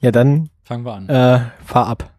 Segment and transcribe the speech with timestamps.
[0.00, 1.08] Ja, dann Fangen wir an.
[1.08, 2.10] äh, fahr ab.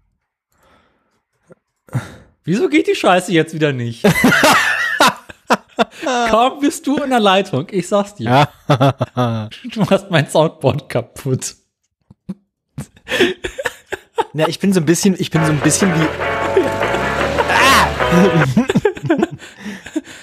[2.44, 4.04] Wieso geht die Scheiße jetzt wieder nicht?
[6.30, 7.68] Kaum bist du in der Leitung.
[7.72, 8.48] Ich sag's dir.
[9.74, 11.56] Du machst mein Soundboard kaputt.
[14.34, 16.08] ja, ich bin so ein bisschen, ich bin so ein bisschen wie.
[17.50, 17.88] Ah!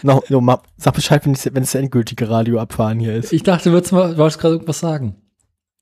[0.03, 3.33] no, no, ma, sag Bescheid, wenn, es- wenn es der endgültige Radioabfahren hier ist.
[3.33, 5.17] Ich dachte, du würdest mal, du wolltest gerade irgendwas sagen.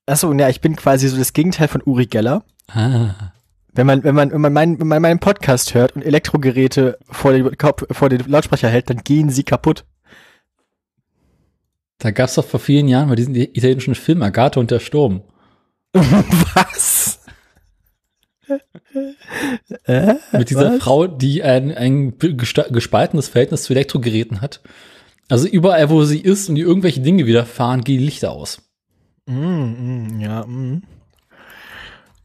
[0.06, 2.44] Achso, ja, ich bin quasi so das Gegenteil von Uri Geller.
[2.68, 3.32] Ah.
[3.72, 7.32] Wenn man, wenn man, wenn man, meinen, wenn man meinen Podcast hört und Elektrogeräte vor
[7.32, 7.50] den,
[7.90, 9.84] vor den Lautsprecher hält, dann gehen sie kaputt.
[11.98, 15.22] Da gab's doch vor vielen Jahren mal diesen italienischen Film Agathe und der Sturm.
[15.92, 17.20] Was?
[19.84, 20.14] äh?
[20.32, 20.82] Mit dieser Was?
[20.82, 24.60] Frau, die ein, ein gespaltenes Verhältnis zu Elektrogeräten hat.
[25.28, 28.62] Also überall, wo sie ist und die irgendwelche Dinge widerfahren, gehen die Lichter aus.
[29.26, 30.82] Mm, mm, ja, mm.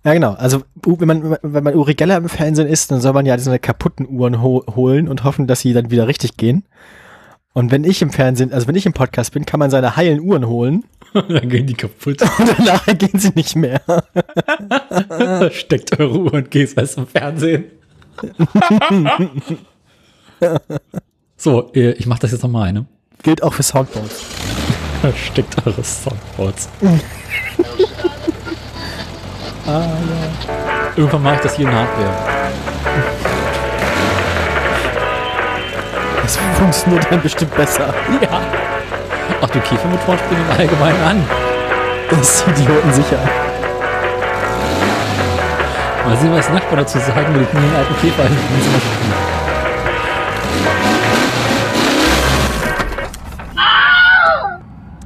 [0.04, 0.34] Ja, genau.
[0.34, 3.52] Also, wenn man, wenn man Uri Geller im Fernsehen ist, dann soll man ja so
[3.52, 6.64] eine kaputten Uhren ho holen und hoffen, dass sie dann wieder richtig gehen.
[7.54, 10.22] Und wenn ich im Fernsehen, also wenn ich im Podcast bin, kann man seine heilen
[10.22, 12.22] Uhren holen Dann gehen die kaputt.
[12.40, 13.82] und danach gehen sie nicht mehr.
[15.52, 17.66] Steckt eure Uhr und geht erst im Fernsehen.
[21.36, 22.86] so, äh, ich mach das jetzt nochmal, ne?
[23.24, 24.26] Gilt auch für Soundboards.
[25.16, 26.70] Steckt eure Soundboards.
[30.96, 32.14] Irgendwann mache ich das hier in Hardware.
[36.22, 37.94] Das funktioniert dann bestimmt besser.
[38.22, 38.42] Ja.
[39.42, 41.24] Ach, du Käfermotoren springen im Allgemeinen an.
[42.10, 43.18] Das ist Idioten sicher.
[46.06, 49.41] Mal sehen, was Nachbarn dazu sagen, wenn ich mir einen alten Käfer in den Zimmer.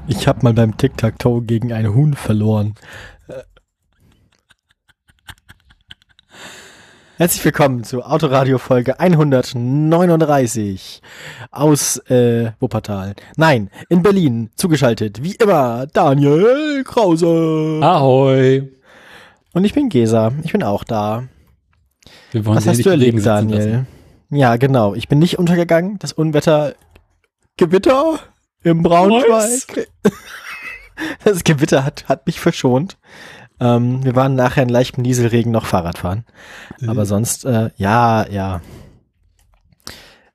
[0.08, 2.76] Ich habe mal beim Tic-Tac-Toe gegen ein Huhn verloren.
[3.28, 3.42] Äh.
[7.18, 11.02] Herzlich willkommen zur Autoradio Folge 139
[11.50, 13.16] aus äh, Wuppertal.
[13.36, 17.80] Nein, in Berlin zugeschaltet, wie immer, Daniel Krause.
[17.82, 18.72] Ahoi.
[19.54, 21.24] Und ich bin Gesa, ich bin auch da.
[22.32, 23.88] Wir wollen Was hast du erlebt, Daniel?
[24.30, 24.94] Ja, genau.
[24.94, 25.98] Ich bin nicht untergegangen.
[25.98, 26.76] Das Unwetter
[27.58, 28.20] Gewitter
[28.66, 29.88] im Braunschweig.
[31.26, 32.98] Das Gewitter hat, hat mich verschont.
[33.60, 36.24] Ähm, wir waren nachher in leichtem Nieselregen noch Fahrradfahren.
[36.88, 38.62] Aber sonst, äh, ja, ja.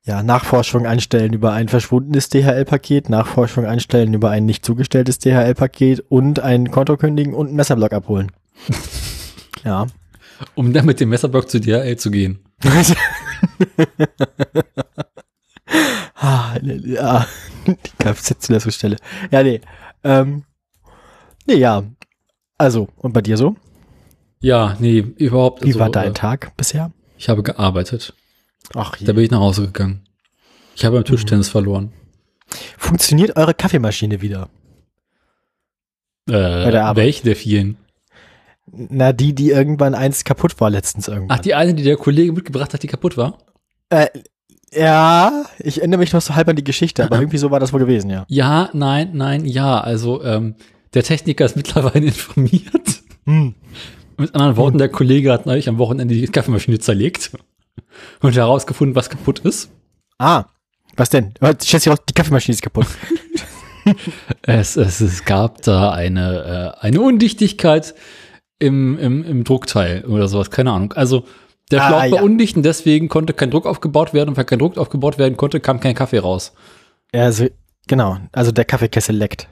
[0.03, 6.39] Ja, Nachforschung anstellen über ein verschwundenes DHL-Paket, Nachforschung anstellen über ein nicht zugestelltes DHL-Paket und
[6.39, 8.31] ein Konto kündigen und einen Messerblock abholen.
[9.63, 9.87] ja.
[10.53, 12.37] Um dann mit dem Messerblock zu DHL zu gehen.
[16.23, 17.25] Ah, ja,
[17.65, 18.97] die Kfz-Zulassungsstelle.
[19.31, 19.59] Ja, nee.
[20.03, 20.43] Ähm,
[21.47, 21.83] nee, ja.
[22.59, 23.55] Also, und bei dir so?
[24.39, 25.63] Ja, nee, überhaupt.
[25.63, 26.91] Wie also, war dein äh, Tag bisher?
[27.17, 28.13] Ich habe gearbeitet.
[28.75, 30.03] Ach, Da bin ich nach Hause gegangen.
[30.75, 31.91] Ich habe beim Tischtennis verloren.
[32.77, 34.49] funktioniert eure Kaffeemaschine wieder?
[36.29, 37.03] Äh, der Arbeit.
[37.03, 37.77] welche der vielen?
[38.67, 41.39] Na, die, die irgendwann eins kaputt war letztens irgendwann.
[41.39, 43.39] Ach, die eine, die der Kollege mitgebracht hat, die kaputt war?
[43.89, 44.07] Äh,
[44.73, 47.73] ja, ich erinnere mich noch so halb an die Geschichte, aber irgendwie so war das
[47.73, 48.25] wohl gewesen, ja.
[48.27, 49.79] Ja, nein, nein, ja.
[49.79, 50.55] Also ähm,
[50.93, 53.01] der Techniker ist mittlerweile informiert.
[53.25, 53.55] Hm.
[54.17, 57.31] Mit anderen Worten, der Kollege hat neulich am Wochenende die Kaffeemaschine zerlegt
[58.21, 59.71] und herausgefunden, was kaputt ist.
[60.19, 60.45] Ah,
[60.95, 61.33] was denn?
[61.61, 62.87] Ich schätze, die Kaffeemaschine ist kaputt.
[64.43, 67.93] Es, es, es gab da eine, äh, eine Undichtigkeit
[68.59, 70.93] im, im, im Druckteil oder sowas, keine Ahnung.
[70.93, 71.25] Also
[71.71, 72.21] der Ah, Schlauch war ja.
[72.21, 75.59] undicht und deswegen konnte kein Druck aufgebaut werden und weil kein Druck aufgebaut werden konnte,
[75.59, 76.53] kam kein Kaffee raus.
[77.13, 77.47] Ja, also,
[77.87, 78.17] genau.
[78.31, 79.47] Also der Kaffeekessel leckt.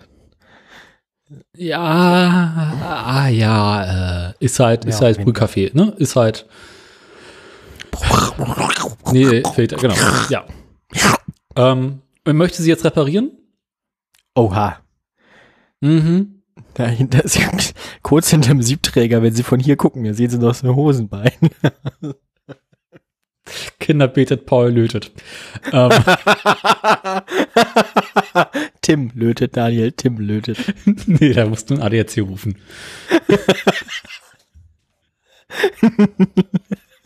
[1.55, 5.93] Ja, ah, ja, äh, ist halt, ist Ja, halt Brühkaffee, ne?
[5.97, 6.47] Ist halt.
[9.11, 9.95] Nee, fehlt, genau,
[10.29, 10.45] ja.
[11.55, 13.31] Ähm, möchte sie jetzt reparieren?
[14.35, 14.77] Oha.
[15.81, 16.38] Mhm.
[16.79, 17.37] Dahinter ist
[18.03, 21.33] kurz hinterm Siebträger, wenn Sie von hier gucken, da sehen Sie noch so ein Hosenbein.
[23.81, 25.11] Kinder betet, Paul lötet.
[25.73, 25.91] Ähm,
[28.81, 30.73] Tim lötet, Daniel, Tim lötet.
[31.05, 32.55] nee, da musst du einen ADAC rufen.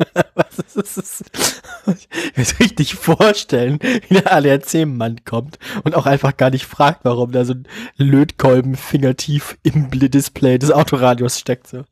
[0.35, 1.23] Was ist das?
[1.85, 3.77] Ich kann mir richtig vorstellen,
[4.07, 7.65] wie der ADAC-Mann kommt und auch einfach gar nicht fragt, warum da so ein
[7.97, 11.67] Lötkolben fingertief im Display des Autoradios steckt.
[11.67, 11.83] So.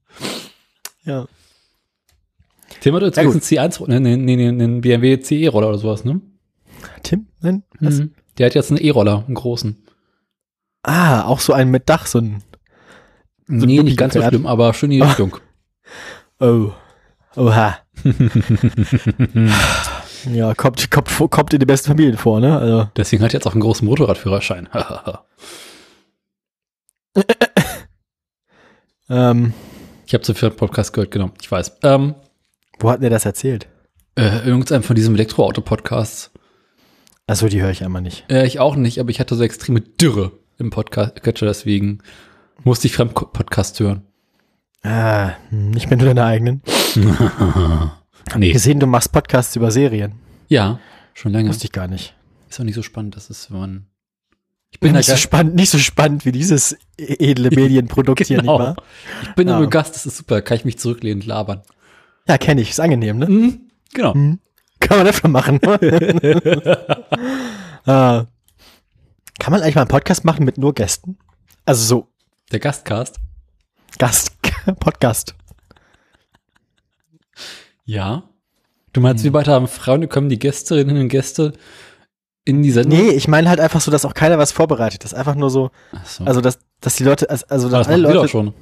[1.03, 1.25] Ja.
[2.79, 6.05] Tim hat jetzt Ja, einen C1, ne, ne, ne, ne, einen BMW CE-Roller oder sowas,
[6.05, 6.21] ne?
[7.03, 7.27] Tim?
[7.41, 7.63] Nein?
[7.81, 7.99] Was?
[7.99, 8.13] Mhm.
[8.37, 9.75] Der hat jetzt einen E-Roller, einen großen.
[10.83, 12.43] Ah, auch so ein mit Dach, so ein.
[13.47, 15.03] nee, nicht ganz so schlimm, aber schön in die.
[15.07, 15.35] Richtung.
[16.39, 16.71] Oh.
[17.35, 17.77] Oha.
[20.33, 22.57] ja, kommt, kommt, kommt in die besten Familien vor, ne?
[22.57, 24.69] Also, Deswegen hat er jetzt auch einen großen Motorradführerschein.
[29.09, 29.53] ähm,
[30.05, 31.31] ich habe zu viel Podcast gehört, genau.
[31.41, 31.79] Ich weiß.
[31.83, 32.15] Ähm,
[32.79, 33.67] wo hat denn der das erzählt?
[34.15, 36.31] äh, irgendeinem von diesem Elektroauto-Podcasts.
[37.27, 38.25] Achso, die höre ich einmal nicht.
[38.29, 41.99] Äh, ich auch nicht, aber ich hatte so extreme Dürre im Podcast-Catcher, deswegen
[42.63, 44.05] musste ich Fremd-Podcast hören.
[44.83, 46.61] Ah, nicht mehr nur deine eigenen.
[48.35, 48.51] nee.
[48.51, 50.13] Gesehen, du machst Podcasts über Serien.
[50.47, 50.79] Ja,
[51.13, 51.49] schon länger.
[51.49, 52.15] Wusste ich gar nicht.
[52.49, 53.85] Ist auch nicht so spannend, das ist, wenn man.
[54.71, 58.37] Ich bin Nicht da so spannend, nicht so spannend wie dieses e- edle Medienprodukt hier,
[58.37, 58.59] nicht Genau.
[58.59, 58.75] wahr?
[59.23, 59.59] Ich bin Ja.
[59.59, 60.41] nur Gast, das ist super.
[60.41, 61.61] Kann ich mich zurücklehnen und labern.
[62.27, 62.69] Ja, kenne ich.
[62.69, 63.27] Ist angenehm, ne?
[63.27, 63.61] Mhm,
[63.93, 64.13] genau.
[64.15, 64.39] Mhm.
[64.79, 65.59] Kann man öfter machen.
[67.85, 68.25] ah.
[69.39, 71.17] Kann man eigentlich mal einen Podcast machen mit nur Gästen?
[71.65, 72.07] Also so
[72.51, 73.19] Der Gastcast.
[73.97, 74.40] Gast,
[74.79, 75.35] Podcast.
[77.85, 78.23] Ja.
[78.93, 81.53] Du meinst, wie weiter haben Frauen kommen die Gästinnen und Gäste
[82.43, 82.99] in die Sendung?
[82.99, 85.03] Nee, ich meine halt einfach so, dass auch keiner was vorbereitet.
[85.03, 85.71] Das ist einfach nur so,
[86.03, 86.25] so.
[86.25, 88.53] also dass, dass die Leute, also, also dass das alle Leute, schon.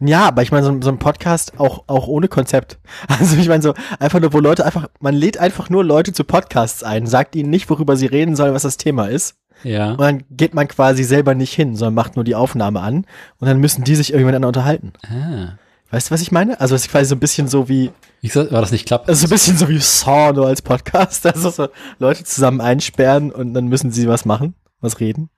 [0.00, 2.78] ja, aber ich meine so, so ein Podcast auch, auch ohne Konzept.
[3.08, 6.24] Also ich meine so, einfach nur, wo Leute einfach, man lädt einfach nur Leute zu
[6.24, 9.36] Podcasts ein, sagt ihnen nicht, worüber sie reden sollen, was das Thema ist.
[9.62, 9.92] Ja.
[9.92, 13.04] Und dann geht man quasi selber nicht hin, sondern macht nur die Aufnahme an
[13.38, 14.92] und dann müssen die sich miteinander unterhalten.
[15.06, 15.58] Ah.
[15.90, 16.60] Weißt du, was ich meine?
[16.60, 17.90] Also es ist quasi so ein bisschen so wie,
[18.20, 19.08] Ich sag, war das nicht klappt?
[19.08, 21.68] also so ein bisschen so wie Saw nur als Podcast, also so
[21.98, 25.30] Leute zusammen einsperren und dann müssen sie was machen, was reden.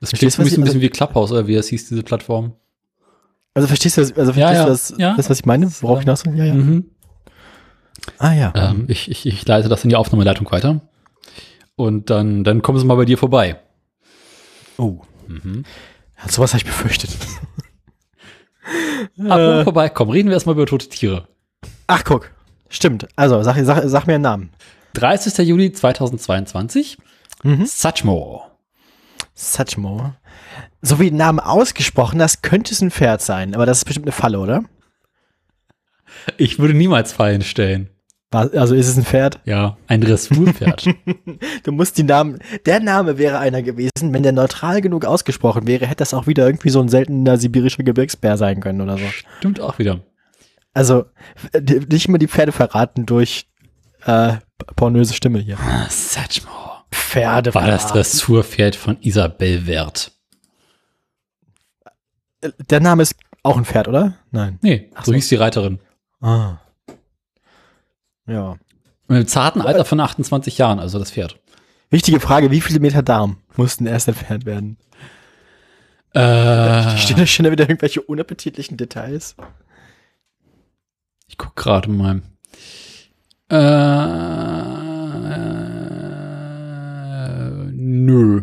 [0.00, 1.88] das verstehst klingt du, ein was ich- bisschen, bisschen wie Clubhouse, oder wie es hieß,
[1.88, 2.54] diese Plattform.
[3.54, 5.14] Also verstehst du, also Ja, verstehst ja, du das, ja.
[5.16, 5.70] das, was ich meine?
[5.82, 6.34] Worauf ich hinaus will?
[6.36, 6.54] Ja, ja.
[6.54, 6.86] Mhm.
[8.18, 8.52] Ah ja.
[8.56, 10.80] Ähm, ich, ich, ich leite das in die Aufnahmeleitung weiter.
[11.76, 13.60] Und dann, dann kommen sie mal bei dir vorbei.
[14.78, 15.00] oh.
[15.26, 15.64] Mhm.
[16.18, 17.10] Ja, sowas habe ich befürchtet.
[19.18, 21.28] Apropos vorbeikommen, reden wir erstmal über tote Tiere.
[21.86, 22.30] Ach, guck.
[22.68, 23.08] Stimmt.
[23.16, 24.50] Also, sag, sag, sag mir einen Namen.
[24.94, 25.46] 30.
[25.46, 26.98] Juli 2022.
[27.42, 27.66] Mhm.
[27.66, 28.42] Suchmore.
[29.34, 30.16] Suchmore.
[30.80, 34.06] So wie den Namen ausgesprochen, das könnte es ein Pferd sein, aber das ist bestimmt
[34.06, 34.64] eine Falle, oder?
[36.36, 37.88] Ich würde niemals Fallen stellen.
[38.32, 39.40] Also ist es ein Pferd?
[39.44, 40.86] Ja, ein Dressurpferd.
[41.64, 45.86] Du musst die Namen, der Name wäre einer gewesen, wenn der neutral genug ausgesprochen wäre,
[45.86, 49.04] hätte das auch wieder irgendwie so ein seltener sibirischer Gebirgsbär sein können oder so.
[49.38, 50.00] Stimmt auch wieder.
[50.74, 51.04] Also,
[51.90, 53.46] nicht immer die Pferde verraten durch
[54.04, 54.34] äh,
[54.76, 55.58] pornöse Stimme hier.
[55.60, 56.82] Ah, Suchmore.
[56.90, 57.86] Pferde War das.
[57.88, 60.12] Dressurpferd von Isabel Wert?
[62.70, 64.14] Der Name ist auch ein Pferd, oder?
[64.30, 64.58] Nein.
[64.62, 65.12] Nee, Ach so.
[65.12, 65.78] hieß die Reiterin.
[66.20, 66.58] Ah.
[68.26, 68.56] Ja.
[69.08, 71.38] Mit einem zarten Alter von 28 Jahren, also das Pferd.
[71.90, 74.78] Wichtige Frage, wie viele Meter Darm mussten erst entfernt werden?
[76.14, 79.36] Äh, Stehen da schon wieder irgendwelche unappetitlichen Details?
[81.32, 82.20] ich guck gerade mal.
[83.48, 84.06] Äh,
[87.72, 88.42] nö.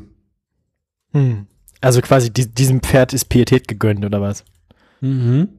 [1.11, 1.45] Hm.
[1.81, 4.43] Also quasi die, diesem Pferd ist Pietät gegönnt, oder was?
[5.01, 5.49] Mhm.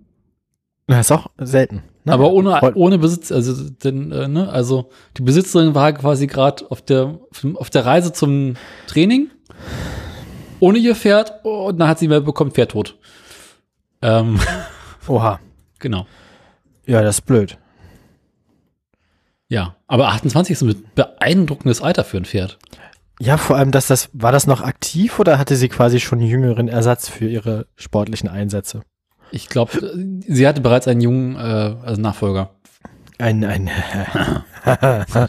[0.88, 1.84] Das ist auch selten.
[2.04, 2.12] Ne?
[2.12, 6.70] Aber ohne, Voll- ohne Besitz, also, denn, äh, ne, also die Besitzerin war quasi gerade
[6.70, 7.18] auf der,
[7.54, 8.54] auf der Reise zum
[8.86, 9.30] Training,
[10.60, 12.96] ohne ihr Pferd, und dann hat sie mehr bekommen, Pferd tot.
[14.02, 14.38] Ähm,
[15.08, 15.40] Oha.
[15.78, 16.06] genau.
[16.86, 17.58] Ja, das ist blöd.
[19.48, 22.58] Ja, aber 28 ist ein beeindruckendes Alter für ein Pferd.
[23.20, 26.28] Ja, vor allem, dass das, war das noch aktiv oder hatte sie quasi schon einen
[26.28, 28.82] jüngeren Ersatz für ihre sportlichen Einsätze?
[29.32, 29.92] Ich glaube,
[30.26, 31.38] sie hatte bereits einen jungen äh,
[31.82, 32.50] also Nachfolger.
[33.18, 33.70] Ein, ein,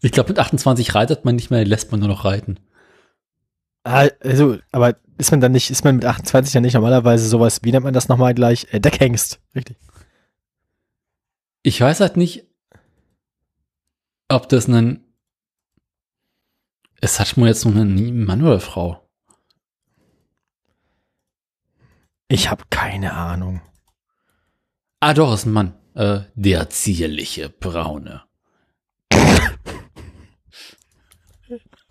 [0.00, 2.58] Ich glaube, mit 28 reitet man nicht mehr, lässt man nur noch reiten.
[3.84, 7.60] Ah, also, aber ist man dann nicht, ist man mit 28 dann nicht normalerweise sowas,
[7.62, 8.66] wie nennt man das nochmal gleich?
[8.72, 9.76] Äh, Deckhengst, richtig.
[11.62, 12.44] Ich weiß halt nicht,
[14.28, 15.04] ob das ein.
[17.00, 19.03] Es hat mal jetzt nur ein Mann oder Frau.
[22.28, 23.60] Ich habe keine Ahnung.
[25.00, 25.74] Ah, doch, ist ein Mann.
[25.94, 28.22] Äh, der zierliche Braune.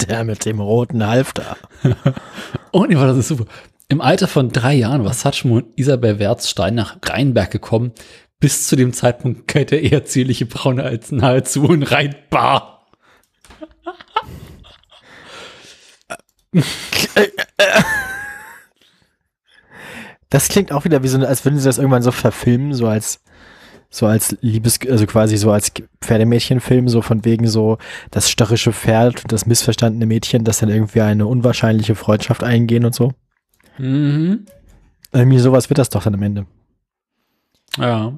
[0.02, 1.58] Der mit dem roten Halfter.
[2.75, 3.46] Oh, nee, war das ist super.
[3.88, 7.92] Im Alter von drei Jahren war Satschmo und Isabel Wertzstein nach Rheinberg gekommen.
[8.40, 12.88] Bis zu dem Zeitpunkt galt der eher zierliche Braune als nahezu unreitbar.
[20.34, 23.22] Das klingt auch wieder wie so, als würden sie das irgendwann so verfilmen, so als,
[23.92, 25.72] so als Liebes, also quasi so als
[26.02, 27.78] Pferdemädchenfilm, so von wegen so
[28.10, 32.96] das störrische Pferd und das missverstandene Mädchen, das dann irgendwie eine unwahrscheinliche Freundschaft eingehen und
[32.96, 33.12] so.
[33.78, 34.48] Mhm.
[35.12, 36.48] Irgendwie sowas wird das doch dann am Ende.
[37.78, 38.18] Ja.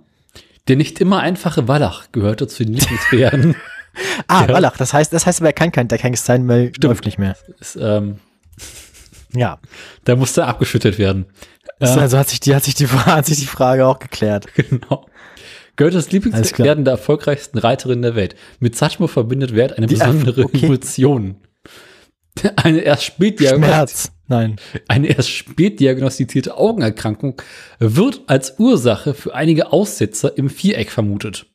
[0.69, 3.55] Der nicht immer einfache Wallach gehörte zu den Lieblingspferden.
[4.27, 4.53] Ah, Ja.
[4.53, 7.35] Wallach, das heißt, das heißt aber, er kann kein Deckhengst sein, weil läuft nicht mehr.
[7.59, 8.19] Ist, ähm,
[9.33, 9.59] Ja.
[10.07, 11.25] der musste abgeschüttet werden.
[11.79, 14.47] Ja, Also hat sich, die, hat, sich die, hat sich die Frage auch geklärt.
[14.55, 15.05] genau.
[15.77, 18.35] Alles Lieblingspferden der erfolgreichsten Reiterin der Welt.
[18.59, 20.65] Mit Satchmo verbindet Wert eine Die besondere okay.
[20.65, 21.35] Emotion.
[22.57, 24.11] Eine erst, spätdiagnosti- Schmerz.
[24.27, 24.57] Nein.
[24.89, 27.41] eine erst spät diagnostizierte Augenerkrankung
[27.79, 31.45] wird als Ursache für einige Aussetzer im Viereck vermutet.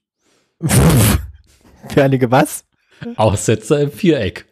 [1.89, 2.65] Für einige was?
[3.17, 4.47] Aussetzer im Viereck.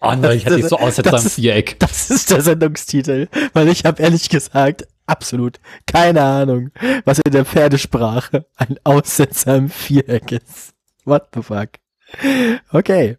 [0.00, 1.78] Oh nein, ich hatte nicht so im ist- Viereck.
[1.80, 3.28] Das ist der Sendungstitel.
[3.52, 6.70] Weil ich habe ehrlich gesagt absolut keine Ahnung,
[7.04, 10.74] was in der Pferdesprache ein Aussetzer im Viereck ist.
[11.04, 11.70] What the fuck?
[12.70, 13.16] Okay.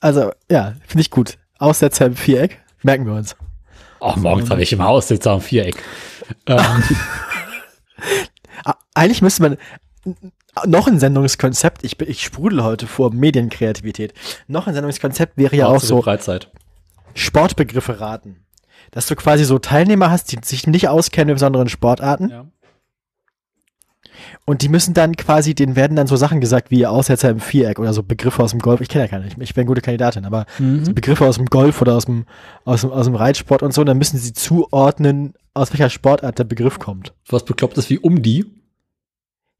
[0.00, 1.38] Also, ja, finde ich gut.
[1.58, 3.36] Aussetzer im Viereck, merken wir uns.
[4.00, 5.76] Oh, morgens habe ich immer Aussetzer im Viereck.
[6.46, 6.82] Ähm,
[8.64, 9.58] Ah, Eigentlich müsste man
[10.66, 14.14] noch ein Sendungskonzept, ich, bin- ich sprudel heute vor Medienkreativität,
[14.48, 16.50] noch ein Sendungskonzept wäre ja auch so Freizeit.
[17.14, 18.44] Sportbegriffe raten.
[18.92, 22.46] Dass du quasi so Teilnehmer hast, die sich nicht auskennen mit besonderen Sportarten Ja.
[24.44, 27.78] und die müssen dann quasi, denen werden dann so Sachen gesagt wie Aussetzer im Viereck
[27.78, 28.80] oder so Begriffe aus dem Golf.
[28.80, 30.94] Ich kenne ja keine, ich, ich wäre eine gute Kandidatin, aber so Mhm.
[30.94, 32.26] Begriffe aus dem Golf oder aus dem,
[32.64, 36.44] aus dem, aus dem Reitsport und so, dann müssen sie zuordnen, aus welcher Sportart der
[36.44, 37.12] Begriff kommt.
[37.28, 38.46] Was Beklopptes wie um die.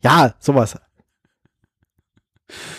[0.02, 0.76] Ja, sowas.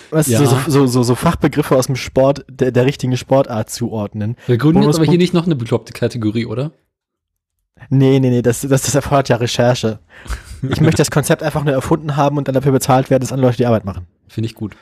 [0.10, 0.40] Was, Ja.
[0.46, 4.36] so, so, so, so, Fachbegriffe aus dem Sport, der, der richtigen Sportart zuordnen.
[4.48, 6.72] Wir gründen jetzt aber hier nicht noch eine bekloppte Kategorie, oder?
[7.90, 10.00] Nee, nee, nee, das, das, das erfordert ja Recherche.
[10.70, 13.48] Ich möchte das Konzept einfach nur erfunden haben und dann dafür bezahlt werden, dass andere
[13.48, 14.06] Leute die Arbeit machen.
[14.28, 14.76] Finde ich gut.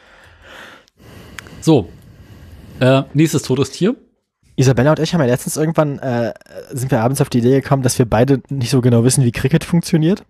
[1.62, 1.90] So.
[2.80, 3.96] Äh, nächstes totes Tier.
[4.56, 6.34] Isabella und ich haben ja letztens irgendwann, äh,
[6.72, 9.32] sind wir abends auf die Idee gekommen, dass wir beide nicht so genau wissen, wie
[9.32, 10.24] Cricket funktioniert.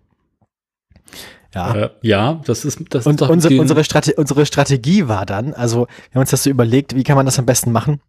[1.54, 1.74] Ja.
[1.74, 5.86] Äh, ja, das ist das und ist unsere, unsere, Strate unsere Strategie war dann, also
[5.86, 8.00] wir haben uns das so überlegt, wie kann man das am besten machen?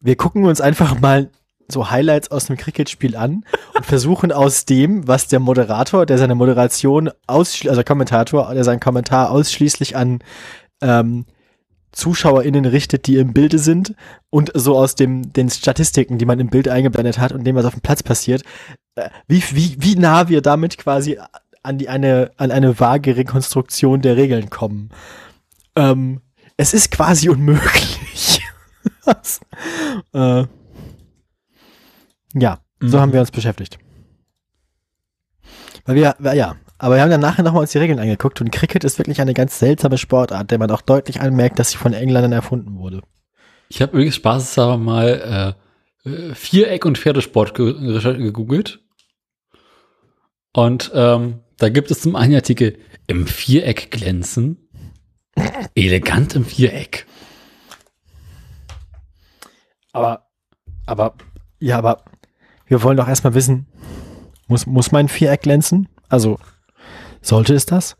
[0.00, 1.30] Wir gucken uns einfach mal
[1.68, 6.34] so Highlights aus dem Cricket-Spiel an und versuchen aus dem, was der Moderator, der seine
[6.34, 10.18] Moderation ausschließlich, also Kommentator, der seinen Kommentar ausschließlich an
[10.82, 11.24] ähm,
[11.92, 13.94] ZuschauerInnen richtet, die im Bilde sind
[14.30, 17.64] und so aus dem, den Statistiken, die man im Bild eingeblendet hat und dem, was
[17.64, 18.42] auf dem Platz passiert,
[18.96, 21.18] äh, wie, wie, wie nah wir damit quasi
[21.64, 24.90] an die eine, an eine vage Rekonstruktion der Regeln kommen.
[25.76, 26.20] Ähm,
[26.56, 28.40] es ist quasi unmöglich.
[29.04, 29.40] Was?
[30.12, 30.44] äh,
[32.34, 33.00] ja, so Mhm.
[33.00, 33.78] haben wir uns beschäftigt.
[35.86, 38.84] Weil wir, ja, aber wir haben dann nachher nochmal uns die Regeln angeguckt und Cricket
[38.84, 42.32] ist wirklich eine ganz seltsame Sportart, der man auch deutlich anmerkt, dass sie von Engländern
[42.32, 43.02] erfunden wurde.
[43.68, 45.54] Ich habe übrigens spaßeshalber mal
[46.04, 47.74] äh, äh, Viereck und Pferdesport ge-
[48.18, 48.80] gegoogelt.
[50.52, 54.58] Und ähm, da gibt es zum einen Artikel im Viereck glänzen.
[55.74, 57.06] Elegant im Viereck.
[59.92, 60.26] Aber,
[60.86, 61.14] aber,
[61.60, 62.04] ja, aber
[62.66, 63.66] wir wollen doch erstmal wissen,
[64.48, 65.88] muss, muss mein Viereck glänzen?
[66.08, 66.38] Also,
[67.22, 67.96] sollte es das?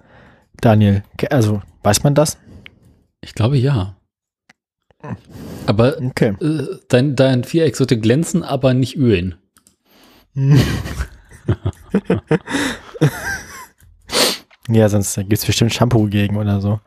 [0.61, 2.39] Daniel, also, weiß man das?
[3.21, 3.97] Ich glaube ja.
[5.67, 6.35] Aber Okay.
[6.41, 9.37] äh, dein, dein Viereck sollte glänzen, aber nicht ölen.
[14.69, 16.81] Ja, sonst gibt es bestimmt Shampoo gegen oder so.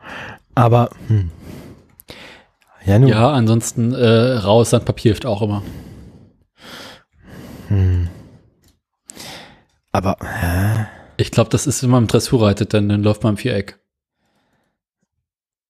[0.55, 1.31] Aber, hm.
[2.86, 3.10] Ja, nun.
[3.10, 5.62] Ja, ansonsten äh, raues Sandpapier hilft auch immer.
[7.67, 8.07] Hm.
[9.91, 10.88] Aber, hä?
[11.17, 13.79] Ich glaube, das ist, wenn man im Dressur reitet, dann, dann läuft man im Viereck.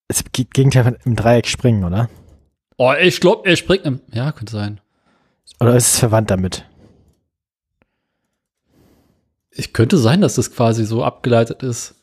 [0.08, 2.10] Es geht Gegenteil von im Dreieck springen, oder?
[2.78, 4.02] Oh, ich glaube, er springt im.
[4.12, 4.80] Ja, könnte sein.
[5.60, 6.66] Oder ist es verwandt damit?
[9.52, 11.96] Ich könnte sein, dass das quasi so abgeleitet ist.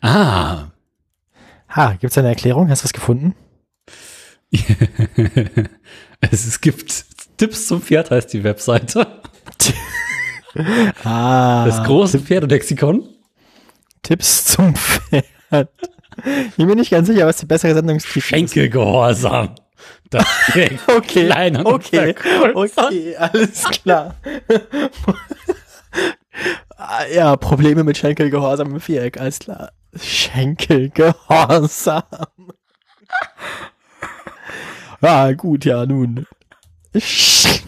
[0.00, 0.70] Ah.
[1.70, 2.68] Ha, gibt's da eine Erklärung?
[2.70, 3.34] Hast du was gefunden?
[6.20, 7.04] es, es gibt
[7.36, 9.06] Tipps zum Pferd, heißt die Webseite.
[11.04, 11.66] Ah.
[11.66, 13.06] Das große Pferdelexikon.
[14.02, 15.68] Tipps zum Pferd.
[16.24, 18.24] Ich bin mir nicht ganz sicher, was die bessere Sendungstitel ist.
[18.24, 19.54] Schenkelgehorsam.
[20.10, 20.24] Das
[20.88, 21.28] Okay,
[21.64, 22.14] okay,
[22.54, 24.16] okay, alles klar.
[26.76, 29.72] Ah, ja, Probleme mit Schenkelgehorsam im Viereck, alles klar.
[29.94, 32.02] Schenkelgehorsam.
[35.00, 36.26] Ja, gut, ja, nun.
[36.96, 37.62] Sch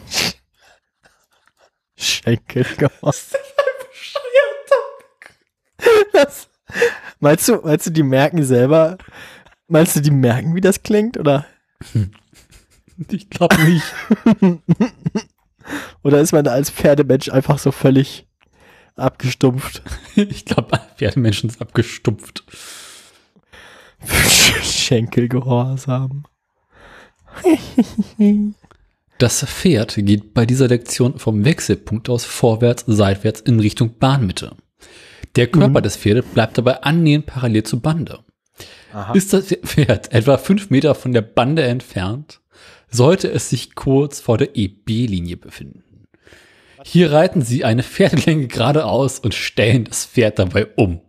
[1.97, 3.41] Schenkelgehorsam.
[6.13, 6.49] Das,
[7.21, 8.99] meinst du, meinst du, die merken selber,
[9.69, 11.47] meinst du, die merken, wie das klingt, oder?
[13.09, 13.85] Ich glaube nicht.
[16.03, 18.27] Oder ist man da als Pferdemensch einfach so völlig.
[19.01, 19.83] Abgestumpft.
[20.17, 22.45] Ich glaube, Pferdemenschen sind abgestumpft.
[24.63, 26.25] Schenkelgehorsam.
[29.19, 34.53] Das Pferd geht bei dieser Lektion vom Wechselpunkt aus vorwärts, seitwärts in Richtung Bahnmitte.
[35.37, 35.83] Der Körper Mhm.
[35.83, 38.21] des Pferdes bleibt dabei annähernd parallel zur Bande.
[38.95, 39.13] Aha.
[39.13, 42.41] Ist das Pferd etwa fünf Meter von der Bande entfernt,
[42.91, 45.85] sollte es sich kurz vor der EB-Linie befinden.
[46.85, 51.01] Hier reiten sie eine Pferdelänge geradeaus und stellen das Pferd dabei um.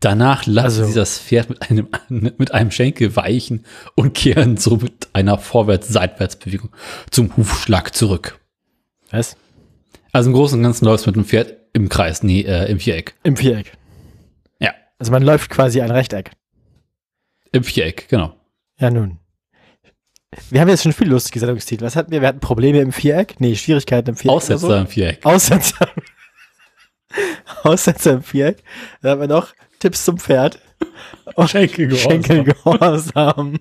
[0.00, 1.88] Danach lassen Also- sie das Pferd mit einem,
[2.36, 3.64] mit einem Schenkel weichen
[3.94, 6.70] und kehren so mit einer Vorwärts-Seitwärts-Bewegung
[7.10, 8.38] zum Hufschlag zurück.
[9.10, 9.36] Was?
[10.12, 12.80] Also im Großen und Ganzen läuft es mit dem Pferd im Kreis, nee, äh, im
[12.80, 13.14] Viereck.
[13.22, 13.72] Im Viereck.
[14.58, 16.32] Ja, Also man läuft quasi ein Rechteck.
[17.52, 18.34] im Viereck, genau.
[18.78, 19.18] Ja, nun.
[20.50, 21.84] Wir haben jetzt schon viel lustige Sendungstitel.
[21.84, 22.20] Was hatten wir?
[22.20, 23.36] Wir hatten Probleme im Viereck?
[23.40, 24.36] Nee, Schwierigkeiten im Viereck.
[24.36, 24.74] Aussetzer So.
[24.74, 25.24] im Viereck.
[25.24, 25.88] Aussetzer.
[27.62, 28.62] Aussetzer im Viereck.
[29.00, 30.60] Dann haben wir noch Tipps zum Pferd.
[31.34, 32.10] Und Schenkelgehorsam.
[32.24, 33.58] Schenkelgehorsam.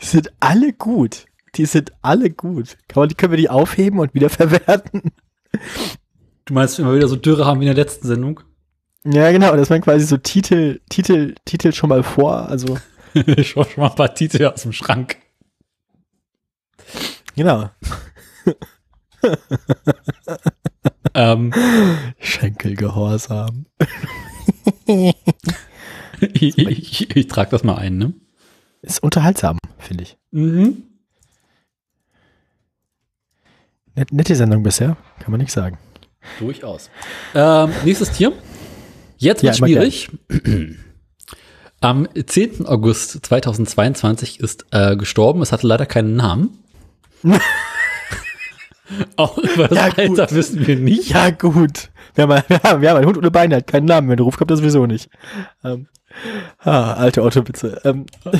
[0.00, 1.26] Die sind alle gut.
[1.54, 2.76] Die sind alle gut.
[2.88, 5.12] Kann man, die können wir die aufheben und wieder verwerten?
[6.44, 8.40] Du meinst, wenn wir wieder so Dürre haben wie in der letzten Sendung?
[9.04, 9.54] Ja, genau.
[9.56, 12.48] Dass man quasi so Titel, Titel, Titel schon mal vor.
[12.48, 12.78] Also,
[13.36, 15.16] ich hol schon mal ein paar Titel aus dem Schrank.
[17.36, 17.70] genau.
[21.14, 21.52] Ähm,
[22.18, 23.66] Schenkelgehorsam.
[26.20, 28.14] ich ich, ich trage das mal ein, ne?
[28.82, 30.16] Ist unterhaltsam, finde ich.
[30.30, 30.84] Mhm.
[33.94, 35.78] Net, nette Sendung bisher, kann man nicht sagen.
[36.38, 36.90] Durchaus.
[37.34, 38.32] Ähm, nächstes Tier.
[39.18, 40.10] Jetzt Ja, wird immer schwierig.
[41.80, 42.66] Am 10.
[42.66, 45.40] August 2022 ist äh, gestorben.
[45.40, 46.58] Es hatte leider keinen Namen.
[49.16, 50.32] Auch über das Ja, Alter gut.
[50.34, 51.10] wissen wir nicht.
[51.10, 51.90] Ja, gut.
[52.14, 54.08] Wir haben, wir haben, wir haben einen Hund ohne Beine, der hat keinen Namen.
[54.10, 55.08] Wenn du rufst, kommt das sowieso nicht.
[55.64, 55.86] Ähm,
[56.58, 57.80] ah, alte Otto-Witze.
[57.84, 58.04] Ähm,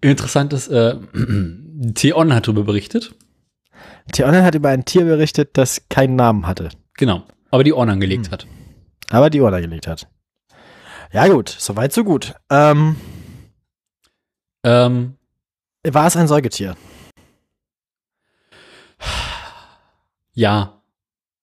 [0.00, 0.96] Interessant ist, äh,
[1.94, 3.14] T-On hat darüber berichtet.
[4.12, 7.22] T-Online hat über ein Tier berichtet, das keinen Namen hatte, Genau.
[7.50, 8.32] Aber die Ohren angelegt Hm.
[8.32, 8.46] hat.
[9.10, 10.08] aber die Ohren gelegt hat.
[11.12, 11.48] Ja, gut.
[11.58, 12.34] Soweit, so gut.
[12.50, 12.96] Ähm,
[14.64, 15.16] Ähm,
[15.84, 16.76] war es ein Säugetier?
[20.34, 20.80] ja.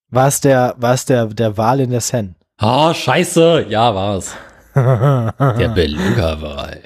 [0.09, 2.35] War es der, war es der, der Wal in der Seine?
[2.57, 3.65] Ah, scheiße.
[3.69, 4.33] Ja, war's.
[4.75, 6.83] Der Beluga-Wal.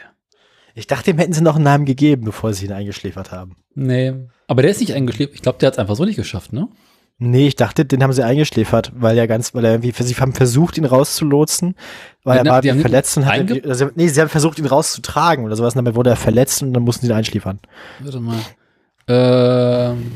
[0.76, 3.58] ich dachte, dem hätten sie noch einen Namen gegeben, bevor sie ihn eingeschläfert haben.
[3.76, 4.14] Nee.
[4.48, 5.34] Aber der ist nicht eingeschläft.
[5.36, 6.68] Ich glaube, der hat es einfach so nicht geschafft, ne?
[7.24, 10.34] Nee, ich dachte, den haben sie eingeschläfert, weil er ganz, weil er irgendwie, sie haben
[10.34, 11.76] versucht, ihn rauszulotsen,
[12.24, 14.66] weil Ja, er war ihn verletzt und hat, irgendwie- also, nee, sie haben versucht, ihn
[14.66, 17.60] rauszutragen oder sowas, und dann wurde er verletzt und dann mussten sie ihn einschläfern.
[18.00, 18.40] Warte mal.
[19.08, 20.12] Ähm.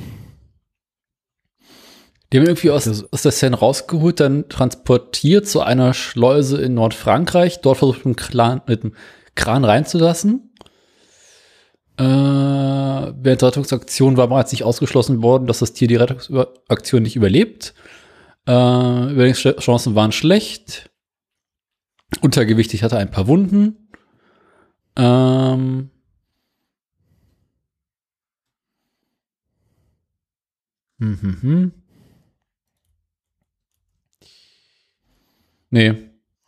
[2.34, 7.62] Die haben irgendwie aus, aus der Seine rausgeholt, dann transportiert zu einer Schleuse in Nordfrankreich,
[7.62, 8.96] dort versucht mit Kran, mit dem
[9.36, 10.55] Kran reinzulassen.
[11.98, 17.16] Äh, während der Rettungsaktion war bereits nicht ausgeschlossen worden, dass das Tier die Rettungsaktion nicht
[17.16, 17.74] überlebt.
[18.48, 18.52] Äh,
[19.12, 20.90] Überlebenschancen waren schlecht.
[22.22, 23.90] Untergewichtig hatte ein paar Wunden.
[24.98, 25.90] Ähm,
[30.98, 31.72] Mhm.
[35.70, 35.94] Nee.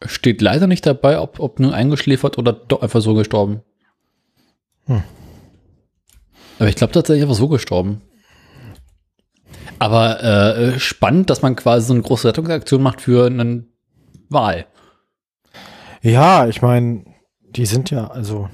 [0.06, 3.62] Steht leider nicht dabei, ob, ob nur eingeschläfert oder doch einfach so gestorben.
[4.86, 5.04] Hm.
[6.60, 8.02] Aber ich glaube tatsächlich einfach so gestorben.
[9.80, 13.68] Aber äh, spannend, dass man quasi so eine große Rettungsaktion macht für einen
[14.30, 14.66] Wal.
[16.02, 17.06] Ja, ich meine,
[17.52, 18.50] die sind ja, also,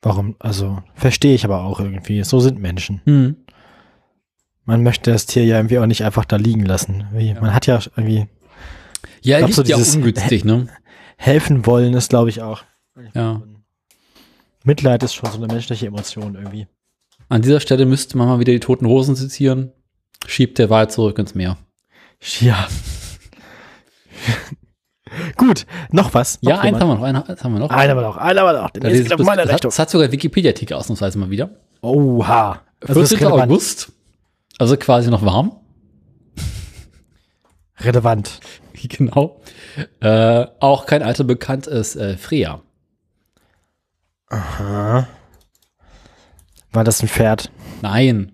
[0.00, 3.00] warum, also, verstehe ich aber auch irgendwie, so sind Menschen.
[3.04, 3.36] Hm.
[4.64, 7.06] Man möchte das Tier ja irgendwie auch nicht einfach da liegen lassen.
[7.12, 8.26] Wie, Man hat ja irgendwie,
[9.22, 10.68] Ja, glaub, liegt so ja dieses- ungünstig, ne?
[11.16, 12.62] helfen wollen ist, glaube ich, auch.
[13.14, 13.42] Ja.
[14.64, 16.66] Mitleid ist schon so eine menschliche Emotion irgendwie.
[17.28, 19.72] An dieser Stelle müsste man mal wieder die toten Hosen zitieren.
[20.26, 21.56] Schiebt der Wal zurück ins Meer.
[22.40, 22.68] Ja.
[25.36, 26.40] Gut, noch was?
[26.42, 27.02] Noch Ja, eins haben wir noch.
[27.02, 27.70] Einen, eins haben wir noch.
[27.70, 28.70] Einer war noch, einer war noch.
[28.70, 29.70] Den Da lese ich meine das, hat, Rechnung.
[29.70, 31.50] das hat sogar Wikipedia-Artikel ausnahmsweise mal wieder.
[31.82, 32.60] Oha.
[32.80, 33.26] Also das ist 14.
[33.28, 33.52] relevant.
[33.52, 33.92] August.
[34.58, 35.56] Also quasi noch warm.
[37.80, 38.40] Relevant.
[38.88, 39.40] genau.
[40.00, 42.62] Äh, auch kein alter bekannt ist äh, Freya.
[44.32, 45.06] Aha.
[46.72, 47.52] War das ein Pferd?
[47.82, 48.32] Nein.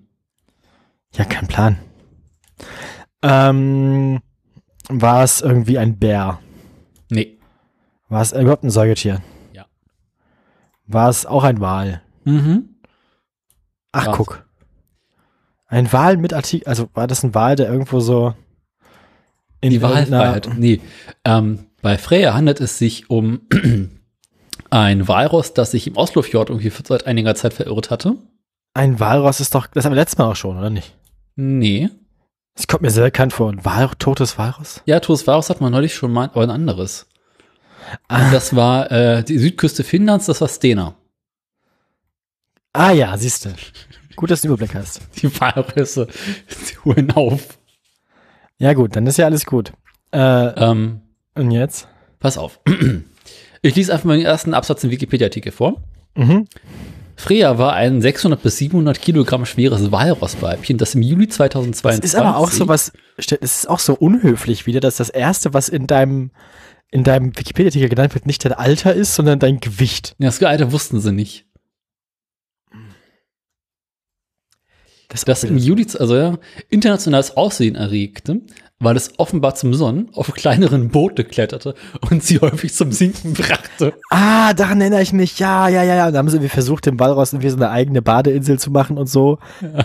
[1.14, 1.76] Ja, kein Plan.
[3.22, 4.20] Ähm,
[4.88, 6.38] war es irgendwie ein Bär?
[7.10, 7.38] Nee.
[8.08, 9.20] War es überhaupt ein Säugetier?
[9.52, 9.66] Ja.
[10.86, 12.00] War es auch ein Wal?
[12.24, 12.76] Mhm.
[13.90, 14.16] Ach, War's.
[14.16, 14.48] guck.
[15.66, 18.34] Ein Wal mit Artikel, also war das ein Wal, der irgendwo so
[19.60, 20.48] in Die Wahlfreiheit.
[20.56, 20.80] Nee.
[21.24, 23.40] Ähm, bei Freya handelt es sich um
[24.70, 28.16] ein Walross, das sich im Oslofjord irgendwie seit einiger Zeit verirrt hatte.
[28.74, 30.96] Ein Walross ist doch, das haben wir letztes Mal auch schon, oder nicht?
[31.36, 31.90] Nee.
[32.54, 33.50] Das kommt mir sehr bekannt vor.
[33.50, 34.82] Ein Wal, totes Walross?
[34.84, 37.06] Ja, totes Walross hat man neulich schon mal, aber ein anderes.
[38.08, 38.30] Ah.
[38.30, 40.94] Das war äh, die Südküste Finnlands, das war Stena.
[42.72, 43.54] Ah ja, siehst du.
[44.16, 45.00] Gut, dass du Überblick hast.
[45.22, 46.08] Die Walrösse,
[46.84, 47.58] holen auf.
[48.58, 49.72] Ja gut, dann ist ja alles gut.
[50.12, 51.00] Äh, Ähm,
[51.34, 51.88] und jetzt?
[52.18, 52.60] pass auf.
[53.62, 55.82] Ich lese einfach mal den ersten Absatz im Wikipedia-Artikel vor.
[56.14, 56.46] Mhm.
[57.16, 62.14] Freya war ein 600 bis 700 Kilogramm schweres Walrossweibchen, das im Juli Das 2022 ist
[62.14, 65.88] aber auch so was, es ist auch so unhöflich wieder, dass das erste, was in
[65.88, 66.30] deinem,
[66.92, 70.14] in deinem Wikipedia-Artikel genannt wird, nicht dein Alter ist, sondern dein Gewicht.
[70.18, 71.44] Ja, das Alter wussten sie nicht.
[75.08, 78.42] Das, Das im Juli, also ja, internationales Aussehen erregte,
[78.80, 81.74] weil es offenbar zum Sonnen auf kleineren Boote kletterte
[82.10, 83.94] und sie häufig zum Sinken brachte.
[84.10, 85.38] Ah, daran erinnere ich mich.
[85.38, 86.10] Ja, ja, ja, ja.
[86.10, 89.08] Da haben sie irgendwie versucht, dem Walross irgendwie so eine eigene Badeinsel zu machen und
[89.08, 89.38] so.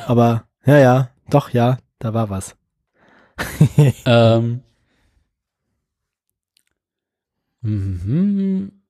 [0.05, 2.55] Aber, ja, ja, doch, ja, da war was.
[4.05, 4.61] ähm.
[7.61, 8.83] Mhm.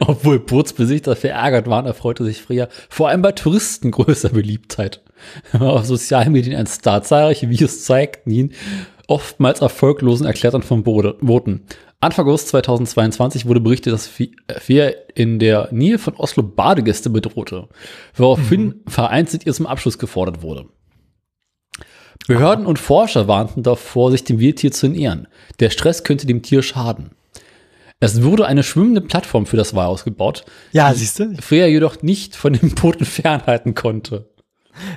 [0.00, 5.02] Obwohl Bootsbesichter verärgert waren, erfreute sich Freya vor allem bei Touristen größer Beliebtheit.
[5.58, 7.02] Auf sozialen Medien ein Star.
[7.02, 8.52] Zahlreiche Videos zeigten ihn
[9.06, 11.62] oftmals erfolglosen Erklettern von Booten.
[12.02, 17.68] Anfang August 2022 wurde berichtet, dass Freya in der Nähe von Oslo Badegäste bedrohte,
[18.14, 20.66] woraufhin vereinzelt ihr zum Abschluss gefordert wurde.
[22.26, 25.26] Behörden und Forscher warnten davor, sich dem Wildtier zu nähern.
[25.58, 27.10] Der Stress könnte dem Tier schaden.
[27.98, 31.34] Es wurde eine schwimmende Plattform für das Walross gebaut, Ja, siehst du?
[31.42, 34.29] Freya jedoch nicht von den Booten fernhalten konnte.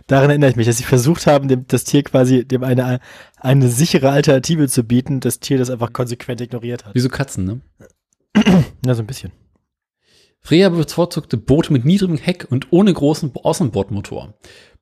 [0.08, 3.00] Daran erinnere ich mich, dass sie versucht haben, dem, das Tier quasi, dem eine,
[3.38, 6.96] eine sichere Alternative zu bieten, das Tier das einfach konsequent ignoriert hat.
[6.96, 7.62] Wie so Katzen, ne?
[8.86, 9.32] Ja, so ein bisschen.
[10.42, 14.34] Freya bevorzugte Boote mit niedrigem Heck und ohne großen Außenbordmotor.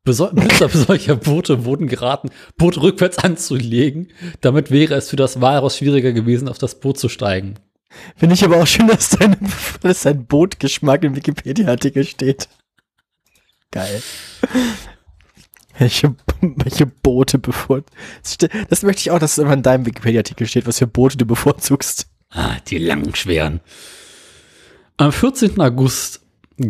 [0.04, 4.12] Beso- Besitzer solcher Boote wurden geraten, Boot rückwärts anzulegen.
[4.42, 7.56] Damit wäre es für das Walross schwieriger gewesen, auf das Boot zu steigen.
[8.16, 9.36] Finde ich aber auch schön, dass dein,
[9.82, 12.48] dass dein Bootgeschmack im Wikipedia-Artikel steht.
[13.70, 14.02] Geil.
[15.78, 18.50] Welche, welche Boote bevorzugt.
[18.70, 21.26] Das, möchte ich auch, dass es immer in deinem Wikipedia-Artikel steht, was für Boote du
[21.26, 22.08] bevorzugst.
[22.30, 23.62] Ah, die langen, schweren.
[24.98, 25.60] Am 14.
[25.60, 26.22] August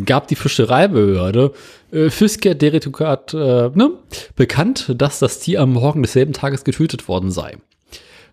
[0.06, 1.54] gab die Fischereibehörde
[1.92, 3.92] äh, Fisker Deritukat äh, ne,
[4.36, 7.58] bekannt, dass das Tier am Morgen desselben Tages getötet worden sei.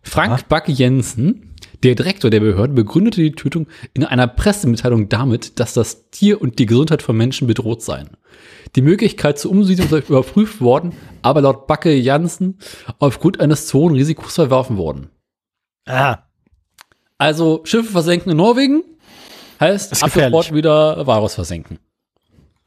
[0.03, 0.41] Frank Aha.
[0.49, 1.48] Backe Jensen,
[1.83, 6.59] der Direktor der Behörde, begründete die Tötung in einer Pressemitteilung damit, dass das Tier und
[6.59, 8.17] die Gesundheit von Menschen bedroht seien.
[8.77, 12.59] Die Möglichkeit zur Umsiedlung sei überprüft worden, aber laut Backe Jansen
[12.99, 15.11] aufgrund eines zu hohen Risikos verworfen worden.
[15.87, 16.19] Ah,
[17.17, 18.83] Also Schiffe versenken in Norwegen
[19.61, 21.79] heißt ab sofort wieder Walross versenken.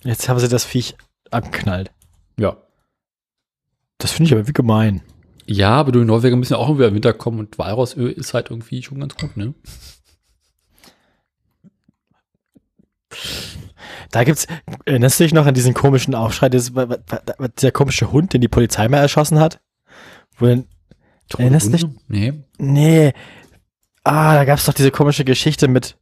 [0.04, 0.96] jetzt haben sie das Viech
[1.30, 1.92] abgeknallt.
[2.40, 2.58] Ja.
[3.98, 5.02] Das finde ich aber wie gemein.
[5.52, 8.50] Ja, aber die Norweger müssen ja auch irgendwie im Winter kommen und Walrossöl ist halt
[8.50, 9.54] irgendwie schon ganz gut, ne?
[14.12, 14.48] Da gibt's,
[14.86, 16.72] erinnerst du dich noch an diesen komischen Aufschrei, dieses,
[17.60, 19.60] dieser komische Hund, den die Polizei mal erschossen hat?
[20.38, 20.68] Wo dann,
[21.38, 21.86] Erinnerst du dich?
[22.08, 22.34] Nee.
[22.58, 23.14] nee,
[24.04, 25.98] ah, da gab's doch diese komische Geschichte mit,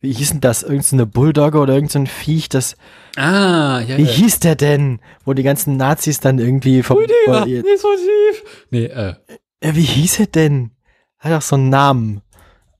[0.00, 0.62] wie hieß denn das?
[0.62, 2.76] Irgend so eine Bulldogge oder irgend so ein Viech, das,
[3.16, 4.08] Ah, ja, wie ja.
[4.10, 5.00] hieß der denn?
[5.24, 8.66] Wo die ganzen Nazis dann irgendwie vom, Rüdiger, äh, nicht so tief.
[8.70, 9.14] Nee, äh,
[9.60, 10.72] äh, wie hieß er denn?
[11.18, 12.20] Hat doch so einen Namen.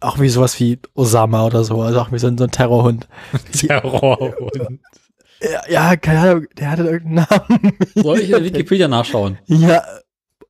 [0.00, 3.08] Auch wie sowas wie Osama oder so, also auch wie so ein, so ein Terrorhund.
[3.52, 4.80] Terrorhund.
[5.40, 7.78] Ja, ja, keine Ahnung, der hatte irgendeinen Namen.
[7.94, 9.38] Soll ich in Wikipedia nachschauen?
[9.46, 9.82] Ja,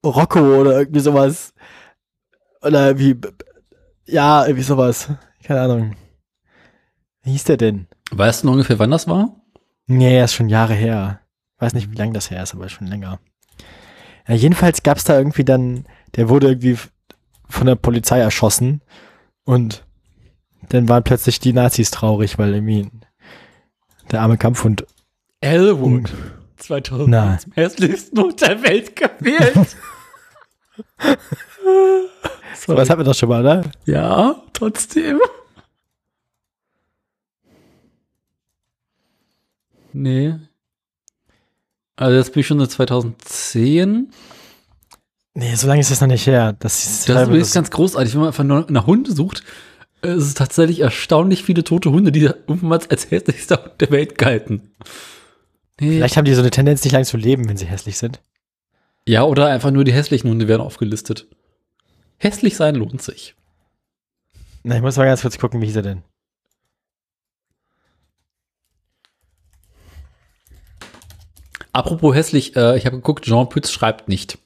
[0.05, 1.55] Rocco oder irgendwie sowas.
[2.62, 3.16] Oder wie,
[4.07, 5.09] ja, irgendwie sowas.
[5.44, 5.96] Keine Ahnung.
[7.26, 7.88] Wie hieß der denn?
[8.12, 9.34] Weißt du noch ungefähr, wann das war?
[9.88, 11.18] Nee, ist schon Jahre her.
[11.58, 13.18] Weiß nicht, wie lange das her ist, aber schon länger.
[14.28, 16.78] Ja, jedenfalls gab's da irgendwie dann, der wurde irgendwie
[17.48, 18.80] von der Polizei erschossen
[19.44, 19.84] und
[20.68, 22.92] dann waren plötzlich die Nazis traurig, weil irgendwie
[24.12, 24.86] der arme Kampfhund.
[25.40, 26.12] Elwood.
[26.58, 27.38] 2000 Na.
[27.38, 29.76] zum hässlichsten Hund der Welt gewählt.
[32.54, 33.62] So, das hatten wir doch schon mal, ne?
[33.84, 35.20] ja, trotzdem.
[39.96, 40.35] Nee.
[41.96, 44.11] Also jetzt bin ich schon seit 2010.
[45.32, 46.54] Nee, so lange ist das noch nicht her.
[46.59, 49.42] Das ist, Das ist ganz großartig, wenn man einfach nur nach Hunde sucht.
[50.02, 54.74] Es ist tatsächlich erstaunlich viele tote Hunde, die oftmals als hässlichster Hund der Welt galten.
[55.80, 55.96] Nee.
[55.96, 58.20] Vielleicht haben die so eine Tendenz, nicht lange zu leben, wenn sie hässlich sind.
[59.06, 61.26] Ja, oder einfach nur die hässlichen Hunde werden aufgelistet.
[62.18, 63.35] Hässlich sein lohnt sich.
[64.62, 66.02] Na, ich muss mal ganz kurz gucken, wie hieß er denn?
[71.76, 74.38] Apropos hässlich, äh, ich habe geguckt, Jean Pütz schreibt nicht.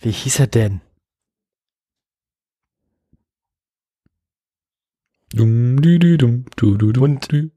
[0.00, 0.80] Wie hieß er denn?
[5.32, 7.50] Dum, dü, dü, dum, du, du, dum, Und- dü.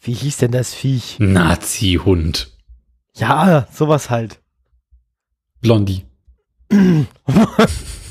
[0.00, 1.18] Wie hieß denn das Viech?
[1.20, 2.56] Nazi-Hund.
[3.14, 4.40] Ja, sowas halt.
[5.60, 6.04] Blondie.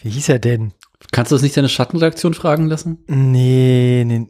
[0.00, 0.72] Wie hieß er denn?
[1.12, 2.98] Kannst du das nicht deine Schattenreaktion fragen lassen?
[3.06, 4.28] Nee, nee.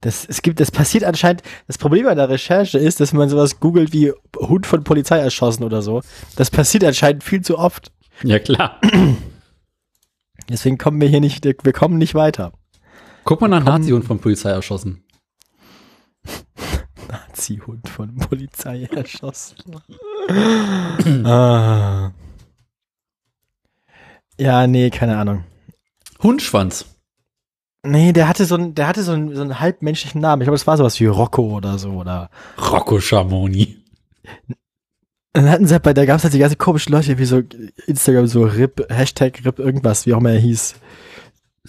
[0.00, 3.58] Das, es gibt, das passiert anscheinend, das Problem bei der Recherche ist, dass man sowas
[3.58, 6.02] googelt wie Hund von Polizei erschossen oder so.
[6.36, 7.90] Das passiert anscheinend viel zu oft.
[8.22, 8.80] Ja, klar.
[10.50, 12.52] Deswegen kommen wir hier nicht, wir kommen nicht weiter.
[13.24, 13.64] Guck mal nach.
[13.64, 15.04] Nazi-Hund von Polizei erschossen.
[17.08, 19.56] Nazi-Hund von Polizei erschossen.
[21.24, 22.12] ah.
[24.38, 25.44] Ja, nee, keine Ahnung.
[26.22, 26.86] Hundschwanz.
[27.86, 30.40] Nee, der hatte so einen, der hatte so einen, so einen halbmenschlichen Namen.
[30.42, 32.30] Ich glaube, es war sowas wie Rocco oder so, oder.
[32.58, 33.76] Rocco Schamoni.
[35.34, 37.42] Dann hatten sie halt bei, da gab es halt die ganzen komischen Leute, wie so
[37.86, 40.76] Instagram, so RIP, Hashtag RIP, irgendwas, wie auch immer er hieß.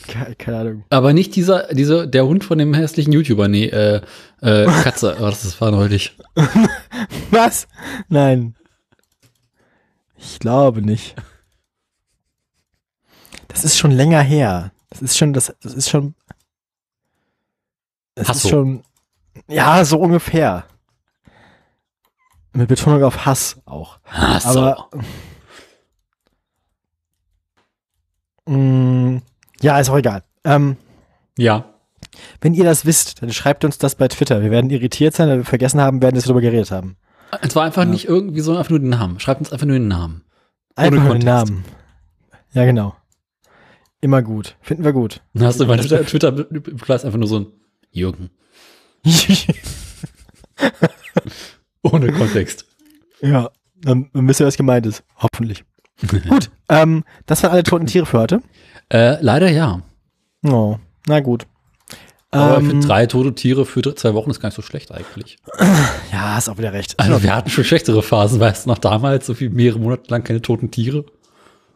[0.08, 0.86] Keine, keine Ahnung.
[0.90, 4.02] Aber nicht dieser, dieser, der Hund von dem hässlichen YouTuber, nee, äh,
[4.42, 5.18] äh, Katze.
[5.20, 6.18] oh, das war neulich.
[7.32, 7.68] Was?
[8.08, 8.56] Nein.
[10.18, 11.16] Ich glaube nicht.
[13.56, 14.72] Das ist schon länger her.
[14.90, 16.14] Das ist schon, das, das ist schon.
[18.14, 18.48] Das Hasso.
[18.48, 18.84] ist schon.
[19.48, 20.66] Ja, so ungefähr.
[22.52, 24.00] Mit Betonung auf Hass auch.
[24.12, 24.60] Ah, so.
[24.60, 24.90] Aber.
[28.46, 29.20] Mm,
[29.62, 30.24] ja, ist auch egal.
[30.44, 30.76] Ähm,
[31.38, 31.64] ja.
[32.42, 34.42] wenn ihr das wisst, dann schreibt uns das bei Twitter.
[34.42, 36.98] Wir werden irritiert sein, weil wir vergessen haben werden, dass wir darüber geredet haben.
[37.42, 39.20] Es war einfach nicht irgendwie so, einfach nur den Namen.
[39.22, 40.26] Schreibt uns einfach nur den Namen.
[40.76, 41.26] Einfach nur den.
[41.26, 41.64] Namen.
[42.52, 42.96] Ja, genau.
[44.02, 44.56] Immer gut.
[44.62, 45.22] Finden wir gut.
[45.34, 47.48] Dann hast du bei Twitter, Twitter Plus einfach nur so ein
[47.92, 48.30] Jürgen.
[51.84, 52.66] Ohne Kontext.
[53.22, 53.50] ja,
[53.82, 55.04] dann, wisst ihr, was gemeint ist.
[55.18, 55.64] Hoffentlich.
[56.30, 56.50] gut.
[56.70, 58.42] Ähm, das waren alle toten Tiere für heute.
[58.90, 59.82] Äh, leider ja.
[60.44, 60.78] Oh,
[61.08, 61.46] na gut.
[62.32, 65.38] Aber Ähm, drei tote Tiere für zwei Wochen ist gar nicht so schlecht eigentlich.
[66.12, 67.00] ja, ist auch wieder recht.
[67.00, 70.24] Also wir hatten schon schlechtere Phasen, weißt du, noch damals, so viel mehrere Monate lang
[70.24, 71.06] keine toten Tiere.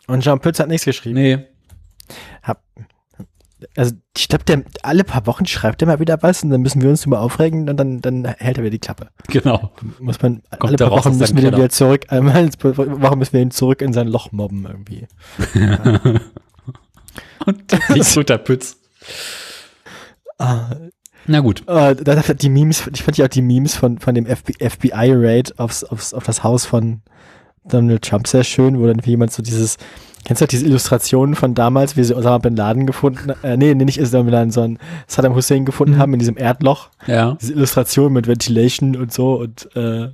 [0.08, 1.16] Und Jean Pütz hat nichts geschrieben.
[1.16, 1.46] Nee.
[2.50, 2.64] Hab,
[3.76, 6.82] also ich glaube, der alle paar Wochen schreibt er mal wieder was und dann müssen
[6.82, 9.10] wir uns drüber aufregen und dann, dann hält er wieder die Klappe.
[9.28, 9.72] Genau.
[10.00, 13.42] Muss man Kommt alle paar Wochen müssen wir den wieder zurück, einmal Wochen müssen wir
[13.42, 15.08] ihn zurück in sein Loch mobben irgendwie.
[17.46, 18.78] Und nicht so der Pütz.
[20.38, 20.76] Ah,
[21.26, 21.64] Na gut.
[21.68, 25.84] äh, da, die Memes, ich fand ja auch die Memes von, von dem FBI-Raid aufs,
[25.84, 27.02] aufs, auf das Haus von
[27.66, 29.78] Donald Trump sehr schön, wo dann jemand so dieses,
[30.26, 33.86] kennst du diese Illustrationen von damals, wie sie Osama Bin Laden gefunden, äh, nee, nee,
[33.86, 36.00] nicht Osama Bin Laden, sondern Saddam Hussein gefunden Mhm.
[36.00, 36.90] haben in diesem Erdloch.
[37.08, 37.38] Ja.
[37.42, 40.10] diese Illustration mit Ventilation und so und, äh,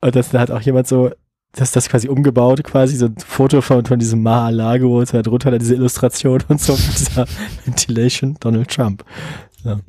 [0.00, 1.10] und das da hat auch jemand so,
[1.52, 5.50] das das quasi umgebaut, quasi so ein Foto von, von diesem Mar-a-Lago und so drunter
[5.50, 7.26] dann diese Illustration und so mit dieser
[7.64, 9.04] Ventilation Donald Trump.
[9.64, 9.80] So.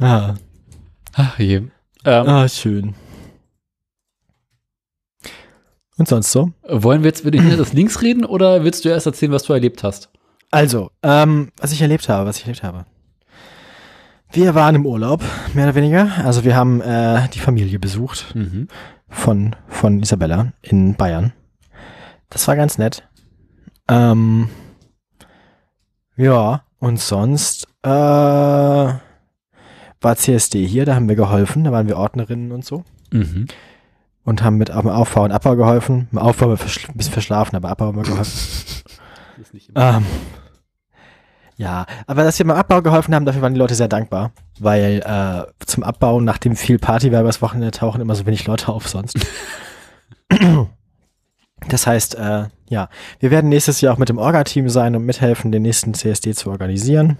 [0.00, 0.34] Ah,
[1.14, 1.56] Ach je.
[1.56, 2.94] Ähm, ah, schön.
[6.00, 6.50] Und sonst so?
[6.66, 9.52] Wollen wir jetzt über den des Links reden oder willst du erst erzählen, was du
[9.52, 10.08] erlebt hast?
[10.50, 12.86] Also, ähm, was ich erlebt habe, was ich erlebt habe.
[14.32, 16.10] Wir waren im Urlaub, mehr oder weniger.
[16.24, 18.34] Also wir haben äh, die Familie besucht.
[18.34, 18.68] Mhm.
[19.10, 21.34] von, von Isabella in Bayern.
[22.30, 23.06] Das war ganz nett.
[23.86, 24.48] Ähm,
[26.16, 29.02] ja, und sonst äh, war
[30.16, 33.46] CSD hier, da haben wir geholfen, da waren wir Ordnerinnen und so Mhm.
[34.24, 36.08] Und haben mit am Aufbau und Abbau geholfen.
[36.12, 38.24] Im Aufbau haben wir ein bisschen verschlafen, aber Abbau haben wir geholfen.
[38.24, 38.84] Das
[39.40, 39.96] ist nicht immer.
[39.96, 40.06] ähm,
[41.56, 45.02] ja, aber dass wir beim Abbau geholfen haben, dafür waren die Leute sehr dankbar, weil
[45.04, 48.88] äh, zum Abbau, nachdem viel Party war übers Wochenende, tauchen immer so wenig Leute auf
[48.88, 49.18] sonst.
[51.68, 55.52] Das heißt, äh, ja, wir werden nächstes Jahr auch mit dem Orga-Team sein und mithelfen,
[55.52, 57.18] den nächsten CSD zu organisieren.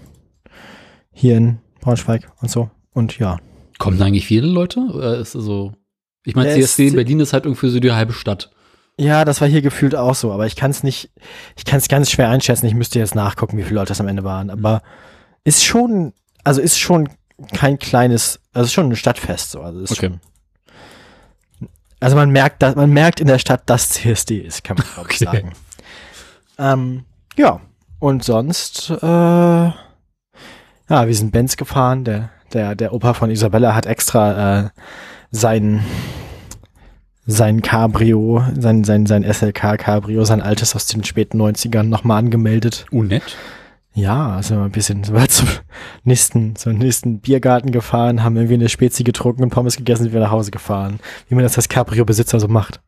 [1.11, 2.69] Hier in Braunschweig und so.
[2.93, 3.37] Und ja.
[3.77, 4.79] Kommen da eigentlich viele Leute?
[4.93, 5.73] Oder ist es so?
[6.23, 8.51] Ich meine, Ja, CSD in Berlin ist halt irgendwie so die halbe Stadt.
[8.99, 11.09] Ja, das war hier gefühlt auch so, aber ich kann es nicht,
[11.55, 12.67] ich kann es ganz schwer einschätzen.
[12.67, 14.49] Ich müsste jetzt nachgucken, wie viele Leute das am Ende waren.
[14.51, 14.83] Aber
[15.43, 17.09] ist schon, also ist schon
[17.53, 19.61] kein kleines, also ist schon ein Stadtfest so.
[19.61, 20.07] Also ist Okay.
[21.59, 21.67] schon,
[21.99, 25.09] Also man merkt, dass, man merkt in der Stadt, dass CSD ist, kann man glaube
[25.11, 25.37] ich Okay.
[25.37, 25.53] sagen.
[26.59, 27.05] Ähm,
[27.37, 27.59] ja,
[27.99, 29.73] und sonst, äh, ja,
[30.89, 32.03] wir sind Benz gefahren.
[32.03, 34.69] Der, der, der Opa von Isabella hat extra äh,
[35.31, 35.83] sein
[37.27, 42.85] sein Cabrio, sein, sein, sein SLK Cabrio, sein altes aus den späten 90ern nochmal angemeldet.
[42.91, 43.37] Unett.
[43.93, 45.47] Ja, also ein bisschen so zum
[46.03, 50.23] nächsten, zum nächsten Biergarten gefahren, haben irgendwie eine Spezi getrunken und Pommes gegessen, sind wieder
[50.23, 50.99] nach Hause gefahren.
[51.27, 52.79] Wie man das als Cabrio-Besitzer so macht.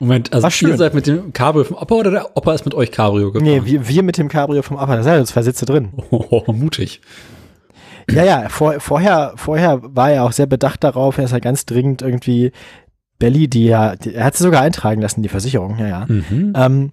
[0.00, 0.70] Moment, also War schön.
[0.70, 3.48] ihr seid mit dem Cabrio vom Opa oder der Opa ist mit euch Cabrio gefahren?
[3.48, 5.90] Nee, wir, wir mit dem Cabrio vom Upper, da sind ja zwei Sitze drin.
[6.10, 7.00] Oh, mutig.
[8.10, 11.66] Ja, ja, vor, vorher, vorher war er auch sehr bedacht darauf, er ist ja ganz
[11.66, 12.52] dringend irgendwie
[13.18, 16.06] Belly, die ja, die, er hat sie sogar eintragen lassen, die Versicherung, ja, ja.
[16.08, 16.52] Mhm.
[16.56, 16.92] Ähm,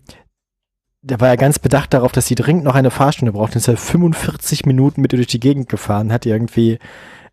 [1.02, 3.54] der war ja ganz bedacht darauf, dass sie dringend noch eine Fahrstunde braucht.
[3.54, 6.78] Und ist ja 45 Minuten mit ihr durch die Gegend gefahren, hat irgendwie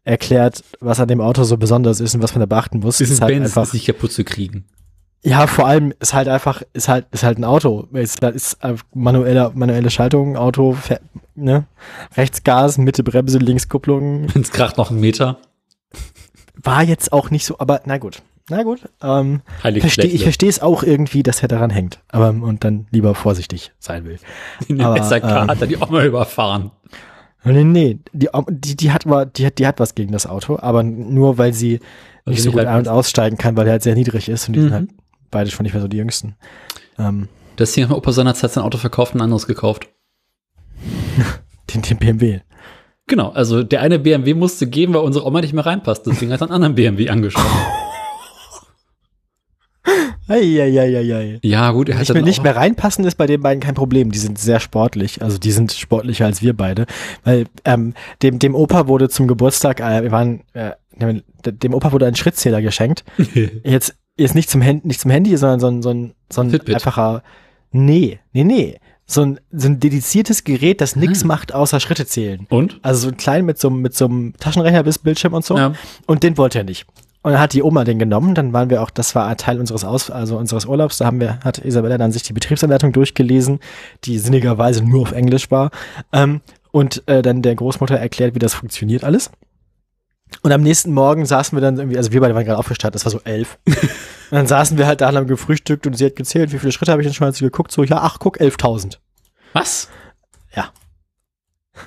[0.04, 2.98] erklärt, was an dem Auto so besonders ist und was man da beachten muss.
[2.98, 4.64] Dieses Ist halt Benz einfach, ist nicht kaputt zu kriegen.
[5.22, 7.88] Ja, vor allem ist halt einfach, ist halt, ist halt ein Auto.
[7.92, 11.02] Ist, ist äh, manuelle, manuelle Schaltung, Auto, fährt,
[11.34, 11.64] ne?
[12.16, 14.28] Rechts Gas, Mitte Bremse, links Kupplung.
[14.34, 15.38] Wenn's kracht noch einen Meter.
[16.62, 18.22] War jetzt auch nicht so, aber na gut.
[18.48, 18.88] Na gut.
[19.02, 21.98] Ähm, versteh, ich verstehe es auch irgendwie, dass er daran hängt.
[22.08, 24.18] Aber und dann lieber vorsichtig sein will.
[24.68, 26.70] In dem aber, SRK ähm, hat er die auch mal überfahren.
[27.42, 29.04] Nee, nee, die, die, die, hat,
[29.36, 31.80] die, hat, die hat was gegen das Auto, aber nur weil sie
[32.24, 34.54] Weil nicht so gut ein- und aussteigen kann, weil er halt sehr niedrig ist und
[34.54, 34.64] die Mhm.
[34.64, 34.88] sind halt
[35.36, 36.34] beide schon nicht mehr so die jüngsten.
[36.98, 39.88] Ähm, Deswegen hat mein Opa seinerzeit sein Auto verkauft und ein anderes gekauft.
[41.74, 42.40] den, den BMW.
[43.06, 46.06] Genau, also der eine BMW musste geben, weil unsere Oma nicht mehr reinpasst.
[46.06, 47.44] Deswegen hat er einen anderen BMW angeschaut.
[50.28, 51.38] Eieieiei.
[51.44, 54.10] ja, gut, er hat Nicht, nicht mehr reinpassen ist bei den beiden kein Problem.
[54.10, 55.22] Die sind sehr sportlich.
[55.22, 56.86] Also die sind sportlicher als wir beide.
[57.22, 60.72] Weil ähm, dem, dem Opa wurde zum Geburtstag, äh, wir waren, äh,
[61.44, 63.04] dem Opa wurde ein Schrittzähler geschenkt.
[63.62, 66.50] Jetzt, jetzt nicht zum Handy, nicht zum Handy, sondern so ein, so ein, so ein
[66.50, 66.74] Fitbit.
[66.76, 67.22] einfacher.
[67.72, 68.78] Nee, nee, nee.
[69.08, 71.26] So ein, so ein dediziertes Gerät, das nichts Ah.
[71.28, 72.46] macht, außer Schritte zählen.
[72.50, 72.80] Und?
[72.82, 75.56] Also so ein klein mit so, einem- mit so einem Taschenrechner bis Bildschirm und so.
[75.56, 75.74] Ja.
[76.06, 76.86] Und den wollte er nicht.
[77.22, 78.34] Und dann hat die Oma den genommen.
[78.34, 80.98] Dann waren wir auch, das war ein Teil unseres Aus, also unseres Urlaubs.
[80.98, 83.60] Da haben wir, hat Isabella dann sich die Betriebsanleitung durchgelesen,
[84.04, 85.70] die sinnigerweise nur auf Englisch war.
[86.12, 86.40] Ähm,
[86.72, 89.30] und äh, dann der Großmutter erklärt, wie das funktioniert alles.
[90.42, 93.04] Und am nächsten Morgen saßen wir dann irgendwie, also wir beide waren gerade aufgestanden, das
[93.04, 93.58] war so elf.
[93.66, 93.78] und
[94.30, 97.02] dann saßen wir halt da, haben gefrühstückt und sie hat gezählt, wie viele Schritte habe
[97.02, 98.98] ich denn schon, sie geguckt, so, ja, ach, guck, 11.000.
[99.52, 99.88] Was?
[100.54, 100.70] Ja.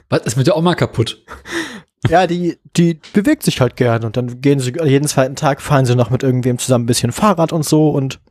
[0.10, 1.24] Was ist mit der Oma kaputt?
[2.08, 5.84] Ja, die, die bewegt sich halt gern und dann gehen sie jeden zweiten Tag, fahren
[5.86, 8.22] sie noch mit irgendwem zusammen ein bisschen Fahrrad und so und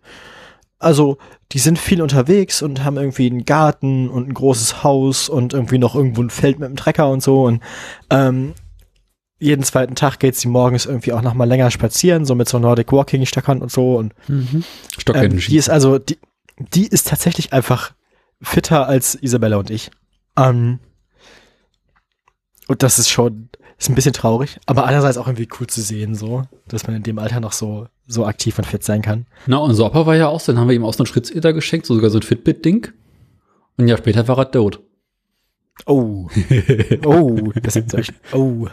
[0.79, 1.18] also
[1.53, 5.77] die sind viel unterwegs und haben irgendwie einen Garten und ein großes Haus und irgendwie
[5.77, 7.62] noch irgendwo ein Feld mit einem Trecker und so und
[8.09, 8.55] ähm,
[9.38, 12.59] jeden zweiten Tag geht sie morgens irgendwie auch noch mal länger spazieren, so mit so
[12.59, 14.64] Nordic Walking Stöckern und so und ähm,
[14.98, 16.18] Stockenden die ist also, die,
[16.59, 17.92] die ist tatsächlich einfach
[18.42, 19.90] fitter als Isabella und ich.
[20.37, 20.81] Ähm,
[22.66, 23.48] und das ist schon,
[23.79, 27.03] ist ein bisschen traurig, aber andererseits auch irgendwie cool zu sehen, so, dass man in
[27.05, 29.27] dem Alter noch so, so aktiv und fit sein kann.
[29.46, 31.53] Na, unser Opa war ja auch so, dann haben wir ihm auch so einen Schrittzähler
[31.53, 32.88] geschenkt, so sogar so ein Fitbit-Ding.
[33.77, 34.81] Und ein Jahr später war er tot.
[35.87, 36.29] Oh.
[37.05, 38.66] Oh, das ist echt, oh.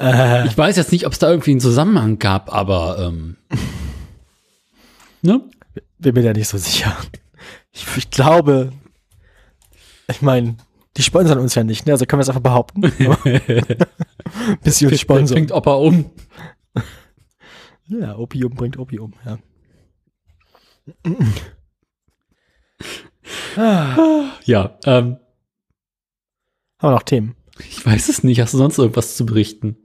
[0.00, 3.36] Äh, Ich weiß jetzt nicht, ob es da irgendwie einen Zusammenhang gab, aber ähm,
[5.22, 5.40] ne?
[5.98, 6.96] bin mir da nicht so sicher.
[7.72, 8.72] Ich, ich glaube,
[10.08, 10.56] ich meine,
[10.96, 11.92] die sponsern uns ja nicht, ne?
[11.92, 12.80] Also können wir es einfach behaupten.
[14.62, 15.36] Bis sie uns sponsern.
[15.36, 16.10] fängt Opa um.
[17.86, 19.38] Ja, Opium bringt Opium, ja.
[23.56, 25.18] ah, Ja, ähm,
[26.78, 27.34] haben wir noch Themen?
[27.68, 28.40] ich weiß es nicht.
[28.40, 29.76] Hast du sonst irgendwas zu berichten?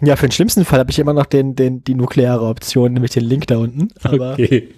[0.00, 3.10] Ja, für den schlimmsten Fall habe ich immer noch den, den, die nukleare Option, nämlich
[3.12, 3.88] den Link da unten.
[4.02, 4.74] Aber Okay.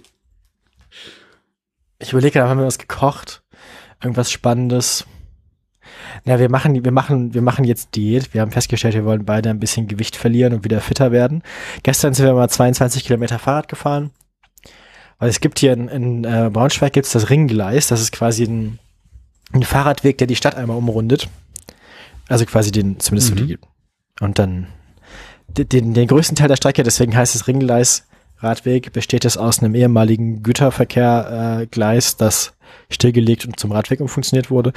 [1.98, 3.42] ich überlege, da haben wir was gekocht.
[4.02, 5.06] Irgendwas Spannendes.
[6.24, 8.32] Ja, wir machen, wir machen, wir machen jetzt Diät.
[8.32, 11.42] Wir haben festgestellt, wir wollen beide ein bisschen Gewicht verlieren und wieder fitter werden.
[11.82, 14.10] Gestern sind wir mal 22 Kilometer Fahrrad gefahren.
[15.18, 17.88] Weil es gibt hier in, in äh, Braunschweig gibt's das Ringgleis.
[17.88, 18.78] Das ist quasi ein,
[19.52, 21.28] ein Fahrradweg, der die Stadt einmal umrundet.
[22.28, 23.48] Also quasi den, zumindest so Mhm.
[23.48, 23.58] die.
[24.20, 24.68] Und dann
[25.56, 28.06] den, den, größten Teil der Strecke, deswegen heißt es Ringgleis,
[28.38, 32.54] Radweg, besteht es aus einem ehemaligen Güterverkehrgleis, äh, Gleis, das
[32.88, 34.72] stillgelegt und zum Radweg umfunktioniert wurde.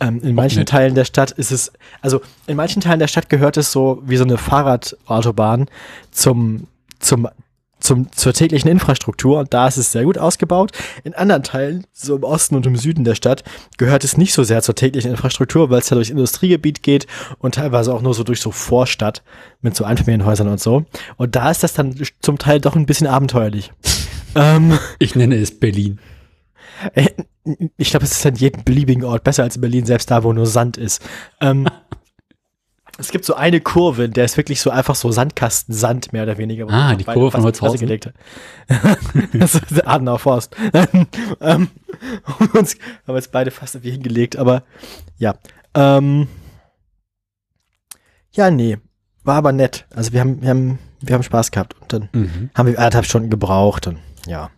[0.00, 0.68] Ähm, in manchen nett.
[0.68, 4.16] Teilen der Stadt ist es, also in manchen Teilen der Stadt gehört es so wie
[4.16, 5.66] so eine Fahrradautobahn
[6.10, 6.66] zum,
[6.98, 7.28] zum
[7.80, 10.72] zum, zur täglichen Infrastruktur und da ist es sehr gut ausgebaut.
[11.04, 13.44] In anderen Teilen, so im Osten und im Süden der Stadt,
[13.76, 17.06] gehört es nicht so sehr zur täglichen Infrastruktur, weil es ja durchs Industriegebiet geht
[17.38, 19.22] und teilweise auch nur so durch so Vorstadt
[19.60, 20.84] mit so Einfamilienhäusern und so.
[21.16, 23.72] Und da ist das dann zum Teil doch ein bisschen abenteuerlich.
[24.34, 25.98] ähm, Ich nenne es Berlin.
[26.94, 27.08] äh,
[27.76, 30.32] ich glaube, es ist an jedem beliebigen Ort besser als in Berlin, selbst da, wo
[30.32, 31.02] nur Sand ist.
[31.40, 31.66] Ähm,
[33.00, 36.36] es gibt so eine Kurve, in der ist wirklich so einfach so Sandkastensand, mehr oder
[36.36, 36.66] weniger.
[36.68, 37.78] Ah, die Kurve von Holzhausen.
[37.78, 38.12] Gelegt
[39.32, 40.54] das ist der Adenauer Forst.
[41.40, 41.68] ähm,
[42.52, 42.76] uns
[43.06, 44.64] haben jetzt beide fast irgendwie hingelegt, aber
[45.16, 45.36] ja.
[45.74, 46.26] Ähm,
[48.32, 48.78] ja, nee,
[49.24, 49.86] war aber nett.
[49.94, 52.50] Also wir haben, wir haben, wir haben Spaß gehabt und dann Mhm.
[52.54, 54.50] haben wir anderthalb Stunden gebraucht und ja.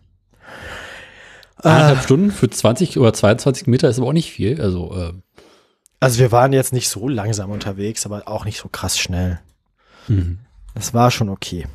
[1.57, 4.59] Eineinhalb Äh, Stunden für 20 oder 22 Meter ist aber auch nicht viel.
[4.59, 5.13] Also, äh,
[6.01, 9.39] also wir waren jetzt nicht so langsam unterwegs, aber auch nicht so krass schnell.
[10.09, 10.39] mhm.
[10.73, 11.67] Das war schon okay.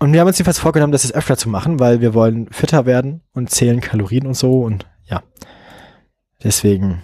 [0.00, 2.86] Und wir haben uns jedenfalls vorgenommen, das jetzt öfter zu machen, weil wir wollen fitter
[2.86, 5.22] werden und zählen Kalorien und so und ja.
[6.42, 7.00] Deswegen.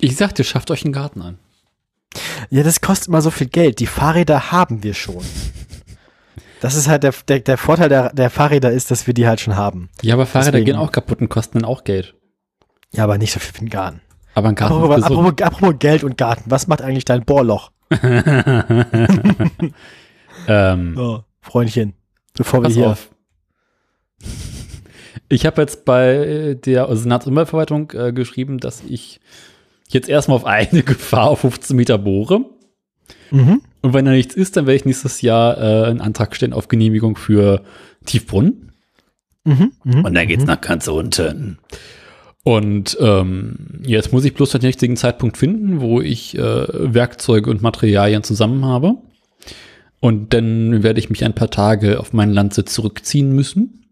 [0.00, 1.38] ich sagte, schafft euch einen Garten an.
[2.50, 3.78] Ja, das kostet immer so viel Geld.
[3.78, 5.24] Die Fahrräder haben wir schon.
[6.60, 9.40] Das ist halt der, der, der Vorteil der, der Fahrräder ist, dass wir die halt
[9.40, 9.90] schon haben.
[10.02, 10.66] Ja, aber Fahrräder Deswegen.
[10.66, 12.14] gehen auch kaputt und kosten dann auch Geld.
[12.94, 14.00] Ja, aber nicht so viel für den Garten.
[14.34, 16.44] Aber ein Garten Apropos, apropos, apropos Geld und Garten.
[16.50, 17.70] Was macht eigentlich dein Bohrloch?
[20.48, 21.94] ähm, Oh, Freundchen.
[22.34, 22.90] Bevor wir hier.
[22.90, 23.10] auf.
[25.28, 29.20] Ich habe jetzt bei der Senatsumweltverwaltung äh, geschrieben, dass ich
[29.88, 32.44] jetzt erstmal auf eigene Gefahr auf 15 Meter bohre.
[33.30, 33.62] Mhm.
[33.82, 36.68] Und wenn da nichts ist, dann werde ich nächstes Jahr äh, einen Antrag stellen auf
[36.68, 37.62] Genehmigung für
[38.06, 38.72] Tiefbrunnen.
[39.44, 39.72] Mhm.
[39.84, 40.04] Mhm.
[40.04, 41.58] Und dann geht's nach ganz unten.
[42.44, 47.62] Und ähm, jetzt muss ich bloß den richtigen Zeitpunkt finden, wo ich äh, Werkzeuge und
[47.62, 48.96] Materialien zusammen habe.
[50.00, 53.86] Und dann werde ich mich ein paar Tage auf meinen Landsitz zurückziehen müssen.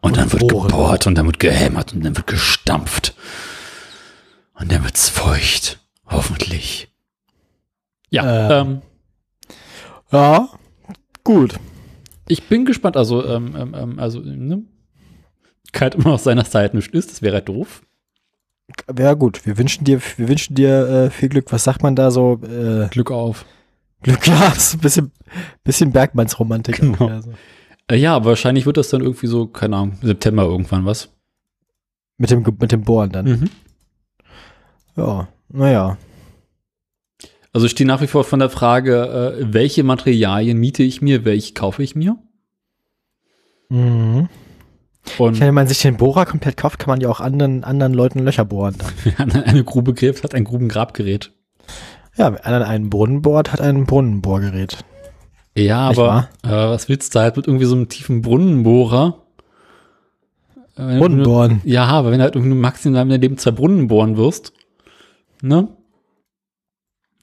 [0.00, 0.68] Und dann wird bohren.
[0.68, 3.14] gebohrt und dann wird gehämmert und dann wird gestampft.
[4.54, 5.78] Und dann wird's feucht.
[6.06, 6.88] Hoffentlich.
[8.10, 8.60] Ja, Äh.
[8.62, 8.82] ähm,
[10.10, 10.48] Ja,
[11.22, 11.54] gut.
[12.26, 12.96] ich bin gespannt.
[12.96, 14.62] Also, ähm, ähm, ähm, also, ne?
[15.72, 17.82] Kalt immer auf seiner Seite nicht ist, das wäre halt doof.
[18.98, 19.46] Ja, gut.
[19.46, 21.50] Wir wünschen dir, wir wünschen dir äh, viel Glück.
[21.52, 22.40] Was sagt man da so?
[22.42, 23.46] Äh, Glück auf.
[24.02, 25.12] Glück, ja, so ein bisschen,
[25.64, 26.76] bisschen Bergmannsromantik.
[26.76, 27.04] Genau.
[27.04, 27.32] auch, ja, so.
[27.90, 31.08] Äh, ja, aber wahrscheinlich wird das dann irgendwie so, keine Ahnung, September irgendwann was.
[32.18, 33.26] Mit dem, mit dem Bohren dann.
[33.26, 33.50] Mhm.
[34.96, 35.96] Ja, naja.
[37.52, 41.24] Also ich stehe nach wie vor von der Frage, äh, welche Materialien miete ich mir,
[41.24, 42.16] welche kaufe ich mir?
[43.68, 44.28] Mhm.
[45.18, 48.20] Und Wenn man sich den Bohrer komplett kauft, kann man ja auch anderen, anderen Leuten
[48.20, 48.76] Löcher bohren.
[49.16, 49.32] Dann.
[49.42, 51.32] eine Grube gräbt, hat ein Grubengrabgerät.
[52.16, 54.78] Ja, wer einen einen Brunnen bohrt, hat ein Brunnenbohrgerät.
[55.56, 59.22] Ja, Nicht aber äh, was willst du halt mit irgendwie so einem tiefen Brunnenbohrer?
[60.76, 61.60] Äh, wenn Brunnen bohren.
[61.64, 64.52] Ja, aber wenn du halt irgendwie maximal in deinem Leben zwei Brunnen bohren wirst,
[65.42, 65.68] ne?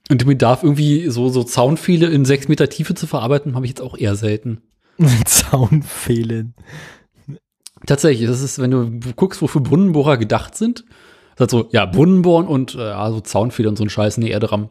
[0.09, 3.71] Und du Bedarf irgendwie so, so Zaunpfähle in sechs Meter Tiefe zu verarbeiten, habe ich
[3.71, 4.61] jetzt auch eher selten.
[5.25, 6.53] Zaun fehlen.
[7.86, 10.81] Tatsächlich, das ist, wenn du guckst, wofür Brunnenbohrer gedacht sind,
[11.33, 14.23] ist halt so, ja, Brunnenbohren und äh, ja, so Zaunfeder und so ein Scheiß in
[14.23, 14.69] die Erde rammen.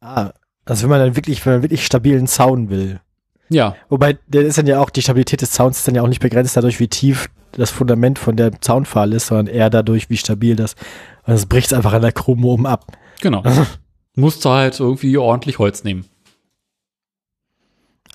[0.00, 0.32] Ah,
[0.64, 3.00] also wenn man dann wirklich, wenn man wirklich stabilen Zaun will.
[3.48, 6.08] Ja, Wobei, der ist dann ja auch, die Stabilität des Zauns ist dann ja auch
[6.08, 10.16] nicht begrenzt dadurch, wie tief das Fundament von der Zaunpfahl ist, sondern eher dadurch, wie
[10.16, 10.76] stabil das,
[11.24, 12.86] und es bricht einfach an der Krume oben ab.
[13.20, 13.42] genau.
[14.16, 16.04] Musst du halt irgendwie ordentlich Holz nehmen.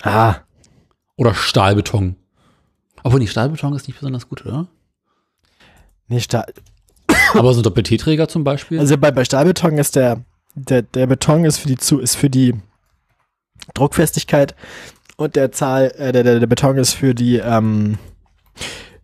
[0.02, 0.36] Ah,
[1.16, 2.16] Oder Stahlbeton.
[3.06, 4.66] Obwohl, nee, Stahlbeton ist nicht besonders gut, oder?
[6.08, 6.52] nee, Stahl,
[7.34, 8.80] Aber so ein Doppel-T-Träger zum Beispiel.
[8.80, 10.24] also bei, bei Stahlbeton ist der,
[10.56, 12.54] der, der Beton ist für die, zu, ist für die
[13.74, 14.56] Druckfestigkeit
[15.16, 17.98] und der Zahl, äh, der, der, der Beton ist für die, ähm,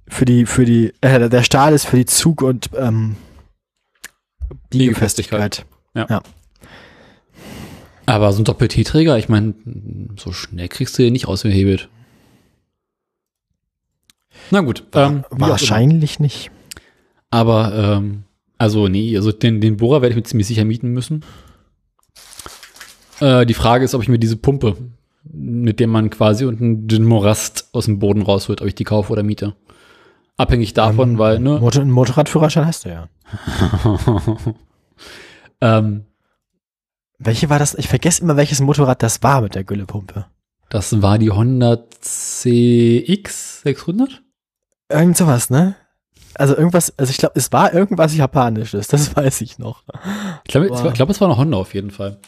[0.09, 3.15] für die, für die, äh, der Stahl ist für die Zug- und, ähm,
[4.71, 5.65] Biegefestigkeit.
[5.95, 6.21] Biegefestigkeit.
[8.07, 9.55] Aber so ein Doppel-T-Träger, ich meine,
[10.19, 11.89] so schnell kriegst du den nicht ausgehebelt.
[14.53, 14.85] Na gut.
[14.93, 15.49] Ähm, wie auch immer.
[15.49, 16.51] Wahrscheinlich nicht.
[17.31, 18.25] Aber, ähm,
[18.59, 21.25] also nee, also den, den Bohrer werde ich mir ziemlich sicher mieten müssen.
[23.21, 24.77] Äh, die Frage ist, ob ich mir diese Pumpe,
[25.25, 29.13] mit der man quasi unten den Morast aus dem Boden rausholt, ob ich die kaufe
[29.13, 29.55] oder miete.
[30.37, 31.59] Abhängig davon, Ähm, weil, ne?
[31.59, 33.09] Motor, Motorradführerschein hast du ja.
[35.61, 36.05] ähm,
[37.19, 37.75] Welche war das?
[37.75, 40.27] Ich vergesse immer, welches Motorrad das war mit der Güllepumpe.
[40.69, 44.22] das war die Honda CX 600?
[44.93, 45.76] Irgend sowas, ne?
[46.34, 49.84] Also irgendwas, also ich glaube, es war irgendwas Japanisches, das weiß ich noch.
[50.45, 52.18] Ich glaube, es glaube, es war eine Honda auf jeden Fall.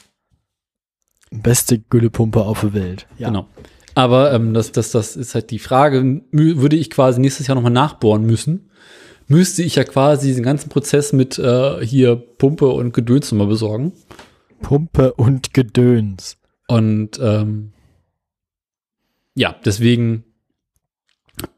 [1.30, 3.06] Beste Güllepumpe auf der Welt.
[3.18, 3.28] Ja.
[3.28, 3.48] Genau.
[3.94, 7.72] Aber ähm, das, das, das ist halt die Frage, würde ich quasi nächstes Jahr nochmal
[7.72, 8.70] nachbohren müssen,
[9.28, 13.92] müsste ich ja quasi diesen ganzen Prozess mit äh, hier Pumpe und Gedöns nochmal besorgen.
[14.62, 16.36] Pumpe und Gedöns.
[16.68, 17.72] Und ähm,
[19.34, 20.24] ja, deswegen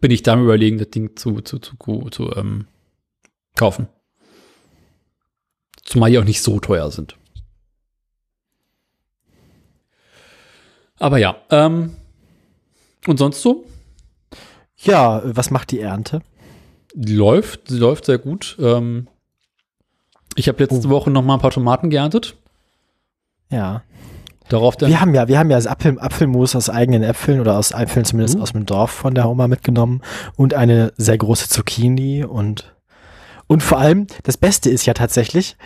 [0.01, 1.77] bin ich damit überlegen, das Ding zu, zu, zu,
[2.11, 2.66] zu ähm,
[3.57, 3.89] kaufen.
[5.85, 7.16] Zumal die auch nicht so teuer sind.
[10.99, 11.97] Aber ja, ähm,
[13.07, 13.64] und sonst so?
[14.79, 16.22] Ja, was macht die Ernte?
[16.95, 18.57] Die läuft, sie läuft sehr gut.
[18.59, 19.09] Ähm,
[20.35, 20.91] ich habe letzte oh.
[20.91, 22.37] Woche noch mal ein paar Tomaten geerntet.
[23.51, 23.83] Ja.
[24.49, 27.57] Darauf dann wir haben ja, wir haben ja das Apfel, Apfelmus aus eigenen Äpfeln oder
[27.57, 28.42] aus Äpfeln zumindest uh.
[28.42, 30.03] aus dem Dorf von der Oma mitgenommen
[30.36, 32.74] und eine sehr große Zucchini und
[33.49, 35.57] und vor allem das Beste ist ja tatsächlich,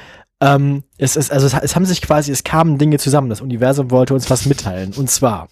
[0.41, 3.29] ähm, es ist also es, es haben sich quasi es kamen Dinge zusammen.
[3.29, 5.49] Das Universum wollte uns was mitteilen und zwar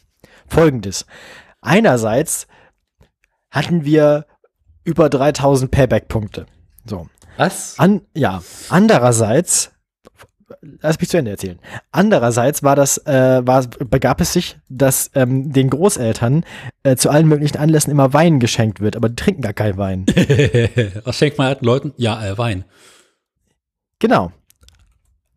[0.47, 1.05] Folgendes:
[1.61, 2.47] Einerseits
[3.51, 4.27] hatten wir
[4.85, 6.47] über 3000 Payback-Punkte.
[6.87, 7.09] So.
[7.37, 7.79] Was?
[7.79, 8.43] An, ja.
[8.69, 9.71] Andererseits
[10.61, 11.59] lass mich zu Ende erzählen.
[11.93, 16.45] Andererseits war das, äh, war, begab es sich, dass ähm, den Großeltern
[16.83, 20.07] äh, zu allen möglichen Anlässen immer Wein geschenkt wird, aber die trinken gar keinen Wein.
[21.05, 21.93] Was schenkt man alten Leuten?
[21.97, 22.65] Ja, äh, Wein.
[23.99, 24.33] Genau.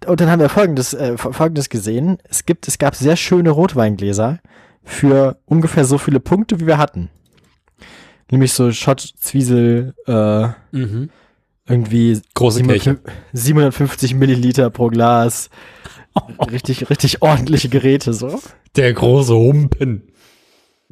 [0.06, 2.18] Und dann haben wir folgendes, äh, folgendes gesehen.
[2.24, 4.40] Es gibt, es gab sehr schöne Rotweingläser
[4.84, 7.10] für ungefähr so viele Punkte, wie wir hatten.
[8.32, 11.10] Nämlich so Schott, Zwiesel, äh, mhm
[11.72, 15.50] irgendwie große 750, 750 Milliliter pro Glas.
[16.52, 18.40] richtig, richtig ordentliche Geräte so.
[18.76, 20.04] Der große Humpen.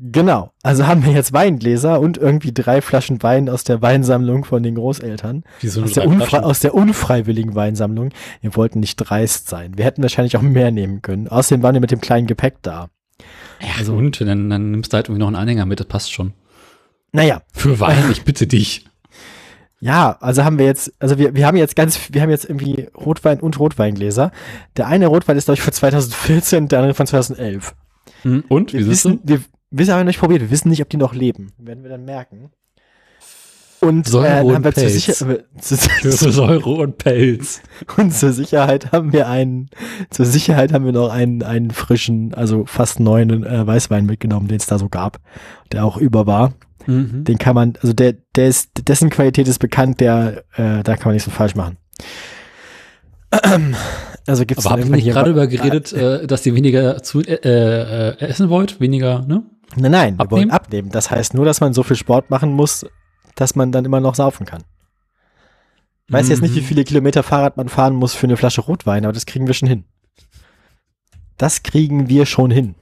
[0.02, 0.54] Genau.
[0.64, 4.76] Also haben wir jetzt Weingläser und irgendwie drei Flaschen Wein aus der Weinsammlung von den
[4.76, 5.44] Großeltern.
[5.84, 8.12] Aus, der aus der unfreiwilligen Weinsammlung.
[8.42, 9.78] Wir wollten nicht dreist sein.
[9.78, 11.28] Wir hätten wahrscheinlich auch mehr nehmen können.
[11.28, 12.90] Außerdem waren wir mit dem kleinen Gepäck da.
[13.62, 16.14] Ja, also, und dann, dann nimmst du halt irgendwie noch einen Anhänger mit, das passt
[16.14, 16.34] schon.
[17.12, 17.42] Naja.
[17.52, 18.86] Für Wein, ich bitte dich.
[19.82, 22.90] Ja, also haben wir jetzt, also wir, wir haben jetzt ganz, wir haben jetzt irgendwie
[22.96, 24.32] Rotwein und Rotweingläser.
[24.76, 27.76] Der eine Rotwein ist, glaube ich, von 2014, der andere von 2011.
[28.24, 28.74] Hm, und?
[28.74, 31.54] Wir Wie wissen, wir wissen aber nicht probiert, wir wissen nicht, ob die noch leben.
[31.58, 32.52] Werden wir dann merken.
[33.82, 34.78] Und Säure äh, haben wir Pelz.
[34.82, 34.90] Zur
[35.78, 37.62] Sicher zu, Säure und Pelz.
[37.98, 39.70] Und zur Sicherheit haben wir einen,
[40.10, 44.58] zur Sicherheit haben wir noch einen, einen frischen, also fast neuen äh, Weißwein mitgenommen, den
[44.58, 45.20] es da so gab,
[45.72, 46.54] der auch über war.
[46.88, 47.24] Mhm.
[47.24, 51.06] Den kann man, also der, der ist, dessen Qualität ist bekannt, der, äh, da kann
[51.06, 51.78] man nicht so falsch machen.
[54.28, 58.20] Also gibt's Aber habt ihr gerade über geredet, äh, dass ihr weniger zu äh, äh,
[58.20, 59.44] essen wollt, weniger, ne?
[59.76, 60.20] Nein, nein, abnehmen?
[60.20, 60.90] wir wollen abnehmen.
[60.92, 62.86] Das heißt nur, dass man so viel Sport machen muss,
[63.40, 64.64] dass man dann immer noch saufen kann.
[66.08, 66.32] Ich weiß mhm.
[66.32, 66.66] jetzt nicht, wie mhm.
[66.66, 69.70] viele Kilometer Fahrrad man fahren muss für eine Flasche Rotwein, aber das kriegen wir schon
[69.70, 69.86] hin.
[71.38, 72.76] Das kriegen wir schon hin.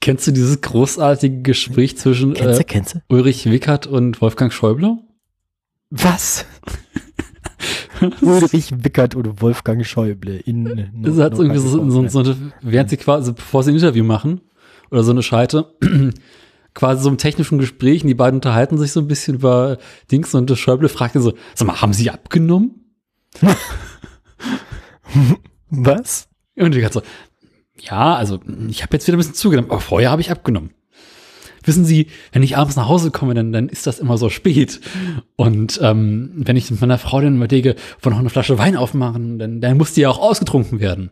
[0.00, 2.98] Kennst du dieses großartige Gespräch zwischen kennst du, kennst du?
[3.08, 4.98] Ulrich Wickert und Wolfgang Schäuble?
[5.88, 6.44] Was?
[8.20, 12.98] Ulrich Wickert und Wolfgang Schäuble in Das hat irgendwie so, so, so eine, während sie
[12.98, 14.42] quasi, bevor sie ein Interview machen,
[14.90, 15.72] oder so eine Scheite,
[16.74, 19.78] quasi so im technischen Gespräch, und die beiden unterhalten sich so ein bisschen über
[20.10, 22.96] Dings und der Schäuble fragte so, sag mal, haben sie abgenommen?
[25.70, 26.28] Was?
[26.56, 27.02] Und die hat so,
[27.78, 30.70] ja, also ich habe jetzt wieder ein bisschen zugenommen, aber vorher habe ich abgenommen.
[31.64, 34.80] Wissen Sie, wenn ich abends nach Hause komme, dann, dann ist das immer so spät.
[35.36, 39.38] Und ähm, wenn ich mit meiner Frau dann überlege, wollen noch eine Flasche Wein aufmachen,
[39.38, 41.10] dann, dann muss die ja auch ausgetrunken werden.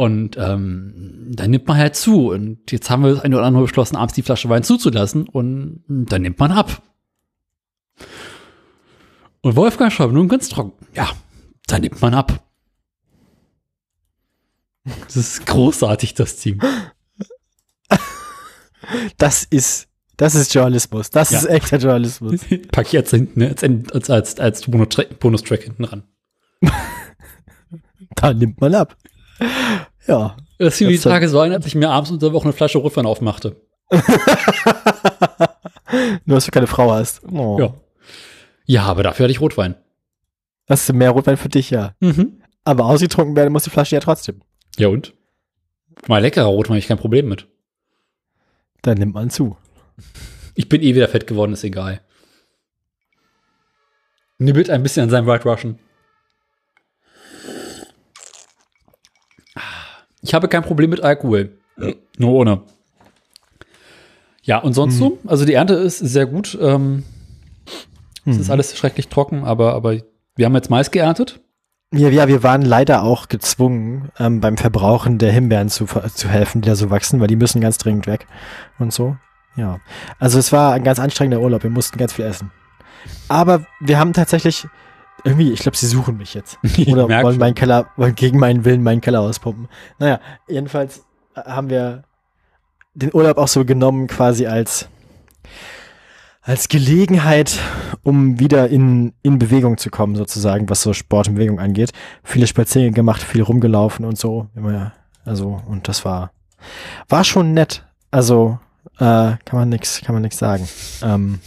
[0.00, 2.30] Und ähm, dann nimmt man halt zu.
[2.30, 5.28] Und jetzt haben wir das eine oder andere beschlossen, abends die Flasche Wein zuzulassen.
[5.28, 6.80] Und dann nimmt man ab.
[9.40, 10.72] Und Wolfgang schreibt nun ganz trocken.
[10.94, 11.10] Ja,
[11.66, 12.44] dann nimmt man ab.
[14.84, 16.60] Das ist großartig, das Team.
[19.16, 21.10] Das ist, das ist Journalismus.
[21.10, 21.40] Das ja.
[21.40, 22.40] ist echter Journalismus.
[22.70, 23.56] Pack ich jetzt hinten, ne,
[23.92, 26.04] als, als, als Bonustrack hinten ran.
[28.14, 28.96] da nimmt man ab.
[30.06, 30.36] Ja.
[30.58, 32.78] Das fiel die Tage so ein, als ich mir abends unter der Woche eine Flasche
[32.78, 33.56] Rotwein aufmachte.
[36.24, 37.22] Nur, dass du keine Frau hast.
[37.30, 37.58] Oh.
[37.60, 37.74] Ja.
[38.66, 39.76] Ja, aber dafür hatte ich Rotwein.
[40.68, 41.94] Hast du mehr Rotwein für dich, ja.
[42.00, 42.42] Mhm.
[42.64, 44.42] Aber ausgetrunken werden muss die Flasche ja trotzdem.
[44.76, 45.14] Ja und?
[46.06, 47.48] Mal leckerer Rotwein habe ich kein Problem mit.
[48.82, 49.56] Dann nimmt man zu.
[50.54, 52.00] Ich bin eh wieder fett geworden, ist egal.
[54.38, 55.78] Nibbelt ein bisschen an seinem White Russian.
[60.22, 61.58] Ich habe kein Problem mit Alkohol.
[62.18, 62.62] Nur ohne.
[64.42, 64.98] Ja, und sonst hm.
[64.98, 65.18] so?
[65.26, 66.56] Also die Ernte ist sehr gut.
[66.60, 67.04] Ähm,
[68.24, 68.32] hm.
[68.32, 69.96] Es ist alles schrecklich trocken, aber, aber
[70.36, 71.40] wir haben jetzt Mais geerntet.
[71.92, 76.60] Ja, ja, wir waren leider auch gezwungen, ähm, beim Verbrauchen der Himbeeren zu, zu helfen,
[76.60, 78.26] die da so wachsen, weil die müssen ganz dringend weg
[78.78, 79.16] und so.
[79.56, 79.80] Ja.
[80.18, 82.50] Also es war ein ganz anstrengender Urlaub, wir mussten ganz viel essen.
[83.28, 84.66] Aber wir haben tatsächlich
[85.28, 86.58] irgendwie, ich glaube, sie suchen mich jetzt.
[86.86, 87.38] Oder wollen schon.
[87.38, 89.68] meinen Keller, wollen gegen meinen Willen meinen Keller auspumpen.
[89.98, 91.04] Naja, jedenfalls
[91.34, 92.04] äh, haben wir
[92.94, 94.88] den Urlaub auch so genommen, quasi als,
[96.42, 97.58] als Gelegenheit,
[98.02, 101.92] um wieder in, in Bewegung zu kommen, sozusagen, was so Sport und Bewegung angeht.
[102.24, 104.48] Viele Spaziergänge gemacht, viel rumgelaufen und so.
[104.56, 104.92] Immer,
[105.24, 106.32] also, und das war,
[107.08, 107.84] war schon nett.
[108.10, 108.58] Also,
[108.96, 110.68] äh, kann man nix, kann man nix sagen.
[111.02, 111.38] Ähm,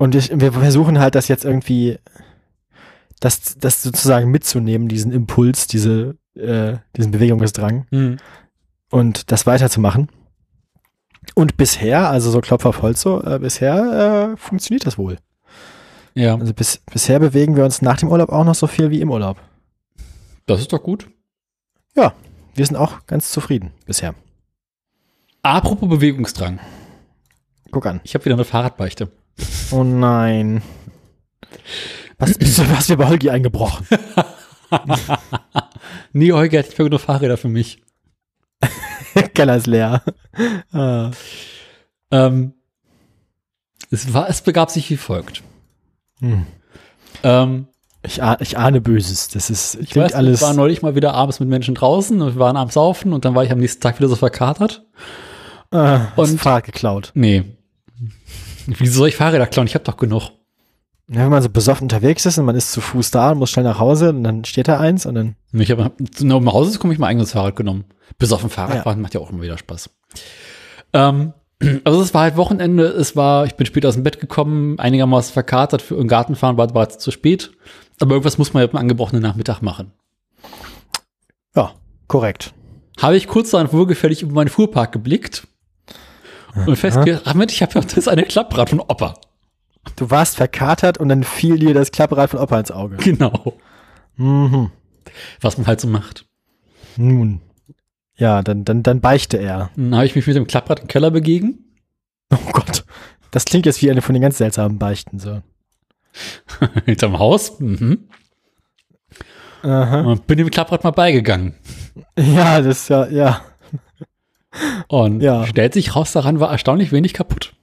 [0.00, 1.98] und ich, wir versuchen halt, das jetzt irgendwie,
[3.20, 8.16] das, das sozusagen mitzunehmen, diesen Impuls, diese, äh, diesen Bewegungsdrang Hm.
[8.90, 10.08] und das weiterzumachen.
[11.34, 15.18] Und bisher, also so Klopf auf Holz so, äh, bisher äh, funktioniert das wohl.
[16.14, 19.00] Ja, Also bis, bisher bewegen wir uns nach dem Urlaub auch noch so viel wie
[19.00, 19.36] im Urlaub.
[20.46, 21.08] das ist doch gut.
[22.52, 24.14] Wir sind auch ganz zufrieden bisher.
[25.42, 26.58] Apropos Bewegungsdrang.
[27.70, 28.00] Guck an.
[28.02, 29.08] Ich habe wieder eine Fahrradbeichte.
[29.70, 30.60] Oh nein.
[32.20, 32.38] Was,
[32.70, 33.86] was wir bei Holgi eingebrochen?
[36.12, 37.82] Nee, Holger hat nicht mehr genug Fahrräder für mich.
[39.34, 40.02] Keller ist leer.
[40.72, 41.10] Ah.
[42.10, 42.54] Ähm,
[43.90, 45.42] es, war, es begab sich wie folgt.
[46.20, 46.46] Hm.
[47.22, 47.66] Ähm,
[48.04, 49.28] Ich, ah, ich ahne Böses.
[49.28, 50.40] Das ist ich weiß, alles.
[50.40, 53.24] ich war neulich mal wieder abends mit Menschen draußen und wir waren abends saufen und
[53.24, 54.84] dann war ich am nächsten Tag wieder so verkatert.
[55.72, 57.10] ah, und- Fahrrad geklaut.
[57.14, 57.44] Nee.
[58.66, 59.66] Wieso soll ich Fahrräder klauen?
[59.66, 60.30] Ich habe doch genug.
[61.12, 63.50] Ja, wenn man so besoffen unterwegs ist und man ist zu Fuß da und muss
[63.50, 65.34] schnell nach Hause und dann steht da eins und dann.
[65.52, 65.90] Ich habe
[66.20, 67.84] um nach Hause zu kommen, ich mein eigenes Fahrrad genommen.
[68.20, 69.90] Dem Fahrradfahren macht ja auch immer wieder Spaß.
[70.92, 71.32] Ähm,
[71.84, 75.32] also es war halt Wochenende, es war, ich bin später aus dem Bett gekommen, einigermaßen
[75.32, 77.50] verkatert, für im Garten fahren war, war zu spät.
[77.98, 79.92] Aber irgendwas muss man ja am angebrochenen Nachmittag machen.
[81.56, 81.72] Ja,
[82.06, 82.54] korrekt.
[83.00, 85.48] Habe ich kurz dann wohlgefällig über meinen Fuhrpark geblickt
[86.66, 89.14] und festgestellt, ach Mensch, ich habe ja das eine Klapprad von Opa.
[89.96, 92.96] Du warst verkatert und dann fiel dir das Klapprad von Opa ins Auge.
[92.96, 93.54] Genau.
[94.16, 94.70] Mhm.
[95.40, 96.26] Was man halt so macht.
[96.96, 97.40] Nun.
[98.16, 99.70] Ja, dann, dann, dann beichte er.
[99.76, 101.64] Dann habe ich mich mit dem Klapprad im Keller begeben.
[102.32, 102.84] Oh Gott.
[103.30, 105.18] Das klingt jetzt wie eine von den ganz seltsamen Beichten.
[105.18, 105.42] So.
[106.84, 107.60] hinterm Haus.
[107.60, 108.08] Mhm.
[109.62, 110.00] Aha.
[110.02, 111.54] Und bin dem Klapprad mal beigegangen.
[112.18, 113.42] Ja, das ist ja, ja.
[114.88, 115.46] Und Ja.
[115.46, 117.54] stellt sich raus, daran war erstaunlich wenig kaputt.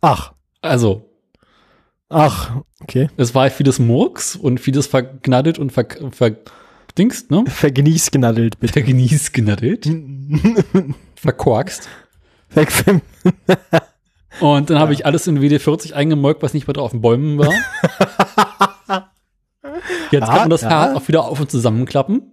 [0.00, 0.32] Ach.
[0.62, 1.08] Also,
[2.08, 2.56] Ach.
[2.82, 3.08] Okay.
[3.16, 7.44] es war vieles Murks und vieles vergnaddelt und ver, verdingst, ne?
[7.46, 8.72] Vergenießgenaddelt, bitte.
[8.74, 9.88] Vergeniesgnaddelt,
[11.14, 11.88] verkorkst.
[14.40, 17.38] Und dann habe ich alles in WD-40 eingemolkt, was nicht mehr drauf auf den Bäumen
[17.38, 17.52] war.
[20.10, 20.70] Jetzt kann Ja, man das ja.
[20.70, 22.32] Fahrrad auch wieder auf und zusammenklappen.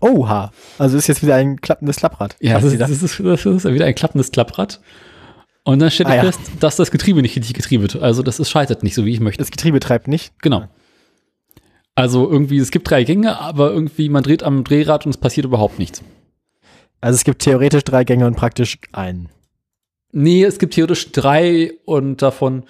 [0.00, 0.50] Oha.
[0.78, 2.36] Also ist jetzt wieder ein klappendes Klapprad.
[2.40, 4.80] Ja, das ist, das, ist, das ist wieder ein klappendes Klapprad.
[5.68, 6.32] Und dann stellt Ah, ich ja.
[6.32, 7.94] fest, dass das Getriebe nicht richtig getriebelt.
[7.96, 9.42] Also das ist scheitert nicht so, wie ich möchte.
[9.42, 10.32] Das Getriebe treibt nicht.
[10.40, 10.66] Genau.
[11.94, 15.44] Also irgendwie, es gibt drei Gänge, aber irgendwie man dreht am Drehrad und es passiert
[15.44, 16.02] überhaupt nichts.
[17.02, 19.28] Also es gibt theoretisch drei Gänge und praktisch einen.
[20.10, 22.64] Nee, es gibt theoretisch drei und davon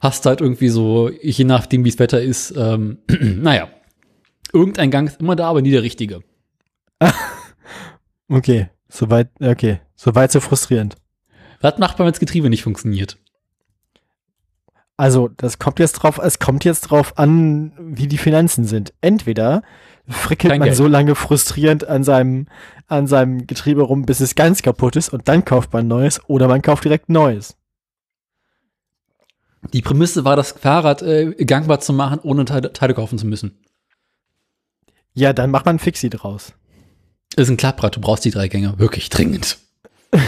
[0.00, 3.68] hast du halt irgendwie so, je nachdem wie das Wetter ist, ähm, naja.
[4.52, 6.24] Irgendein Gang ist immer da, aber nie der richtige.
[8.28, 8.70] Okay.
[8.88, 9.80] Soweit, okay.
[9.94, 10.96] Soweit so frustrierend.
[11.60, 13.18] Was macht man, wenn das Getriebe nicht funktioniert?
[14.96, 18.92] Also, das kommt jetzt drauf, es kommt jetzt drauf an, wie die Finanzen sind.
[19.00, 19.62] Entweder
[20.08, 20.76] frickelt Kein man Geld.
[20.76, 22.46] so lange frustrierend an seinem,
[22.86, 26.46] an seinem Getriebe rum, bis es ganz kaputt ist und dann kauft man neues oder
[26.46, 27.56] man kauft direkt neues.
[29.72, 33.58] Die Prämisse war, das Fahrrad äh, gangbar zu machen, ohne Teile, Teile kaufen zu müssen.
[35.14, 36.52] Ja, dann macht man ein Fixie draus.
[37.36, 39.58] Ist ein Klapprad, du brauchst die drei Gänge wirklich dringend.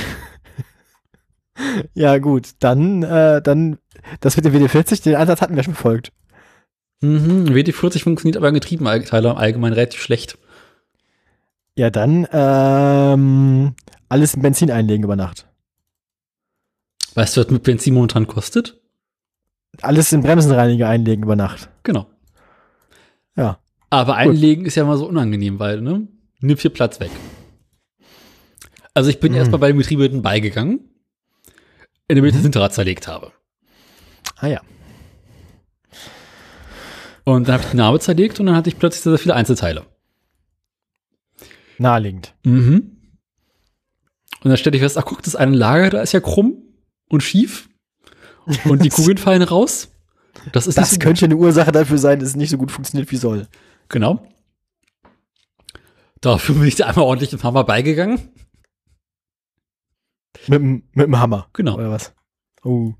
[1.94, 3.78] Ja, gut, dann, äh, dann,
[4.20, 6.12] das mit dem WD-40, den Ansatz hatten wir schon befolgt.
[7.00, 10.38] Mhm, WD-40 funktioniert aber an Getriebenteile im Allgemeinen relativ schlecht.
[11.76, 13.74] Ja, dann, ähm,
[14.08, 15.46] alles in Benzin einlegen über Nacht.
[17.14, 18.80] Weißt du, was mit Benzin momentan kostet?
[19.82, 21.68] Alles in Bremsenreiniger einlegen über Nacht.
[21.82, 22.06] Genau.
[23.36, 23.58] Ja.
[23.90, 26.08] Aber einlegen ist ja mal so unangenehm, weil, ne?
[26.40, 27.10] Nimmt viel Platz weg.
[28.94, 29.38] Also ich bin Mhm.
[29.38, 30.80] erstmal bei dem Getriebe hinten beigegangen,
[32.08, 33.32] indem ich das Hinterrad zerlegt habe.
[34.36, 34.60] Ah ja.
[37.24, 39.34] Und dann habe ich die Narbe zerlegt und dann hatte ich plötzlich sehr, sehr viele
[39.34, 39.84] Einzelteile.
[41.78, 42.34] Naheliegend.
[42.44, 42.92] Mhm.
[44.42, 46.62] Und dann stellte ich fest, ach guck, das eine Lager, da ist ja krumm
[47.08, 47.68] und schief.
[48.64, 49.88] Und die Kugeln fallen raus.
[50.52, 53.10] Das ist Das so könnte eine Ursache dafür sein, dass es nicht so gut funktioniert
[53.10, 53.40] wie soll.
[53.40, 53.48] gut.
[53.88, 54.26] Genau.
[56.20, 58.30] Dafür bin ich da einmal ordentlich im Hammer beigegangen.
[60.48, 61.48] Mit, dem- mit dem Hammer.
[61.52, 61.74] Genau.
[61.76, 62.12] Oder was?
[62.64, 62.92] Oh.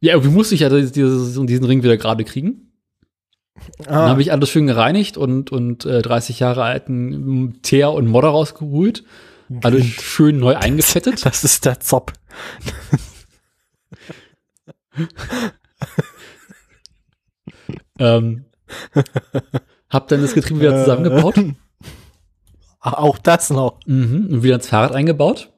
[0.00, 2.72] Ja, irgendwie musste ich ja dieses, diesen Ring wieder gerade kriegen.
[3.78, 8.06] Dann Ah, habe ich alles schön gereinigt und, und äh, 30 Jahre alten Teer und
[8.06, 9.04] Modder rausgeholt.
[9.64, 11.24] Alles schön neu eingefettet.
[11.26, 12.12] das ist der Zopp.
[17.98, 18.44] ähm,
[19.90, 21.38] hab dann das Getriebe wieder zusammengebaut.
[21.38, 21.54] Äh,
[22.80, 23.80] Auch das noch.
[23.86, 25.52] Mhm, und wieder ins Fahrrad eingebaut.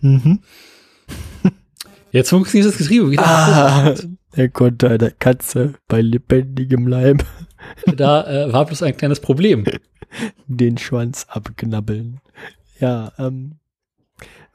[0.00, 0.40] Mhm.
[2.12, 3.26] Jetzt funktioniert das Getriebe wieder.
[3.26, 3.94] Ah,
[4.36, 7.24] der konnte einer Katze bei lebendigem Leib
[7.86, 9.64] Da äh, war bloß ein kleines Problem.
[10.46, 12.20] den Schwanz abknabbeln.
[12.80, 13.56] Ja, ähm.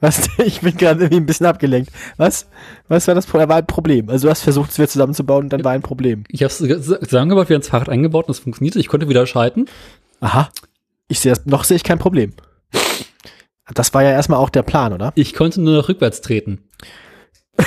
[0.00, 0.28] Was?
[0.44, 1.90] Ich bin gerade irgendwie ein bisschen abgelenkt.
[2.16, 2.48] Was?
[2.88, 3.48] Was war das Problem?
[3.48, 4.10] War ein Problem.
[4.10, 6.24] Also du hast versucht, es wieder zusammenzubauen und dann war ein Problem.
[6.28, 8.80] Ich habe es zusammengebaut, wieder ins Fahrrad eingebaut und es funktionierte.
[8.80, 9.66] Ich konnte wieder schalten.
[10.20, 10.50] Aha.
[11.08, 12.32] Ich sehe das, noch sehe ich kein Problem.
[13.72, 15.12] Das war ja erstmal auch der Plan, oder?
[15.14, 16.68] Ich konnte nur noch rückwärts treten.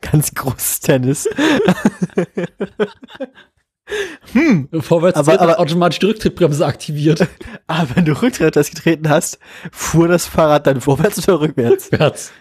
[0.00, 1.28] Ganz großes Tennis.
[4.32, 4.68] hm.
[4.80, 7.26] Vorwärts Aber- aber- automatisch die Rücktrittbremse aktiviert.
[7.66, 9.38] Aber wenn du Rücktritt getreten hast,
[9.72, 11.90] fuhr das Fahrrad dann vorwärts oder rückwärts?
[11.92, 12.32] Rückwärts.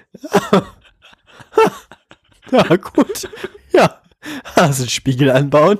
[2.52, 3.28] Ja, gut.
[3.72, 4.02] Ja.
[4.56, 5.80] Also einen Spiegel anbauen.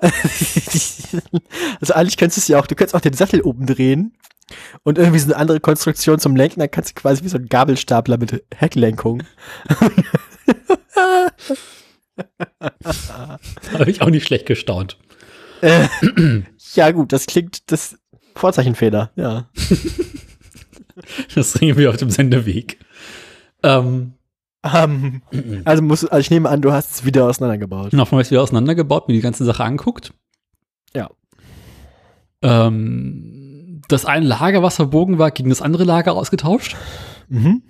[1.80, 4.12] Also eigentlich könntest du es ja auch, du könntest auch den Sattel oben drehen
[4.82, 7.46] und irgendwie so eine andere Konstruktion zum Lenken, dann kannst du quasi wie so ein
[7.46, 9.22] Gabelstapler mit Hecklenkung.
[13.72, 14.98] Habe ich auch nicht schlecht gestaunt.
[15.62, 15.88] Äh,
[16.74, 17.96] ja gut, das klingt das
[18.34, 19.48] Vorzeichenfehler, ja.
[21.34, 22.78] Das bringen wir auf dem Sendeweg.
[23.62, 24.14] Ähm,
[24.64, 25.22] Ähm,
[25.64, 27.90] also, muss, also ich nehme an, du hast es wieder auseinandergebaut.
[27.90, 30.12] Genau, von wieder auseinandergebaut, mir die ganze Sache anguckt.
[30.94, 31.10] Ja.
[32.42, 36.76] Ähm, das eine Lager, was verbogen war, gegen das andere Lager ausgetauscht.
[37.28, 37.62] Mhm.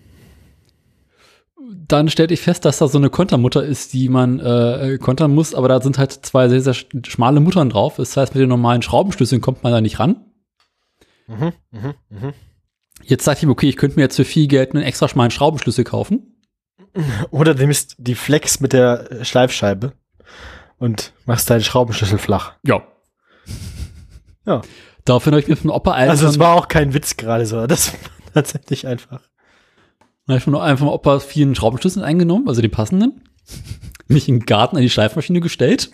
[1.86, 5.54] Dann stellte ich fest, dass da so eine Kontermutter ist, die man äh, kontern muss,
[5.54, 7.96] aber da sind halt zwei sehr, sehr sch- schmale Muttern drauf.
[7.96, 10.24] Das heißt, mit den normalen Schraubenschlüsseln kommt man da nicht ran.
[11.26, 11.52] Mhm.
[11.70, 11.94] Mhm.
[12.08, 12.32] Mhm.
[13.04, 15.30] Jetzt dachte ich mir, okay, ich könnte mir jetzt für viel Geld einen extra schmalen
[15.30, 16.37] Schraubenschlüssel kaufen.
[17.30, 19.92] Oder du nimmst die Flex mit der äh, Schleifscheibe
[20.78, 22.52] und machst deinen Schraubenschlüssel flach.
[22.64, 22.82] Ja.
[24.46, 24.62] Ja.
[25.04, 27.66] Daraufhin habe ich mir von Opa Alter, Also es war auch kein Witz gerade so.
[27.66, 27.98] Das war
[28.34, 29.20] tatsächlich einfach.
[30.28, 33.22] habe ich von einfach von Opa vielen Schraubenschlüssel eingenommen, also die passenden.
[34.08, 35.90] Mich in den Garten an die Schleifmaschine gestellt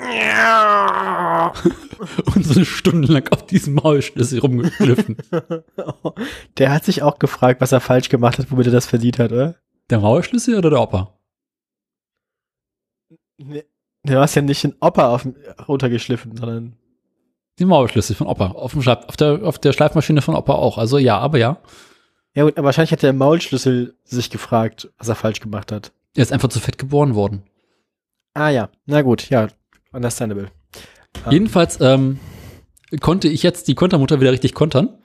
[2.35, 5.17] und so eine Stunde lang auf diesem Maulschlüssel rumgeschliffen.
[6.59, 9.33] Der hat sich auch gefragt, was er falsch gemacht hat, womit er das verdient hat,
[9.33, 9.57] oder?
[9.91, 11.19] Der Maulschlüssel oder der Opa?
[13.37, 13.65] Nee.
[14.05, 15.27] Du hast ja nicht den Opa auf,
[15.67, 16.77] runtergeschliffen, sondern
[17.59, 18.49] Den Maulschlüssel von Opa.
[18.49, 20.77] Auf, dem Schleif, auf, der, auf der Schleifmaschine von Opa auch.
[20.77, 21.59] Also ja, aber ja.
[22.35, 25.93] Ja, gut, aber wahrscheinlich hat der Maulschlüssel sich gefragt, was er falsch gemacht hat.
[26.17, 27.45] Er ist einfach zu fett geboren worden.
[28.35, 29.49] Ah ja, na gut, ja,
[29.93, 30.51] understandable.
[31.25, 31.31] Ah.
[31.31, 32.19] Jedenfalls ähm,
[33.01, 34.99] konnte ich jetzt die Kontermutter wieder richtig kontern.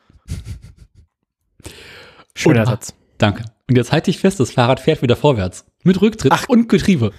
[2.36, 2.96] Schöner Satz.
[3.18, 3.44] Danke.
[3.70, 5.66] Und jetzt halte ich fest, das Fahrrad fährt wieder vorwärts.
[5.84, 6.50] Mit Rücktritt Ach.
[6.50, 7.12] und Getriebe.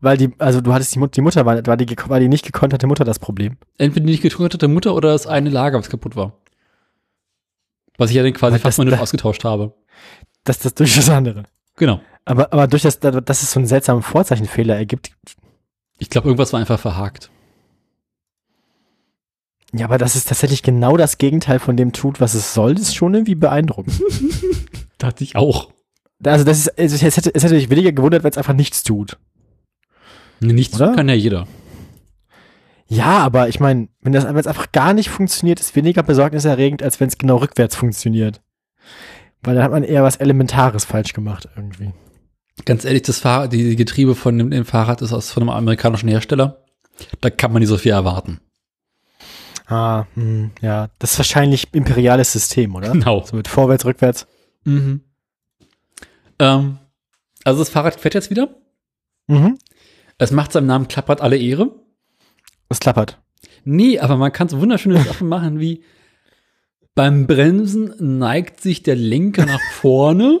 [0.00, 2.44] Weil die, also du hattest die, Mut, die Mutter, war, war, die, war die nicht
[2.44, 3.56] gekonterte Mutter das Problem?
[3.78, 6.34] Entweder die nicht getrocknete Mutter oder das eine Lager, was kaputt war.
[7.96, 9.74] Was ich ja dann quasi Aber fast mal da- ausgetauscht habe.
[10.44, 11.44] Das das durch das andere.
[11.76, 12.00] Genau.
[12.24, 15.10] Aber, aber durch das, dass es so einen seltsamen Vorzeichenfehler ergibt.
[15.98, 17.30] Ich glaube, irgendwas war einfach verhakt.
[19.74, 22.94] Ja, aber dass es tatsächlich genau das Gegenteil von dem tut, was es soll, ist
[22.94, 24.00] schon irgendwie beeindruckend.
[24.98, 25.70] Dachte ich auch.
[26.24, 28.82] also das ist, also es hätte, es hätte mich weniger gewundert, wenn es einfach nichts
[28.82, 29.18] tut.
[30.40, 30.94] Nichts Oder?
[30.94, 31.46] kann ja jeder.
[32.86, 37.08] Ja, aber ich meine, wenn das einfach gar nicht funktioniert, ist weniger besorgniserregend, als wenn
[37.08, 38.40] es genau rückwärts funktioniert.
[39.42, 41.92] Weil dann hat man eher was Elementares falsch gemacht irgendwie.
[42.64, 46.08] Ganz ehrlich, das Fahrrad, die Getriebe von dem, dem Fahrrad ist aus von einem amerikanischen
[46.08, 46.64] Hersteller.
[47.20, 48.40] Da kann man nicht so viel erwarten.
[49.68, 52.90] Ah, hm, ja, das ist wahrscheinlich imperiales System, oder?
[52.92, 53.22] Genau.
[53.24, 54.26] So mit vorwärts, rückwärts.
[54.64, 55.02] Mhm.
[56.38, 56.78] Ähm,
[57.44, 58.56] also das Fahrrad fährt jetzt wieder.
[59.26, 59.58] Mhm.
[60.16, 61.70] Es macht seinem Namen klappert alle Ehre.
[62.70, 63.20] Es klappert.
[63.64, 65.84] Nee, aber man kann so wunderschöne Sachen machen wie
[66.94, 70.40] beim Bremsen neigt sich der Lenker nach vorne.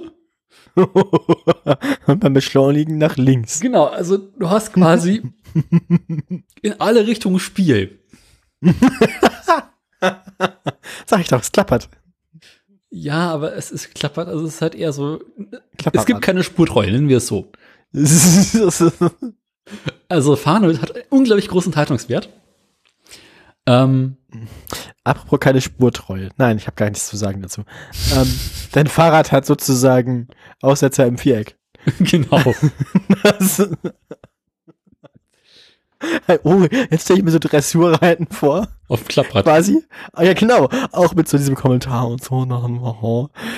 [2.06, 3.60] Und beim Beschleunigen nach links.
[3.60, 5.22] Genau, also du hast quasi
[6.62, 8.00] in alle Richtungen Spiel.
[11.06, 11.88] Sag ich doch, es klappert.
[12.90, 15.20] Ja, aber es ist klappert, also es ist halt eher so.
[15.76, 17.50] Klappert es gibt keine Spurtreue, nennen wir es so.
[20.08, 22.30] Also Farnold hat unglaublich großen Haltungswert.
[23.66, 24.16] Ähm,
[25.04, 26.30] Apropos keine Spurtreue.
[26.36, 27.64] Nein, ich habe gar nichts zu sagen dazu.
[28.14, 28.32] ähm,
[28.72, 30.28] dein Fahrrad hat sozusagen
[30.60, 31.56] Aussetzer im Viereck.
[32.00, 32.54] genau.
[33.22, 33.68] Das,
[36.44, 39.44] oh, jetzt stelle ich mir so Dressurreiten vor, Auf dem Klapprad.
[39.44, 39.82] quasi.
[40.12, 40.68] Ah, ja, genau.
[40.92, 42.44] Auch mit so diesem Kommentar und so.
[42.44, 42.80] nach dem.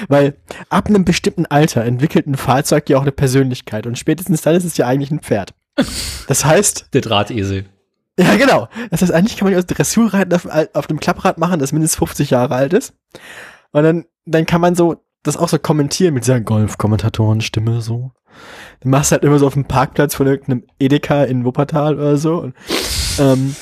[0.08, 0.36] Weil
[0.68, 4.64] ab einem bestimmten Alter entwickelt ein Fahrzeug ja auch eine Persönlichkeit und spätestens dann ist
[4.64, 5.54] es ja eigentlich ein Pferd.
[6.28, 7.66] Das heißt, Der Drahtesel.
[8.18, 8.68] Ja, genau.
[8.90, 11.98] Das heißt, eigentlich kann man ja also Dressurreiten auf, auf dem Klapprad machen, das mindestens
[11.98, 12.94] 50 Jahre alt ist.
[13.72, 18.12] Und dann, dann kann man so das auch so kommentieren mit dieser Golf-Kommentatoren-Stimme so.
[18.80, 22.16] Dann machst du halt immer so auf dem Parkplatz von irgendeinem Edeka in Wuppertal oder
[22.16, 22.38] so.
[22.38, 22.54] Und,
[23.18, 23.54] ähm,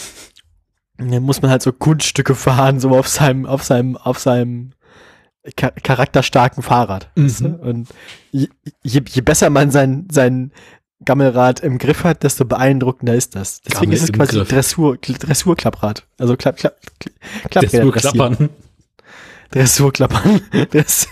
[0.98, 4.72] dann muss man halt so Kunststücke fahren, so auf seinem, auf seinem, auf seinem
[5.56, 7.10] cha charakterstarken Fahrrad.
[7.14, 7.48] weißt du?
[7.48, 7.54] Mhm.
[7.54, 7.88] Und
[8.32, 8.48] je,
[8.82, 10.52] je, je besser man sein, sein
[11.04, 13.60] Gammelrad im Griff hat, desto beeindruckender ist das.
[13.62, 14.48] Deswegen Gammel ist es quasi Griff.
[14.48, 16.06] Dressur, Dressurklapprad.
[16.18, 16.76] Also Klapp, Klapp,
[17.50, 18.48] Klapp, Der nur klappern.
[19.50, 20.40] Dressurklappern.
[20.70, 21.08] Dress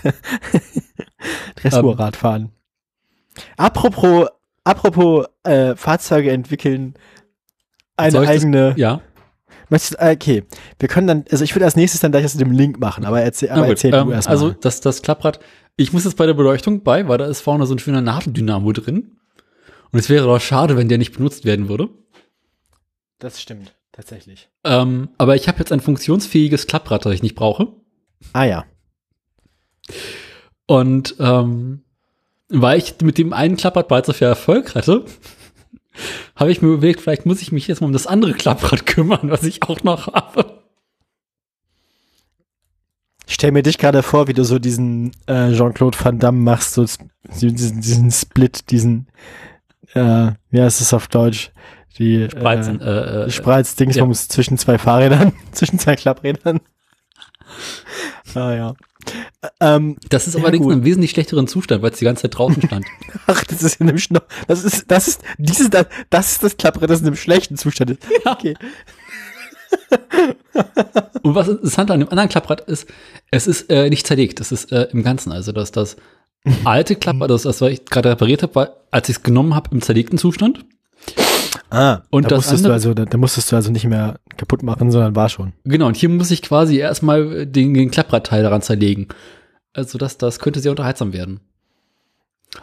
[1.55, 2.51] Dressurradfahren.
[3.57, 4.27] Apropos,
[4.63, 6.95] apropos äh, Fahrzeuge entwickeln,
[7.95, 8.73] eine ich das- eigene.
[8.77, 9.01] Ja.
[9.69, 10.45] Möchtest, äh, okay,
[10.79, 13.03] wir können dann, also ich würde als nächstes dann gleich das mit dem Link machen,
[13.05, 15.39] aber erzähl, aber gut, erzähl ähm, du erst Also das, das Klapprad,
[15.75, 18.71] ich muss jetzt bei der Beleuchtung bei, weil da ist vorne so ein schöner Nabendynamo
[18.71, 19.17] drin.
[19.91, 21.89] Und es wäre doch schade, wenn der nicht benutzt werden würde.
[23.19, 24.49] Das stimmt, tatsächlich.
[24.63, 27.67] Ähm, aber ich habe jetzt ein funktionsfähiges Klapprad, das ich nicht brauche.
[28.33, 28.65] Ah ja.
[30.65, 31.83] Und ähm,
[32.49, 35.05] weil ich mit dem einen Klapprad bereits so viel Erfolg hatte,
[36.35, 39.29] habe ich mir überlegt, vielleicht muss ich mich jetzt mal um das andere Klapprad kümmern,
[39.29, 40.63] was ich auch noch habe.
[43.27, 46.73] Ich stell mir dich gerade vor, wie du so diesen äh, Jean-Claude Van Damme machst,
[46.73, 46.85] so
[47.41, 49.07] diesen, diesen Split, diesen,
[49.93, 51.51] äh, wie heißt es auf Deutsch?
[51.97, 56.61] Die äh, äh, äh, Spreizdingsbums zwischen zwei Fahrrädern, zwischen zwei Klapprädern.
[58.35, 58.75] ah ja.
[59.59, 60.71] Ähm, das ist Ja, allerdings gut.
[60.73, 62.85] in einem wesentlich schlechteren Zustand, weil es die ganze Zeit draußen stand.
[63.27, 66.57] ach, das ist in einem Schno das ist, das ist, dieses, das, das ist das
[66.57, 68.01] Klapprad, das in einem schlechten Zustand ist.
[68.25, 68.55] Okay.
[71.23, 72.87] Und was interessant an dem anderen Klapprad ist,
[73.31, 75.31] es ist äh, nicht zerlegt, es ist äh, im Ganzen.
[75.31, 75.97] Also dass das
[76.63, 79.69] alte Klapprad, das, das was ich gerade repariert habe, war, als ich es genommen habe,
[79.71, 80.65] im zerlegten Zustand.
[81.69, 84.19] Ah, Und da das musstest du andere- also, da, da musstest du also nicht mehr
[84.37, 85.53] kaputt machen, sondern war schon.
[85.65, 89.07] Genau, und hier muss ich quasi erstmal den, den Klappradteil daran zerlegen.
[89.73, 91.41] Also das, das könnte sehr unterhaltsam werden.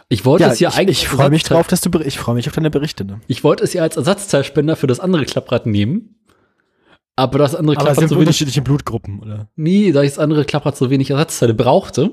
[0.09, 1.03] Ich wollte es ja ich, eigentlich.
[1.03, 3.05] ich freue mich drauf, dass du, ich freue mich auf deine Berichte.
[3.05, 3.21] Ne?
[3.27, 6.15] Ich wollte es ja als Ersatzteilspender für das andere Klapprad nehmen.
[7.15, 8.27] Aber das andere Aber es Klapprad sind so wenig.
[8.27, 9.47] unterschiedliche Blutgruppen, oder?
[9.55, 12.11] Nee, da ich das andere Klapprad so wenig Ersatzteile brauchte,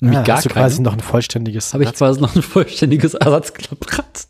[0.00, 1.72] nämlich Ah, gar hast du keine, quasi noch ein vollständiges.
[1.72, 4.26] habe ich quasi noch ein vollständiges Ersatzklapprad.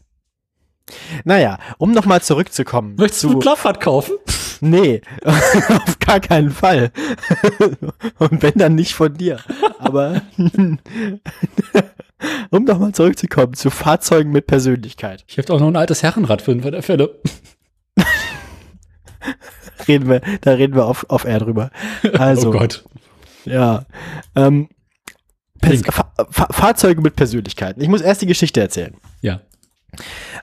[1.24, 2.96] Naja, um nochmal zurückzukommen.
[2.96, 4.14] Möchtest du ein Klapprad kaufen?
[4.60, 6.92] Nee, auf gar keinen Fall.
[8.18, 9.40] Und wenn dann nicht von dir.
[9.78, 10.22] Aber
[12.50, 15.24] um nochmal zurückzukommen zu Fahrzeugen mit Persönlichkeit.
[15.26, 17.20] Ich habe auch noch ein altes Herrenrad für den Fälle.
[19.88, 21.70] Reden wir, da reden wir auf, auf R drüber.
[22.16, 22.84] Also, oh Gott.
[23.44, 23.84] ja.
[24.36, 24.68] Ähm,
[25.60, 25.92] Pers Link.
[25.92, 27.80] Fa Fa Fahrzeuge mit Persönlichkeiten.
[27.80, 28.94] Ich muss erst die Geschichte erzählen.
[29.22, 29.40] Ja.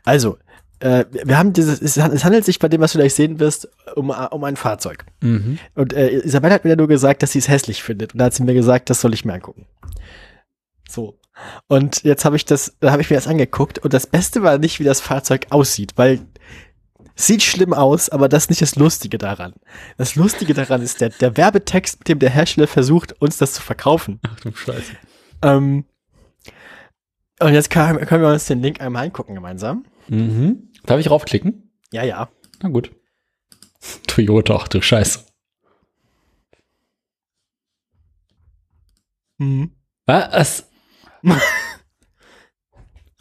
[0.04, 0.38] Also,
[0.80, 4.10] äh, wir haben dieses, es, handelt sich bei dem, was du gleich sehen wirst, um,
[4.10, 5.06] um ein Fahrzeug.
[5.22, 5.60] Mhm.
[5.76, 8.14] Und äh, Isabelle hat mir nur gesagt, dass sie es hässlich findet.
[8.14, 9.66] Und da hat sie mir gesagt, das soll ich mir angucken.
[10.88, 11.20] So.
[11.68, 13.80] Und jetzt habe ich das, da habe ich mir das angeguckt.
[13.80, 16.22] Und das Beste war nicht, wie das Fahrzeug aussieht, weil
[17.16, 19.54] sieht schlimm aus, aber das ist nicht das Lustige daran.
[19.98, 23.62] Das Lustige daran ist der, der Werbetext, mit dem der Hersteller versucht, uns das zu
[23.62, 24.22] verkaufen.
[24.26, 24.94] Ach du Scheiße.
[25.42, 25.86] Ähm,
[27.42, 29.86] und jetzt kann, können wir uns den Link einmal angucken gemeinsam.
[30.08, 30.70] Mhm.
[30.86, 31.72] Darf ich raufklicken?
[31.92, 32.30] Ja, ja.
[32.62, 32.92] Na gut.
[34.08, 35.20] Toyota, ach du Scheiße.
[39.38, 39.72] Mhm.
[40.06, 40.68] Was?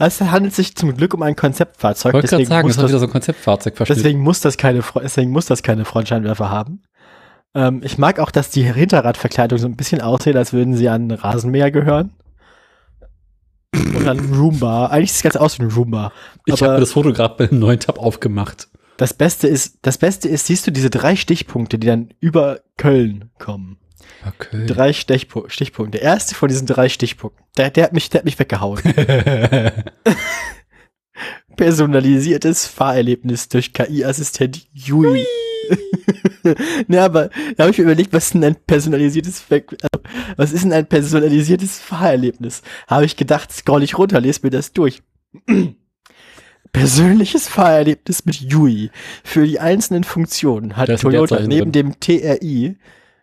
[0.01, 2.11] Es handelt sich zum Glück um ein Konzeptfahrzeug.
[2.11, 3.75] Ich wollte gerade deswegen sagen, muss das hat das- wieder so ein Konzeptfahrzeug.
[3.89, 6.85] Deswegen muss das keine, deswegen muss das keine Frontscheinwerfer haben.
[7.53, 11.11] Ähm, ich mag auch, dass die Hinterradverkleidung so ein bisschen aussieht, als würden sie an
[11.11, 12.13] Rasenmäher gehören.
[13.97, 14.87] Oder ein Roomba.
[14.87, 16.13] Eigentlich sieht es ganz aus wie ein Roomba.
[16.47, 18.69] Ich habe mir das Foto gerade bei einem neuen Tab aufgemacht.
[18.97, 23.31] Das Beste ist, das Beste ist, siehst du diese drei Stichpunkte, die dann über Köln
[23.39, 23.79] kommen.
[24.27, 24.67] Okay.
[24.67, 25.99] Drei Stichpu Stichpunkte.
[25.99, 27.45] Der erste von diesen drei Stichpunkten.
[27.57, 28.81] Der, der hat mich, der hat mich weggehauen.
[31.57, 35.25] Personalisiertes Fahrerlebnis durch KI-Assistent Yui.
[36.89, 39.45] ne, aber da habe ich mir überlegt, was ist denn ein personalisiertes,
[40.37, 42.63] was ist denn ein personalisiertes Fahrerlebnis?
[42.87, 45.03] Habe ich gedacht, scroll ich runter, lese mir das durch.
[46.73, 48.91] Persönliches Fahrerlebnis mit Yui.
[49.25, 51.95] Für die einzelnen Funktionen hat Toyota neben drin.
[51.95, 52.77] dem TRI,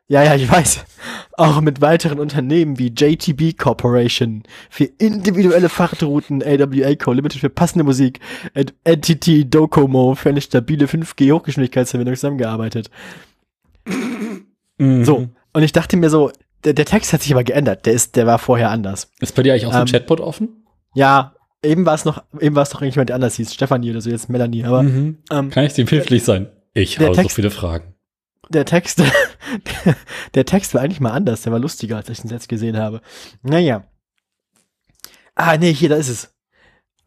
[0.07, 0.85] ja, ja, ich weiß,
[1.33, 7.11] auch mit weiteren Unternehmen wie JTB Corporation für individuelle Fahrtrouten, AWA Co.
[7.11, 8.19] Limited für passende Musik,
[8.53, 12.91] und NTT Docomo für eine stabile 5G-Hochgeschwindigkeitsverbindung zusammengearbeitet.
[14.77, 15.05] Mhm.
[15.05, 15.29] So.
[15.53, 16.31] Und ich dachte mir so,
[16.65, 17.85] der, der Text hat sich aber geändert.
[17.85, 19.09] Der ist, der war vorher anders.
[19.19, 20.65] Ist bei dir eigentlich auch so ein Ähm, Chatbot offen?
[20.93, 23.53] Ja, eben war es noch, eben war es doch eigentlich jemand, der anders hieß.
[23.53, 24.63] Stefanie oder so, jetzt Melanie.
[24.65, 25.19] Aber Mhm.
[25.31, 26.49] ähm, Kann ich dem hilflich sein?
[26.73, 27.93] Ich habe so viele Fragen.
[28.49, 29.11] der Text, der,
[30.35, 31.41] der Text war eigentlich mal anders.
[31.43, 33.01] Der war lustiger, als ich den jetzt gesehen habe.
[33.43, 33.85] Naja.
[35.35, 36.34] Ah, nee, hier, da ist es.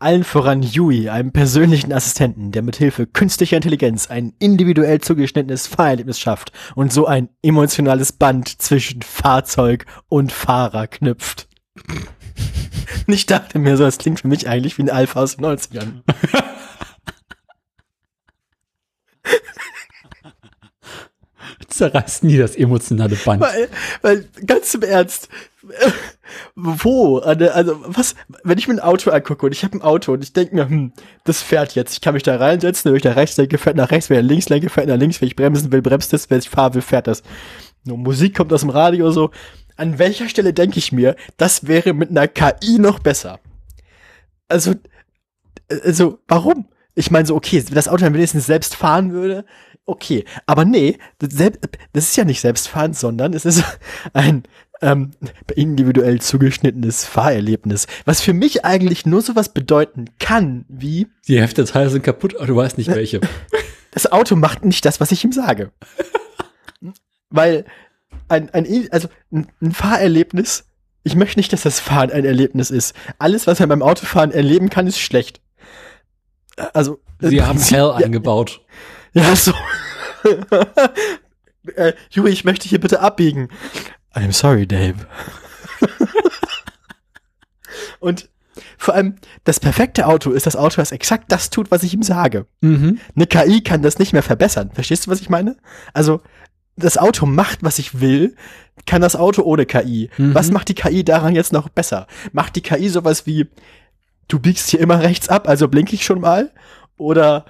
[0.00, 6.20] Allen voran Yui, einem persönlichen Assistenten, der mit Hilfe künstlicher Intelligenz ein individuell zugeschnittenes Fahrerlebnis
[6.20, 11.48] schafft und so ein emotionales Band zwischen Fahrzeug und Fahrer knüpft.
[13.06, 16.02] Ich dachte mir so, das klingt für mich eigentlich wie ein Alpha aus den 90ern.
[21.68, 23.42] Zerreißt nie das emotionale Band.
[23.42, 23.68] Weil,
[24.00, 25.28] weil, ganz im Ernst,
[25.68, 25.90] äh,
[26.54, 27.18] wo?
[27.18, 30.32] Also, was, wenn ich mir ein Auto angucke und ich habe ein Auto und ich
[30.32, 30.92] denke mir, hm,
[31.24, 33.90] das fährt jetzt, ich kann mich da reinsetzen, wenn ich da rechts lenke, fährt nach
[33.90, 36.38] rechts, wenn ich links lenke, fährt nach links, wenn ich bremsen will, bremst es, wenn
[36.38, 37.22] ich fahren will, fährt das.
[37.84, 39.30] Nur Musik kommt aus dem Radio so.
[39.76, 43.40] An welcher Stelle denke ich mir, das wäre mit einer KI noch besser?
[44.48, 44.72] Also,
[45.68, 46.68] äh, also, warum?
[46.94, 49.44] Ich meine so, okay, wenn das Auto dann wenigstens selbst fahren würde,
[49.88, 50.24] okay.
[50.46, 51.34] Aber nee, das,
[51.94, 53.64] ist ja nicht selbstfahrend, sondern es ist
[54.12, 54.44] ein
[54.80, 55.12] ähm,
[55.54, 61.72] individuell zugeschnittenes Fahrerlebnis, was für mich eigentlich nur sowas bedeuten kann, wie Die Hälfte der
[61.72, 63.20] Teile sind kaputt, aber du weißt nicht welche.
[63.90, 65.72] das Auto macht nicht das, was ich ihm sage.
[67.30, 67.64] Weil
[68.28, 70.66] ein, ein, also ein, Fahrerlebnis,
[71.02, 72.94] ich möchte nicht, dass das Fahren ein Erlebnis ist.
[73.18, 75.40] Alles, was man beim Autofahren erleben kann, ist schlecht.
[76.72, 78.60] Also, Sie haben Hell eingebaut.
[78.62, 78.97] Ja,
[79.34, 79.52] so.
[81.76, 83.48] äh, Juri, ich möchte hier bitte abbiegen.
[84.14, 85.06] I'm sorry, Dave.
[88.00, 88.28] Und
[88.76, 92.02] vor allem, das perfekte Auto ist das Auto, das exakt das tut, was ich ihm
[92.02, 92.46] sage.
[92.60, 92.98] Mhm.
[93.14, 94.70] Eine KI kann das nicht mehr verbessern.
[94.72, 95.56] Verstehst du, was ich meine?
[95.92, 96.20] Also,
[96.76, 98.36] das Auto macht, was ich will,
[98.86, 100.10] kann das Auto ohne KI.
[100.16, 100.34] Mhm.
[100.34, 102.06] Was macht die KI daran jetzt noch besser?
[102.32, 103.48] Macht die KI sowas wie,
[104.28, 106.52] du biegst hier immer rechts ab, also blink ich schon mal?
[106.96, 107.44] Oder,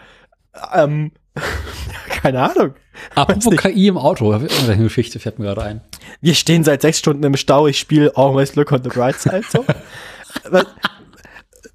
[0.74, 1.12] ähm,
[2.08, 2.74] keine Ahnung.
[3.14, 3.56] Apropos.
[3.56, 5.80] KI im Auto, eine Geschichte fällt mir gerade ein.
[6.20, 9.44] Wir stehen seit sechs Stunden im Stau, ich spiele Always Look on the Bright Side.
[9.50, 9.64] So.
[10.50, 10.66] was,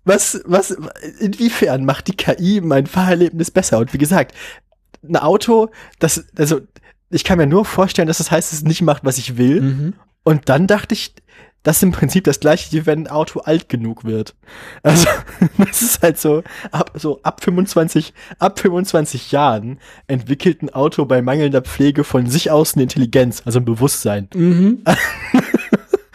[0.03, 0.78] was, was,
[1.20, 3.80] inwiefern macht die KI mein Fahrerlebnis besser?
[3.80, 4.36] Und wie gesagt,
[5.07, 6.61] ein Auto, das, also,
[7.09, 9.61] ich kann mir nur vorstellen, dass das heißt, es nicht macht, was ich will.
[9.61, 9.93] Mhm.
[10.24, 11.14] Und dann dachte ich,
[11.64, 14.36] das ist im Prinzip das gleiche, wie wenn ein Auto alt genug wird.
[14.84, 15.07] Also,
[15.57, 21.22] das ist halt so, ab, so ab 25, ab 25 Jahren entwickelt ein Auto bei
[21.22, 24.30] mangelnder Pflege von sich aus eine Intelligenz, also ein Bewusstsein.
[24.36, 24.84] Mhm.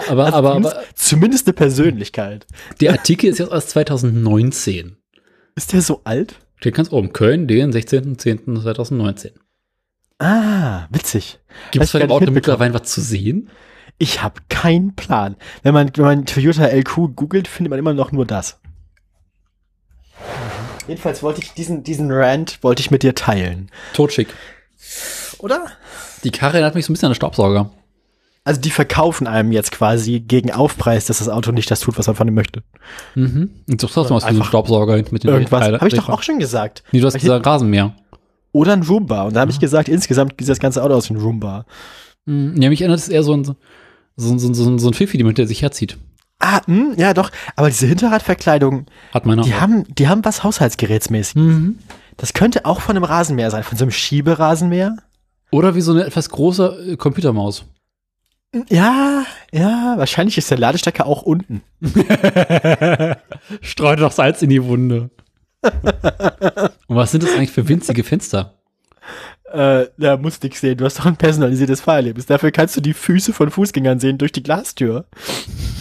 [0.09, 2.47] aber, Also aber, zumindest, aber zumindest eine Persönlichkeit.
[2.81, 4.97] der Artikel ist jetzt aus 2019.
[5.55, 6.37] Ist der so alt?
[6.57, 7.13] Steht ganz oben.
[7.13, 9.33] Köln, den 16.10.2019.
[10.19, 11.39] Ah, witzig.
[11.71, 13.51] Gibt es du dem Auto mittlerweile was zu sehen?
[13.99, 15.37] Ich habe keinen Plan.
[15.63, 18.61] Wenn man, wenn man Toyota LQ googelt, findet man immer noch nur das.
[20.87, 23.71] Jedenfalls wollte ich diesen, diesen Rant wollte ich mit dir teilen.
[23.93, 24.29] Totschick.
[25.39, 25.67] Oder?
[26.25, 27.71] Die Karre erinnert mich so ein bisschen an einen Staubsauger.
[28.45, 32.07] Also die verkaufen einem jetzt quasi gegen Aufpreis, dass das Auto nicht das tut, was
[32.07, 32.63] man von ihm möchte.
[33.15, 33.51] Mhm.
[33.69, 35.67] Und du hast mal so einen Staubsauger mit den Irgendwas.
[35.67, 36.83] Habe ich doch auch schon gesagt.
[36.93, 37.95] Nee, du hast gesagt Rasenmäher.
[38.53, 39.25] Oder ein Roomba.
[39.25, 41.67] Und da habe ich gesagt, insgesamt sieht das ganze Auto aus wie ein Roomba.
[42.25, 42.61] Mhm.
[42.63, 43.57] Ja, mich erinnert es eher so an
[44.19, 45.97] so, so, so, so, ein Pfiffi, mit der sich herzieht.
[46.41, 47.31] Ah, mh, ja doch.
[47.57, 49.61] Aber diese Hinterradverkleidung, Hat meiner die auch.
[49.61, 51.37] haben, die haben was Haushaltsgerätsmäßig.
[51.37, 51.79] Mhm.
[52.17, 54.97] Das könnte auch von einem Rasenmäher sein, von so einem Schieberasenmäher.
[55.53, 57.65] Oder wie so eine etwas große äh, Computermaus.
[58.69, 61.63] Ja, ja, wahrscheinlich ist der Ladestecker auch unten.
[63.61, 65.11] Streut doch Salz in die Wunde.
[65.63, 68.58] Und was sind das eigentlich für winzige Fenster?
[69.53, 70.77] Äh, da musst nix sehen.
[70.77, 72.27] Du hast doch ein personalisiertes Fahrerlebnis.
[72.27, 75.07] Dafür kannst du die Füße von Fußgängern sehen durch die Glastür.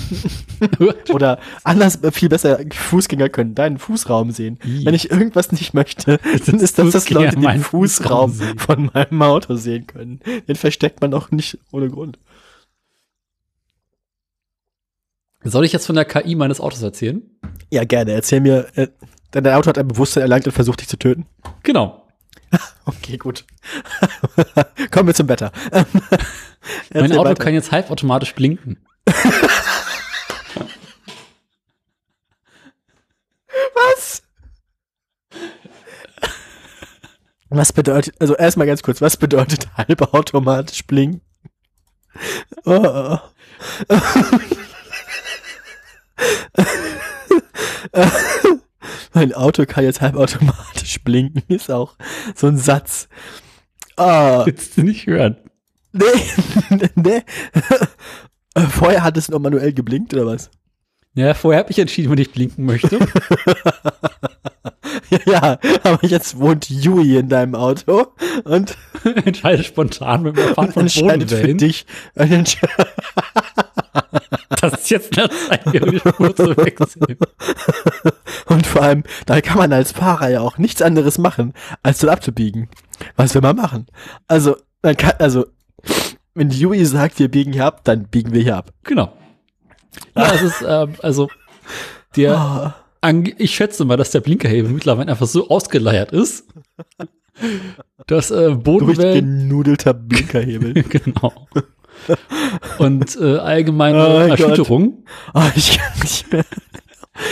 [1.13, 4.57] Oder anders, äh, viel besser, Fußgänger können deinen Fußraum sehen.
[4.63, 4.85] Ih.
[4.85, 8.57] Wenn ich irgendwas nicht möchte, dann ist das, dass Leute den Fußraum sehen.
[8.57, 10.21] von meinem Auto sehen können.
[10.47, 12.19] Den versteckt man doch nicht ohne Grund.
[15.43, 17.21] Soll ich jetzt von der KI meines Autos erzählen?
[17.69, 18.11] Ja, gerne.
[18.11, 18.87] Erzähl mir, äh,
[19.31, 21.25] dein Auto hat ein Bewusstsein erlangt und versucht, dich zu töten.
[21.63, 22.06] Genau.
[22.85, 23.43] Okay, gut.
[24.91, 25.51] Kommen wir zum Wetter.
[26.93, 27.43] Mein Auto weiter.
[27.43, 28.79] kann jetzt halbautomatisch blinken.
[33.75, 34.23] Was?
[37.49, 41.21] Was bedeutet, also erstmal ganz kurz, was bedeutet halbautomatisch blinken?
[42.65, 43.17] Oh.
[49.17, 51.95] Mein Auto kann jetzt halbautomatisch blinken, ist auch
[52.35, 53.09] so ein Satz.
[53.95, 55.37] Ah, Willst du nicht hören?
[55.91, 56.03] nee,
[56.95, 57.21] nee.
[58.69, 60.51] Vorher hat es noch manuell geblinkt, oder was?
[61.17, 62.99] Ja, vorher habe ich entschieden, wann ich blinken möchte.
[65.25, 68.07] Ja, aber jetzt wohnt Yui in deinem Auto
[68.43, 68.75] und
[69.25, 71.85] Entscheide spontan mit dem Fahren von entscheidet für Boden dich.
[72.15, 72.57] entsch-
[74.61, 77.17] Das ist jetzt eine Spur zu wechseln.
[78.47, 81.53] Und vor allem, da kann man als Fahrer ja auch nichts anderes machen,
[81.83, 82.69] als dort abzubiegen.
[83.15, 83.87] Was will man machen?
[84.27, 85.45] Also, man kann, also,
[86.33, 88.71] wenn Yui sagt, wir biegen hier ab, dann biegen wir hier ab.
[88.83, 89.13] Genau.
[90.15, 91.29] Ja, es ist, ähm, also,
[92.15, 92.35] der,
[93.01, 96.45] Ah, ich schätze mal, dass der Blinkerhebel mittlerweile einfach so ausgeleiert ist,
[98.07, 100.73] dass äh, Bodenwellen, durchgenudelter Blinkerhebel.
[100.89, 101.47] genau,
[102.79, 104.27] und äh, allgemeine Oh.
[104.29, 106.45] Erschütterung, Oh, ich kann nicht mehr.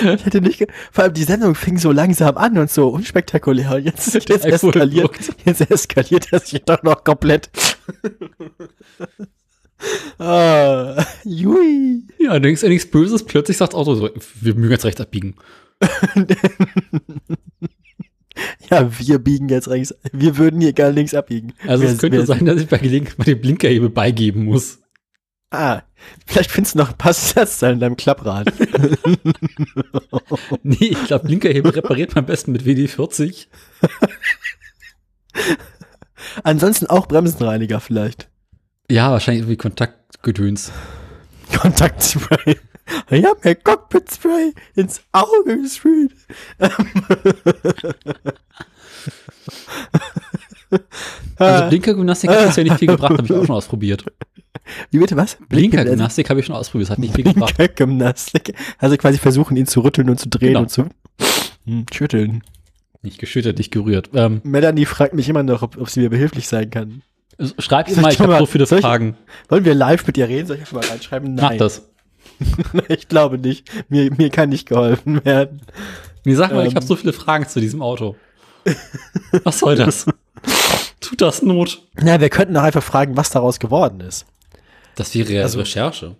[0.01, 3.77] Ich hätte nicht, vor allem die Sendung fing so langsam an und so unspektakulär.
[3.77, 5.11] Jetzt, jetzt eskaliert,
[5.45, 7.49] jetzt eskaliert das hier doch noch komplett.
[10.19, 12.03] ah, Jui.
[12.19, 14.09] ja, du denkst ja nichts Böses, plötzlich sagt das Auto so,
[14.41, 15.35] wir mögen jetzt rechts abbiegen.
[18.69, 19.95] Ja, wir biegen jetzt rechts.
[20.11, 21.53] Wir würden hier gar links abbiegen.
[21.67, 24.79] Also Wer- es könnte wer- sein, dass ich bei Gelegenheit mal den Blinkerhebel beigeben muss.
[25.51, 25.83] Ah,
[26.25, 28.51] vielleicht findest du noch ein paar Satzteile in deinem Klapprad.
[30.63, 33.45] Nee, ich glaube, Blinkerhebel repariert man am besten mit WD-40.
[36.43, 38.29] Ansonsten auch Bremsenreiniger vielleicht.
[38.89, 40.71] Ja, wahrscheinlich irgendwie Kontaktgedöns.
[41.57, 42.57] Kontaktspray.
[43.09, 46.11] Ich hab mir Cockpit-Spray ins Auge gesprüht.
[51.37, 54.05] Also Blinkergymnastik hat bisher nicht viel gebracht, habe ich auch schon ausprobiert.
[54.91, 55.37] Wie bitte was?
[55.49, 57.55] Blinkergymnastik habe ich schon ausprobiert, hat nicht viel gebracht.
[57.55, 58.53] Blinkergymnastik.
[58.77, 60.61] Also quasi versuchen, ihn zu rütteln und zu drehen Genau.
[60.61, 60.89] und zu
[61.65, 62.43] hm, schütteln.
[63.01, 64.09] Nicht geschüttelt, nicht gerührt.
[64.13, 67.03] Ähm, Melanie fragt mich immer noch, ob, ob sie mir behilflich sein kann.
[67.59, 69.17] Schreib ihr Soll mal, ich ich habe so viele soll ich- Fragen.
[69.49, 70.47] Wollen wir live mit ihr reden?
[70.47, 71.35] Soll ich einfach mal reinschreiben?
[71.35, 71.57] Mach Nein.
[71.57, 71.89] das.
[72.89, 73.69] ich glaube nicht.
[73.89, 75.61] Mir, mir kann nicht geholfen werden.
[76.25, 76.75] Nee, sag mal, ich Ähm.
[76.77, 78.15] habe so viele Fragen zu diesem Auto.
[79.43, 80.05] Was soll das?
[80.99, 81.83] Tut das Not?
[82.01, 84.25] Na, wir könnten doch einfach fragen, was daraus geworden ist.
[84.95, 86.15] Das wäre ja Also- Recherche.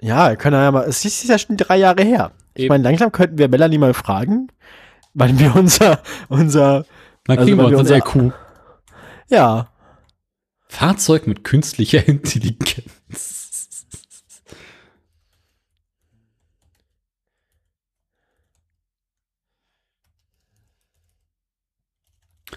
[0.00, 2.32] Ja, wir können ja mal, es ist ja schon drei Jahre her.
[2.54, 2.72] Ich Eben.
[2.74, 4.48] meine, langsam könnten wir Melanie mal fragen,
[5.14, 6.84] wann wir unser, unser,
[7.26, 7.96] Dann Also, kriegen weil wir wir uns unser-
[8.26, 8.32] IQ.
[9.30, 9.68] ja,
[10.74, 13.84] Fahrzeug mit künstlicher Intelligenz.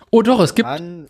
[0.10, 1.10] Oh doch, es gibt an,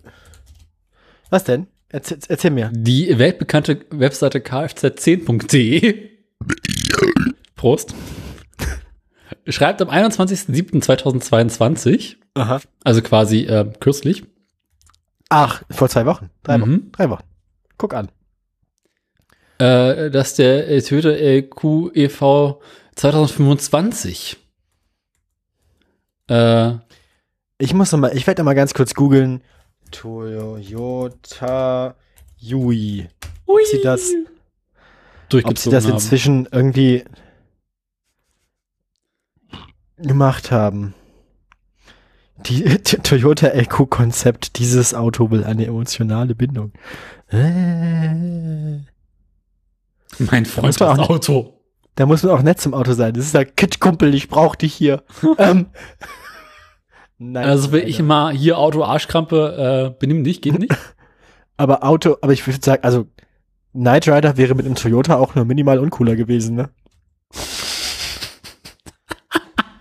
[1.30, 1.68] was denn?
[1.90, 2.70] Erzähl, erzähl mir.
[2.74, 6.10] die weltbekannte Webseite kfz10.de.
[7.56, 7.96] Prost.
[9.48, 12.60] Schreibt am 21.07.2022, Aha.
[12.84, 14.26] also quasi äh, kürzlich,
[15.30, 16.30] Ach, vor zwei Wochen.
[16.44, 16.62] Drei Mhm.
[16.62, 16.92] Wochen.
[16.94, 17.24] Drei Wochen.
[17.78, 18.10] Guck an.
[19.60, 22.60] äh, dass der äh, Toyota LQ EV
[22.96, 24.38] 2025
[26.30, 26.74] äh,
[27.58, 29.42] Ich muss noch mal, ich werde mal ganz kurz googeln.
[29.92, 31.96] Toyota
[32.38, 33.10] Yui.
[33.48, 34.12] Ob sie das,
[35.44, 35.94] ob sie das haben.
[35.94, 37.04] inzwischen irgendwie
[39.98, 40.94] gemacht haben.
[42.46, 46.72] Die T- Toyota LQ-Konzept, dieses Auto will eine emotionale Bindung.
[47.30, 48.78] Äh,
[50.20, 51.60] Mein Freund, man das Auto.
[51.96, 53.14] da muss man auch nett zum Auto sein.
[53.14, 55.04] Das ist der Kit-Kumpel, ich brauch dich hier.
[55.40, 55.68] ähm,
[57.18, 60.76] nein, Also will ich mal hier Auto Arschkrampe, äh, benimm dich, geht nicht.
[61.60, 63.08] Aber Auto, aber ich würde sagen, also
[63.74, 66.70] Knight Rider wäre mit einem Toyota auch nur minimal uncooler gewesen, ne?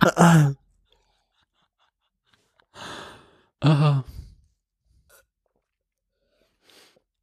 [3.66, 4.04] Ah,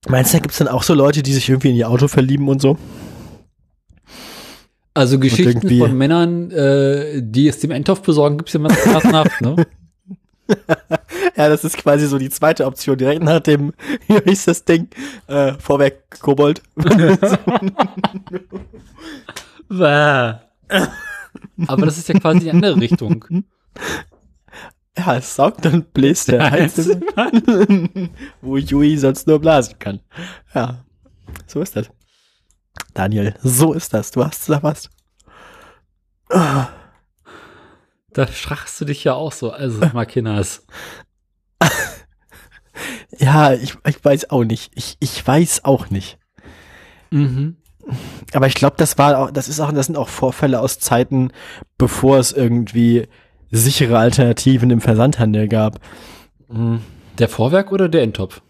[0.09, 2.49] Meinst du, da gibt's dann auch so Leute, die sich irgendwie in ihr Auto verlieben
[2.49, 2.77] und so?
[4.95, 9.55] also Geschichten von Männern, äh, die es dem Endhoff besorgen, gibt's ja mal massenhaft, ne?
[11.35, 13.73] Ja, das ist quasi so die zweite Option, direkt nach dem,
[14.07, 14.87] wie hieß das Ding?
[15.27, 16.61] Äh, Vorwerk Kobold.
[21.67, 23.45] Aber das ist ja quasi die andere Richtung.
[24.97, 28.11] Ja, es saugt und bläst der Einzelmann,
[28.41, 29.99] wo Yui sonst nur blasen kann.
[30.53, 30.85] Ja,
[31.47, 31.89] so ist das.
[32.93, 34.11] Daniel, so ist das.
[34.11, 34.89] Du hast es was.
[36.29, 40.65] Da strachst du dich ja auch so, also Makinas.
[43.17, 44.71] Ja, ich, ich weiß auch nicht.
[44.75, 46.17] Ich, ich weiß auch nicht.
[47.11, 47.57] Mhm.
[48.33, 51.31] Aber ich glaube, das war auch, das ist auch, das sind auch Vorfälle aus Zeiten,
[51.77, 53.07] bevor es irgendwie
[53.53, 55.79] sichere Alternativen im Versandhandel gab.
[56.49, 56.81] Mhm.
[57.19, 58.41] Der Vorwerk oder der Endtopf?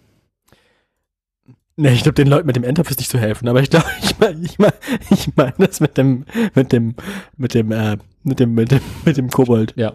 [1.75, 3.85] Nee, ich glaube, den Leuten mit dem Endtopf ist nicht zu helfen, aber ich glaube,
[4.01, 4.73] ich meine, ich meine,
[5.09, 6.95] ich meine das mit dem, mit dem,
[7.35, 9.73] mit dem, äh, mit dem, mit dem, mit dem Kobold.
[9.75, 9.93] Ja.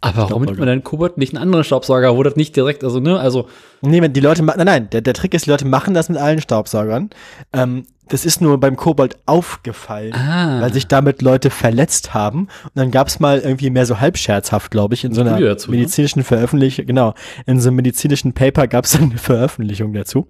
[0.00, 3.00] Aber warum nimmt man denn Kobold nicht einen anderen Staubsauger, wo das nicht direkt, also,
[3.00, 3.48] ne, also.
[3.80, 6.10] Nee, wenn die Leute machen, nein, nein, der, der Trick ist, die Leute machen das
[6.10, 7.10] mit allen Staubsaugern.
[7.54, 10.60] Ähm, das ist nur beim Kobold aufgefallen, Ah.
[10.60, 12.48] weil sich damit Leute verletzt haben.
[12.64, 15.78] Und dann gab's mal irgendwie mehr so halbscherzhaft, glaube ich, in so einer dazu, ne?
[15.78, 17.14] medizinischen Veröffentlichung, genau,
[17.46, 20.28] in so einem medizinischen Paper gab's dann eine Veröffentlichung dazu.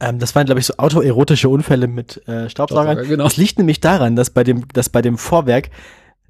[0.00, 2.92] Ähm, das waren, glaube ich, so autoerotische Unfälle mit äh, Staubsaugern.
[2.92, 3.24] Staubsauger, genau.
[3.24, 5.70] Das liegt nämlich daran, dass bei dem, dass bei dem Vorwerk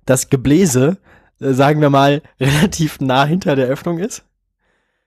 [0.06, 0.98] das Gebläse,
[1.40, 4.24] äh, sagen wir mal, relativ nah hinter der Öffnung ist.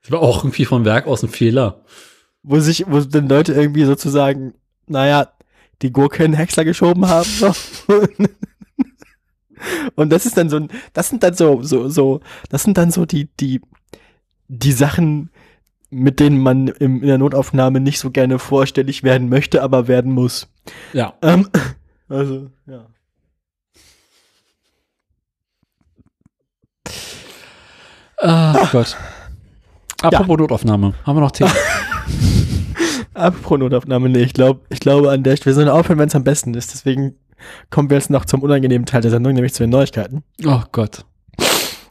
[0.02, 1.82] Das war auch irgendwie vom Werk aus ein Fehler.
[2.42, 4.54] wo sich, wo dann Leute irgendwie sozusagen,
[4.86, 5.28] naja,
[5.82, 7.28] die Gurke in den Häcksler geschoben haben.
[7.28, 7.52] So.
[9.94, 12.20] Und das ist dann so ein, das sind dann so, so, so,
[12.50, 13.60] das sind dann so die, die,
[14.48, 15.30] die Sachen,
[15.90, 20.12] mit denen man im, in der Notaufnahme nicht so gerne vorstellig werden möchte, aber werden
[20.12, 20.48] muss.
[20.92, 21.14] Ja.
[21.22, 21.48] Ähm,
[22.08, 22.86] also, ja.
[28.18, 28.96] Ach Gott.
[30.02, 30.94] Apropos Notaufnahme.
[31.04, 31.52] Haben wir noch Themen?
[33.14, 36.14] Apropos Notaufnahme, nee, ich glaube, ich glaube an der Stelle, wir sollen aufhören, wenn es
[36.14, 36.72] am besten ist.
[36.74, 37.14] Deswegen
[37.70, 40.22] kommen wir jetzt noch zum unangenehmen Teil der Sendung, nämlich zu den Neuigkeiten.
[40.46, 41.04] oh Gott.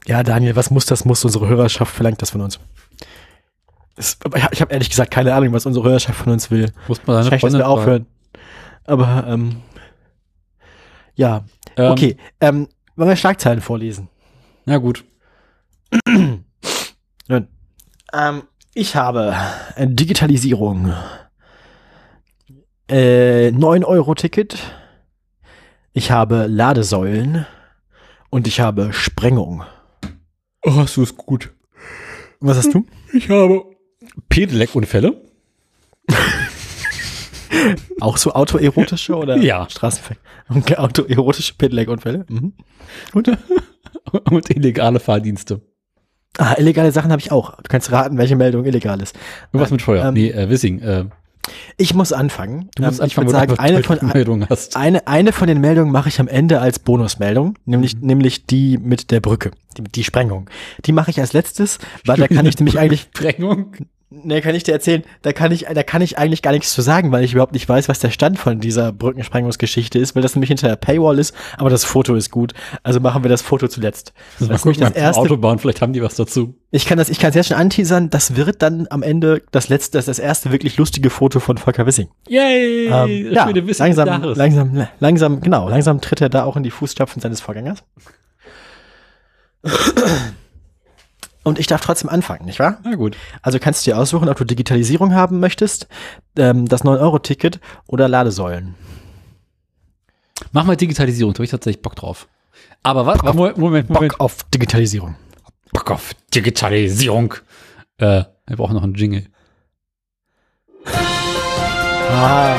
[0.05, 1.23] Ja, Daniel, was muss das muss?
[1.23, 2.59] Unsere Hörerschaft verlangt das von uns.
[3.95, 6.71] Es- aber ich habe ehrlich gesagt keine Ahnung, was unsere Hörerschaft von uns will.
[6.87, 8.05] Muss man Vielleicht, Freundin wir aufhören.
[8.85, 9.57] Aber, ähm,
[11.15, 11.45] ja.
[11.77, 12.17] Ähm, okay.
[12.41, 14.09] Ähm, wollen wir Schlagzeilen vorlesen?
[14.65, 15.05] Na gut.
[16.07, 17.47] Nun,
[18.13, 18.43] ähm,
[18.73, 19.35] ich habe
[19.77, 20.93] Digitalisierung,
[22.89, 24.57] äh, 9-Euro-Ticket,
[25.93, 27.45] ich habe Ladesäulen
[28.29, 29.63] und ich habe Sprengung.
[30.63, 31.51] Oh, hast du es gut.
[32.39, 32.85] Was hast du?
[33.13, 33.63] Ich habe
[34.29, 35.21] Pedelec-Unfälle.
[38.01, 39.69] Auch so autoerotische oder Ja.
[39.69, 40.23] Straßenverkehr?
[40.49, 42.25] Okay, autoerotische Pedelec-Unfälle.
[42.27, 42.53] Mhm.
[43.13, 43.31] Und,
[44.31, 45.61] und illegale Fahrdienste.
[46.37, 47.55] Ah, illegale Sachen habe ich auch.
[47.57, 49.15] Du kannst raten, welche Meldung illegal ist.
[49.51, 50.05] Irgendwas mit Feuer.
[50.05, 50.79] Ähm, nee, äh, Wissing.
[50.81, 51.05] Äh,
[51.77, 52.69] Ich muss anfangen.
[52.75, 54.75] du musst Ähm, ich anfangen, würde sagen, eine von, Meldung hast.
[54.77, 58.07] eine, eine von den Meldungen mache ich am Ende als Bonusmeldung, nämlich, Mhm.
[58.07, 60.49] nämlich die mit der Brücke, die, die Sprengung.
[60.85, 63.73] Die mache ich als letztes, weil da kann ich nämlich eigentlich, Sprengung.
[64.23, 66.81] Ne, kann ich dir erzählen, da kann ich, da kann ich eigentlich gar nichts zu
[66.81, 70.35] sagen, weil ich überhaupt nicht weiß, was der Stand von dieser Brückensprengungsgeschichte ist, weil das
[70.35, 72.53] nämlich hinter der Paywall ist, aber das Foto ist gut.
[72.83, 74.13] Also machen wir das Foto zuletzt.
[74.39, 76.55] Das ist nämlich das erste, Autobahn, vielleicht haben die was dazu.
[76.71, 79.69] ich kann das, ich kann es jetzt schon anteasern, das wird dann am Ende das
[79.69, 82.09] letzte, das, das erste wirklich lustige Foto von Volker Wissing.
[82.27, 82.87] Yay!
[82.87, 87.41] Ähm, ja, langsam, langsam, langsam, genau, langsam tritt er da auch in die Fußstapfen seines
[87.41, 87.83] Vorgängers.
[91.43, 92.77] Und ich darf trotzdem anfangen, nicht wahr?
[92.83, 93.17] Na gut.
[93.41, 95.87] Also kannst du dir aussuchen, ob du Digitalisierung haben möchtest,
[96.37, 98.75] ähm, das 9-Euro-Ticket oder Ladesäulen.
[100.51, 102.27] Mach mal Digitalisierung, da habe ich tatsächlich Bock drauf.
[102.81, 103.21] Aber was?
[103.21, 104.11] Moment, Moment, Moment.
[104.13, 105.15] Bock auf Digitalisierung.
[105.73, 107.35] Bock auf Digitalisierung.
[107.97, 109.27] Äh, wir brauchen noch einen Jingle.
[112.09, 112.55] Ah.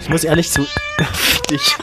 [0.00, 0.62] Ich muss ehrlich zu.
[1.50, 1.76] ich,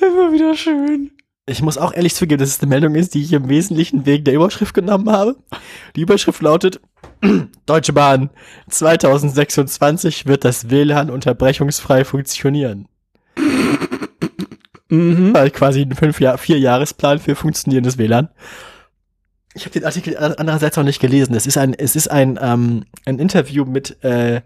[0.00, 1.10] Immer wieder schön.
[1.46, 4.24] ich muss auch ehrlich zugeben, dass es eine Meldung ist, die ich im Wesentlichen wegen
[4.24, 5.36] der Überschrift genommen habe.
[5.96, 6.80] Die Überschrift lautet:
[7.66, 8.30] Deutsche Bahn,
[8.68, 12.86] 2026 wird das WLAN unterbrechungsfrei funktionieren.
[14.92, 15.34] Mhm.
[15.36, 18.28] Halt quasi ein fünf Jahr, vier Jahresplan für funktionierendes WLAN.
[19.54, 21.34] Ich habe den Artikel an- andererseits noch nicht gelesen.
[21.36, 24.40] Es ist ein, es ist ein, ähm, ein Interview mit äh,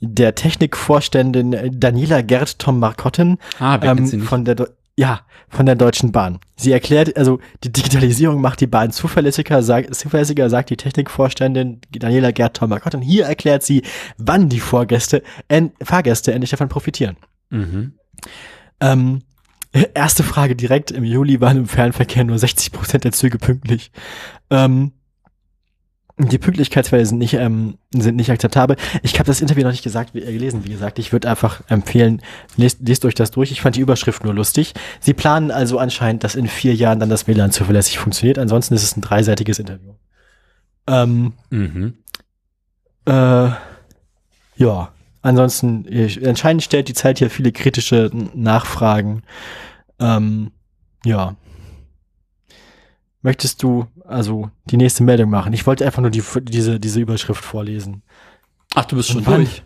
[0.00, 6.12] der Technikvorständin Daniela Gerd Tom Markotten Ah, ähm, von der Deu- ja von der Deutschen
[6.12, 6.38] Bahn.
[6.56, 12.30] Sie erklärt, also die Digitalisierung macht die Bahn zuverlässiger, sagt, zuverlässiger, sagt die Technikvorständin Daniela
[12.30, 13.00] Gerd Tom Markotten.
[13.00, 13.82] Hier erklärt sie,
[14.18, 17.16] wann die Vorgäste, en, Fahrgäste endlich davon profitieren.
[17.50, 17.94] Mhm.
[18.80, 19.22] Ähm,
[19.94, 20.90] erste Frage direkt.
[20.90, 23.92] Im Juli waren im Fernverkehr nur 60 Prozent der Züge pünktlich.
[24.50, 24.92] Ähm,
[26.18, 28.76] Die Pünktlichkeitsfälle sind nicht, ähm, sind nicht akzeptabel.
[29.02, 30.98] Ich habe das Interview noch nicht gesagt, wie, äh, gelesen, wie gesagt.
[30.98, 32.20] Ich würde einfach empfehlen,
[32.56, 33.50] lest, lest euch das durch.
[33.50, 34.74] Ich fand die Überschrift nur lustig.
[35.00, 38.38] Sie planen also anscheinend, dass in vier Jahren dann das WLAN zuverlässig funktioniert.
[38.38, 39.94] Ansonsten ist es ein dreiseitiges Interview.
[40.86, 41.94] Ähm, Mhm.
[43.06, 43.50] äh,
[44.56, 49.22] ja, ansonsten, äh, anscheinend stellt die Zeit hier viele kritische Nachfragen.
[49.98, 50.50] Ähm,
[51.04, 51.36] ja.
[53.22, 55.52] Möchtest du also die nächste Meldung machen?
[55.52, 58.02] Ich wollte einfach nur die, diese, diese Überschrift vorlesen.
[58.74, 59.36] Ach, du bist schon wann?
[59.36, 59.62] durch.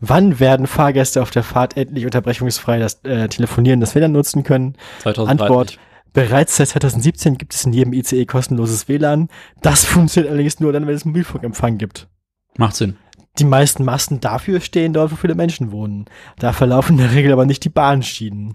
[0.00, 4.76] Wann werden Fahrgäste auf der Fahrt endlich unterbrechungsfrei das äh, Telefonieren des WLAN nutzen können?
[5.00, 5.40] 2030.
[5.40, 5.78] Antwort.
[6.12, 9.28] Bereits seit 2017 gibt es in jedem ICE kostenloses WLAN.
[9.60, 12.08] Das funktioniert allerdings nur dann, wenn es Mobilfunkempfang gibt.
[12.56, 12.96] Macht Sinn.
[13.38, 16.06] Die meisten Masten dafür stehen dort, wo viele Menschen wohnen.
[16.38, 18.54] Da verlaufen in der Regel aber nicht die Bahnschienen.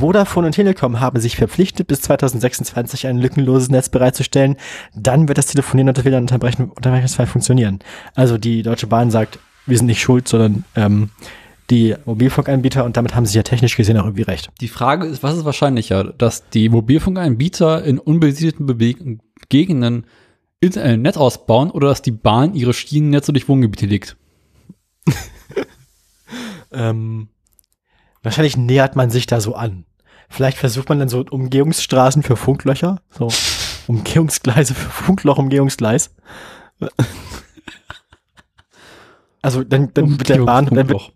[0.00, 4.56] Vodafone und Telekom haben sich verpflichtet, bis 2026 ein lückenloses Netz bereitzustellen.
[4.94, 7.78] Dann wird das Telefonieren das WLAN unterbrechen, unterbrechungsfrei funktionieren.
[8.16, 11.10] Also die Deutsche Bahn sagt, wir sind nicht schuld, sondern ähm,
[11.70, 14.50] die Mobilfunkanbieter und damit haben sie ja technisch gesehen auch irgendwie recht.
[14.60, 18.98] Die Frage ist, was ist wahrscheinlicher, dass die Mobilfunkanbieter in unbesiedelten Beweg
[19.48, 20.06] Gegenden
[20.60, 24.16] Internet ausbauen oder dass die Bahn ihre Schienennetze durch Wohngebiete legt?
[26.74, 27.28] Ähm,
[28.22, 29.84] wahrscheinlich nähert man sich da so an.
[30.28, 33.28] Vielleicht versucht man dann so Umgehungsstraßen für Funklöcher, so
[33.86, 36.14] Umgehungsgleise für Funkloch, Umgehungsgleis.
[39.40, 41.12] Also dann, dann mit der Bahn, dann, wird,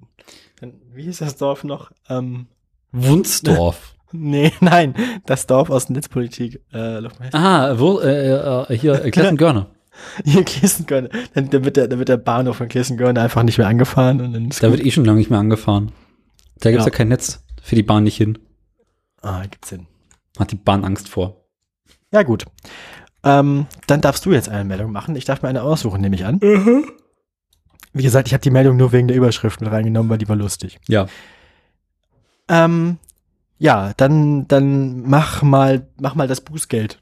[0.60, 1.92] dann, wie hieß das Dorf noch?
[2.10, 2.46] Ähm,
[2.92, 3.94] Wunsdorf.
[4.12, 4.94] nee, nein,
[5.24, 6.60] das Dorf aus Netzpolitik.
[6.70, 7.08] Äh.
[7.32, 9.68] Ah, wo, äh, äh, hier, äh, Klessen-Görne.
[10.24, 11.08] Hier Klessengörne.
[11.34, 14.32] Dann, dann, wird der, dann wird der Bahnhof von Klessengörne einfach nicht mehr angefahren und
[14.32, 14.78] dann ist Da gut.
[14.78, 15.92] wird eh schon lange nicht mehr angefahren.
[16.60, 16.92] Da gibt's ja.
[16.92, 16.96] Ja.
[16.96, 18.38] kein Netz für die Bahn nicht hin.
[19.22, 19.86] Ah, gibt's Sinn.
[20.38, 21.44] Hat die Bahn Angst vor.
[22.12, 22.44] Ja, gut.
[23.24, 25.16] Ähm, dann darfst du jetzt eine Meldung machen.
[25.16, 26.40] Ich darf mir eine aussuchen, nehme ich an.
[27.92, 30.36] Wie gesagt, ich habe die Meldung nur wegen der Überschrift mit reingenommen, weil die war
[30.36, 30.78] lustig.
[30.88, 31.06] Ja.
[32.48, 32.98] Ähm,
[33.58, 37.00] ja, dann, dann mach mal, mach mal das Bußgeld.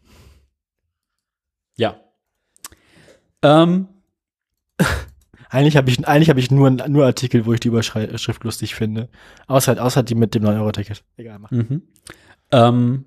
[1.77, 1.97] Ja.
[3.47, 3.89] Ähm,
[5.49, 9.09] Eigentlich habe ich, eigentlich habe ich nur, nur Artikel, wo ich die Überschrift lustig finde.
[9.47, 11.05] Außer, außer die mit dem 9-Euro-Ticket.
[11.17, 11.51] Egal, mach.
[11.51, 11.83] Mhm.
[12.51, 13.05] Ähm,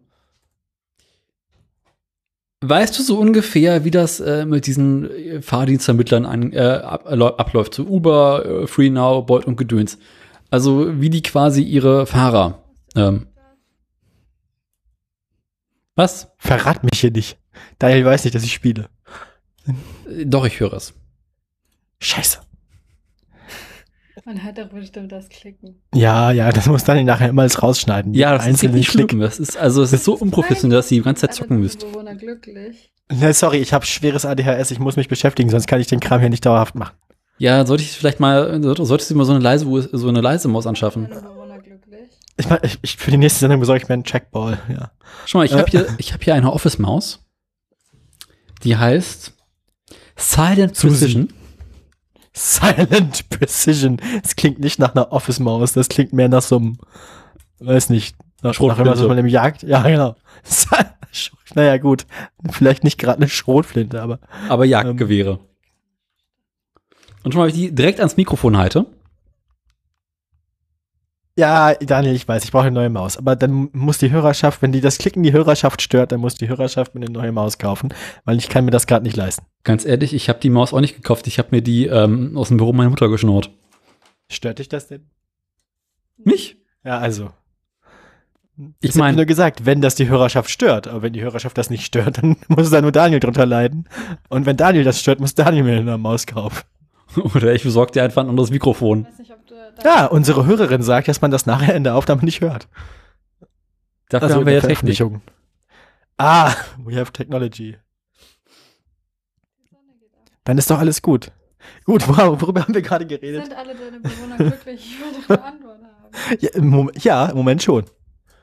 [2.61, 7.73] weißt du so ungefähr, wie das äh, mit diesen äh, Fahrdienstvermittlern an, äh, ab, abläuft?
[7.73, 9.97] So Uber, äh, FreeNow, Bolt und Gedöns.
[10.49, 12.63] Also wie die quasi ihre Fahrer.
[12.95, 13.27] Ähm,
[15.95, 16.31] was?
[16.37, 17.37] Verrat mich hier nicht.
[17.77, 18.89] Daniel weiß nicht, dass ich spiele.
[20.09, 20.93] Äh, Doch, ich höre es.
[22.01, 22.39] Scheiße.
[24.25, 25.81] Man hört doch bestimmt das Klicken.
[25.93, 28.13] Ja, ja, das muss Daniel nachher immer alles rausschneiden.
[28.13, 28.85] Ja, das ist Klick.
[28.85, 29.19] schlimm.
[29.21, 31.79] Das ist, also es ist so unprofessionell, dass ihr die ganze Zeit Alle zocken müsst.
[31.79, 32.91] Bewohner glücklich.
[33.11, 36.19] Ne, sorry, ich habe schweres ADHS, ich muss mich beschäftigen, sonst kann ich den Kram
[36.19, 36.95] hier nicht dauerhaft machen.
[37.39, 40.67] Ja, sollte ich vielleicht mal, solltest du mal so eine leise, so eine leise Maus
[40.67, 41.07] anschaffen.
[41.11, 42.09] Alle Bewohner glücklich.
[42.37, 44.91] Ich, ich, ich für die nächste Sendung besorge ich mir einen Trackball, ja.
[45.25, 45.57] Schau mal, ich Äh.
[45.57, 47.25] habe hier, ich habe hier eine Office-Maus.
[48.63, 49.33] Die heißt
[50.19, 50.73] Silent.
[50.79, 51.33] Precision.
[52.33, 53.97] Silent Precision.
[54.21, 56.77] Das klingt nicht nach einer Office-Maus, das klingt mehr nach so einem,
[57.59, 58.95] weiß nicht, nach, nach Schrotflinte.
[58.97, 59.63] so einem Jagd.
[59.63, 60.15] Ja, genau.
[61.55, 62.05] naja, gut.
[62.51, 64.19] Vielleicht nicht gerade eine Schrotflinte, aber.
[64.47, 65.39] aber Jagdgewehre.
[67.23, 68.85] Und schon mal, wenn ich die direkt ans Mikrofon halte.
[71.39, 73.15] Ja, Daniel, ich weiß, ich brauche eine neue Maus.
[73.15, 76.49] Aber dann muss die Hörerschaft, wenn die das Klicken die Hörerschaft stört, dann muss die
[76.49, 77.93] Hörerschaft mir eine neue Maus kaufen,
[78.25, 79.45] weil ich kann mir das gerade nicht leisten.
[79.63, 81.27] Ganz ehrlich, ich habe die Maus auch nicht gekauft.
[81.27, 83.51] Ich habe mir die ähm, aus dem Büro meiner Mutter geschnurrt.
[84.29, 85.05] Stört dich das denn?
[86.17, 86.57] Mich?
[86.83, 87.31] Ja, also.
[88.81, 91.85] Ich meine, nur gesagt, wenn das die Hörerschaft stört, aber wenn die Hörerschaft das nicht
[91.85, 93.87] stört, dann muss da nur Daniel drunter leiden.
[94.27, 96.65] Und wenn Daniel das stört, muss Daniel mir eine Maus kaufen.
[97.35, 99.05] oder ich besorge dir einfach ein anderes Ich Mikrofon.
[99.05, 101.95] weiß nicht, ob du da Ja, unsere Hörerin sagt, dass man das nachher in der
[101.95, 102.67] Aufnahme nicht hört.
[104.09, 105.01] Dafür Also haben wir ja Technik.
[106.17, 106.53] Ah,
[106.83, 107.77] we have technology.
[110.43, 111.31] Dann ist doch alles gut.
[111.85, 113.45] Gut, wor- worüber haben wir gerade geredet?
[113.45, 114.79] Sind alle deine Bewohner glücklich?
[114.85, 115.89] Ich will doch eine Antwort haben.
[116.39, 117.85] Ja, im Moment, ja, im Moment schon.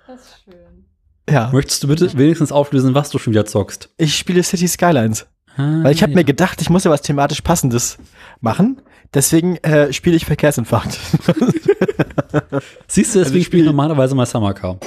[0.07, 0.87] Das ist schön.
[1.29, 1.51] Ja.
[1.53, 3.93] Möchtest du bitte wenigstens auflösen, was du schon wieder zockst?
[3.97, 5.27] Ich spiele City Skylines.
[5.57, 6.17] Ah, Weil ich habe ja.
[6.17, 7.99] mir gedacht, ich muss ja was thematisch Passendes
[8.41, 8.83] machen.
[9.15, 10.93] Deswegen äh, spiele ich Verkehrsinfarkt.
[12.89, 14.79] Siehst du, deswegen Also ich spiele ich normalerweise mal Summer Car.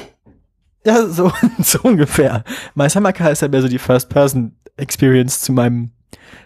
[0.86, 1.32] ja, so,
[1.64, 2.44] so ungefähr.
[2.76, 5.92] My Summer Car ist ja mehr so die First-Person-Experience zu meinem,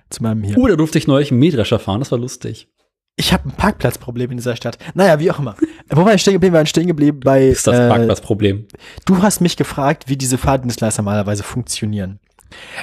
[0.10, 0.58] zu meinem hier.
[0.58, 2.70] Uh, da durfte ich neulich einen Mähdrescher fahren, das war lustig.
[3.16, 4.80] Ich habe ein Parkplatzproblem in dieser Stadt.
[4.96, 5.56] Naja, wie auch immer.
[5.90, 6.54] Wo war ich stehen geblieben?
[6.54, 7.48] Wir waren stehen geblieben bei.
[7.48, 8.68] Ist das äh, Parkplatzproblem.
[9.06, 12.20] Du hast mich gefragt, wie diese Fahrdienstleister normalerweise funktionieren.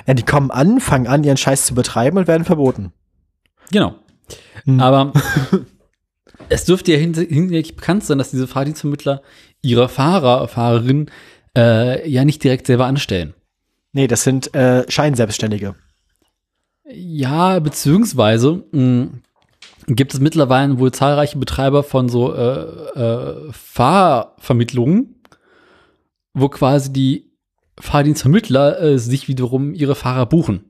[0.06, 2.92] Ja, die kommen an, fangen an, ihren Scheiß zu betreiben und werden verboten.
[3.70, 3.94] Genau.
[4.64, 4.80] Hm.
[4.80, 5.12] Aber
[6.48, 9.22] es dürfte ja hin- hinlänglich bekannt sein, dass diese Fahrdienstvermittler
[9.62, 11.10] ihre Fahrer, Fahrerinnen
[11.56, 13.34] äh, ja nicht direkt selber anstellen.
[13.92, 15.74] Nee, das sind äh, Scheinselbstständige.
[16.92, 19.08] Ja, beziehungsweise mh,
[19.86, 22.60] gibt es mittlerweile wohl zahlreiche Betreiber von so äh,
[22.98, 25.16] äh, Fahrvermittlungen,
[26.34, 27.29] wo quasi die
[27.80, 30.64] Fahrdienstvermittler äh, sich wiederum ihre Fahrer buchen.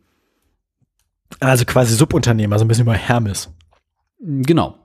[1.38, 3.50] Also quasi Subunternehmer, so ein bisschen bei Hermes.
[4.20, 4.76] Mm, Genau.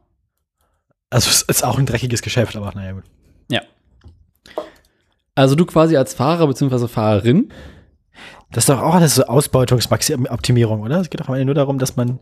[1.10, 3.04] Also es ist auch ein dreckiges Geschäft, aber naja gut.
[3.50, 3.62] Ja.
[5.36, 6.88] Also du quasi als Fahrer bzw.
[6.88, 7.52] Fahrerin
[8.52, 11.00] Das ist doch auch alles so Ausbeutungsoptimierung, oder?
[11.00, 12.20] Es geht doch am Ende nur darum, dass man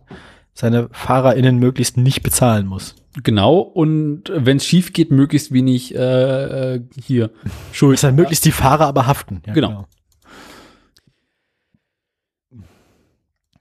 [0.54, 2.96] seine FahrerInnen möglichst nicht bezahlen muss.
[3.22, 7.30] Genau, und wenn es schief geht, möglichst wenig äh, äh, hier
[7.72, 7.94] Schuld.
[7.96, 9.42] Dass dann möglichst die Fahrer aber haften.
[9.46, 9.86] Ja, Genau.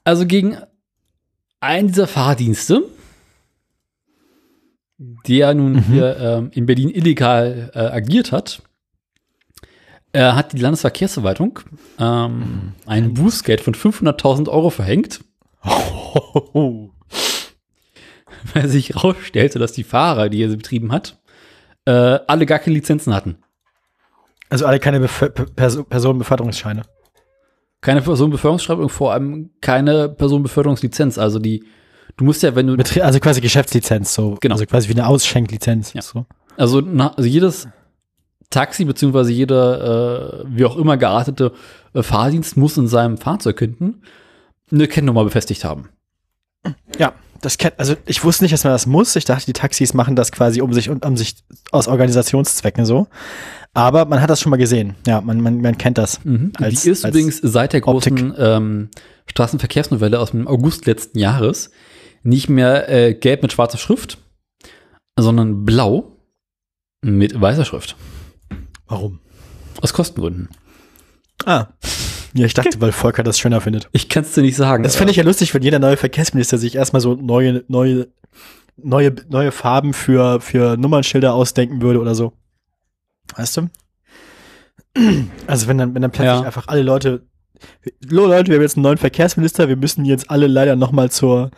[0.05, 0.57] Also gegen
[1.61, 2.83] einen dieser Fahrdienste,
[5.29, 5.83] der nun Mhm.
[5.83, 8.63] hier ähm, in Berlin illegal äh, agiert hat,
[10.13, 11.61] äh, hat die Landesverkehrsverwaltung
[11.99, 15.25] ähm, ein Bußgeld von 500.000 Euro verhängt,
[18.55, 21.19] weil sich herausstellte, dass die Fahrer, die er sie betrieben hat,
[21.85, 23.39] äh, alle gar keine Lizenzen hatten.
[24.49, 26.83] Also alle keine Bef Perso Personenbeförderungsscheine.
[27.81, 31.19] Keine Personenbeförderungsschreibung, vor allem keine Personenbeförderungslizenz.
[31.19, 31.65] Also die,
[32.17, 34.37] du musst ja, wenn du, Betrie also quasi Geschäftslizenz, so.
[34.41, 34.55] Genau.
[34.55, 35.95] Also quasi wie eine Ausschenklizenz.
[35.95, 36.03] Ja.
[36.03, 36.27] So.
[36.57, 37.67] also, na, also jedes
[38.51, 41.53] Taxi beziehungsweise jeder, äh, wie auch immer geartete
[41.95, 44.03] äh, Fahrdienst muss in seinem Fahrzeug hinten
[44.71, 45.89] eine Kennnummer befestigt haben.
[46.99, 49.15] Ja, das kennt, also ich wusste nicht, dass man das muss.
[49.17, 51.37] Ich dachte, die Taxis machen das quasi um sich und um sich
[51.71, 53.09] aus Organisationszwecken so.
[53.75, 54.97] Aber man hat das schon mal gesehen.
[55.07, 56.21] Ja, man, man, man kennt das.
[56.59, 58.91] Als- die ist übrigens seit der großen ähm,
[59.27, 61.71] Straßenverkehrsnovelle aus dem August letzten Jahres
[62.23, 64.19] nicht mehr äh, gelb mit schwarzer Schrift,
[65.19, 66.17] sondern blau
[67.03, 67.97] mit weißer Schrift.
[68.87, 69.21] Warum?
[69.81, 70.49] Aus Kostengründen.
[71.45, 71.67] Ah.
[72.35, 73.89] Ja, ich dachte, weil Volker das schöner findet.
[73.93, 74.83] Ich kann es dir nicht sagen.
[74.83, 78.09] Das finde ich ja lustig, wenn jeder neue Verkehrsminister sich erstmal so neue, neue,
[78.77, 82.33] neue, neue Farben für, für Nummernschilder ausdenken würde oder so.
[83.37, 83.69] Weißt du?
[85.47, 86.43] Also wenn dann, wenn dann plötzlich Ja.
[86.43, 87.27] einfach alle Leute,
[88.11, 91.51] Hallo Leute, wir haben jetzt einen neuen Verkehrsminister, wir müssen jetzt alle leider nochmal zur,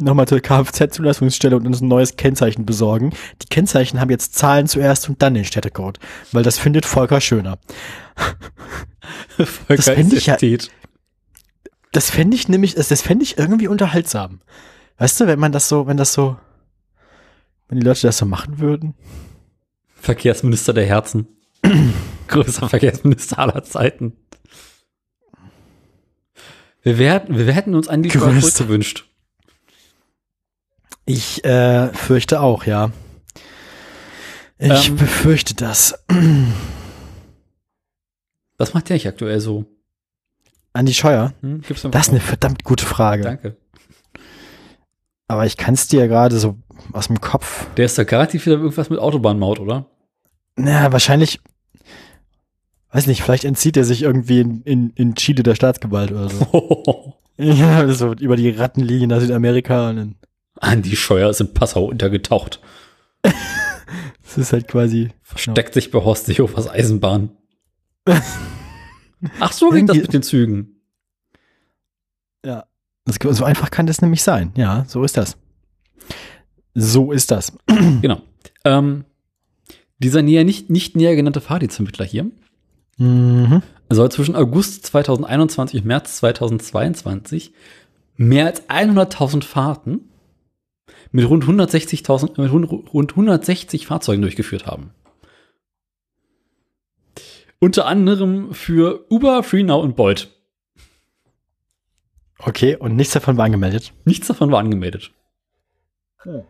[0.00, 3.12] nochmal zur Kfz-Zulassungsstelle und uns ein neues Kennzeichen besorgen.
[3.42, 5.98] Die Kennzeichen haben jetzt Zahlen zuerst und dann den Städtecode,
[6.32, 7.58] weil das findet Volker schöner.
[9.38, 10.38] Volker das fänd ich ja-.
[11.92, 14.40] Das fände ich nämlich, das, das fände ich irgendwie unterhaltsam.
[14.98, 16.36] Weißt du, wenn man das so, wenn das so,
[17.68, 18.94] wenn die Leute das so machen würden?
[19.94, 21.26] Verkehrsminister der Herzen.
[22.28, 24.16] Größter Verkehrsminister aller Zeiten.
[26.82, 28.58] Wir, werden, wir hätten uns Lieferant Größte.
[28.58, 29.09] zurückgewünscht.
[31.12, 32.92] Ich äh, fürchte auch, ja.
[34.60, 34.96] Ich Ähm.
[34.96, 35.98] befürchte das.
[38.58, 39.64] Was macht der nicht aktuell so?
[40.72, 41.32] Andi Scheuer?
[41.40, 41.62] Hm?
[41.68, 43.24] Das ist eine verdammt gute Frage.
[43.24, 43.56] Danke.
[45.26, 46.56] Aber ich kann es dir ja gerade so
[46.92, 47.66] aus dem Kopf.
[47.74, 49.86] Der ist da garantiert wieder irgendwas mit Autobahnmaut, oder?
[50.54, 51.40] Na, wahrscheinlich.
[52.92, 57.14] Weiß nicht, vielleicht entzieht er sich irgendwie in, in, in Chile der Staatsgewalt oder so.
[57.36, 60.14] ja, so über die Rattenlinie nach Südamerika und dann.
[60.60, 62.60] Andi Scheuer ist in Passau untergetaucht.
[63.22, 65.10] Das ist halt quasi.
[65.22, 67.30] Versteckt sich bei Horst Seehofers Eisenbahn.
[69.40, 70.76] Ach, so geht das mit den Zügen.
[72.44, 72.64] Ja.
[73.04, 74.52] Das, so einfach kann das nämlich sein.
[74.56, 75.36] Ja, so ist das.
[76.74, 77.52] So ist das.
[78.02, 78.22] Genau.
[78.64, 79.04] Ähm,
[79.98, 82.30] dieser näher, nicht, nicht näher genannte Fahrdienstvermittler hier
[82.98, 83.62] Mhm.
[83.88, 87.54] soll zwischen August 2021 und März 2022
[88.16, 90.09] mehr als 100.000 Fahrten
[91.12, 94.92] mit rund 160.000 mit rund, rund 160 Fahrzeugen durchgeführt haben.
[97.58, 100.30] Unter anderem für Uber, FreeNow und Bolt.
[102.38, 103.92] Okay, und nichts davon war angemeldet.
[104.04, 105.12] Nichts davon war angemeldet.
[106.24, 106.40] Also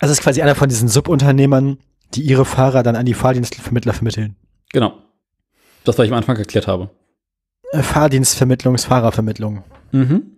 [0.00, 1.78] es ist quasi einer von diesen Subunternehmern,
[2.14, 4.36] die ihre Fahrer dann an die Fahrdienstvermittler vermitteln.
[4.72, 4.98] Genau.
[5.84, 6.90] Das, was ich am Anfang erklärt habe.
[7.70, 9.62] Äh, Fahrdienstvermittlungsfahrervermittlung.
[9.92, 10.36] Mhm.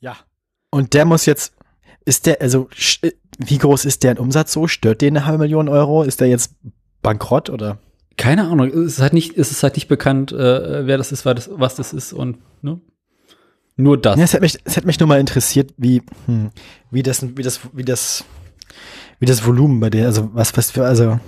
[0.00, 0.16] Ja.
[0.70, 1.53] Und der muss jetzt,
[2.04, 2.68] ist der, also
[3.02, 4.66] äh, wie groß ist der in Umsatz so?
[4.66, 6.02] Stört den eine halbe Million Euro?
[6.02, 6.54] Ist der jetzt
[7.02, 7.78] bankrott oder?
[8.16, 11.24] Keine Ahnung, es ist halt nicht, es ist halt nicht bekannt, äh, wer das ist,
[11.24, 12.80] was das, was das ist und ne?
[13.76, 14.16] Nur das.
[14.16, 16.50] Ja, es hat mich, es hat mich nur mal interessiert, wie, hm,
[16.92, 18.24] wie das, wie das, wie das,
[19.18, 21.18] wie das Volumen bei der, also was, was für, also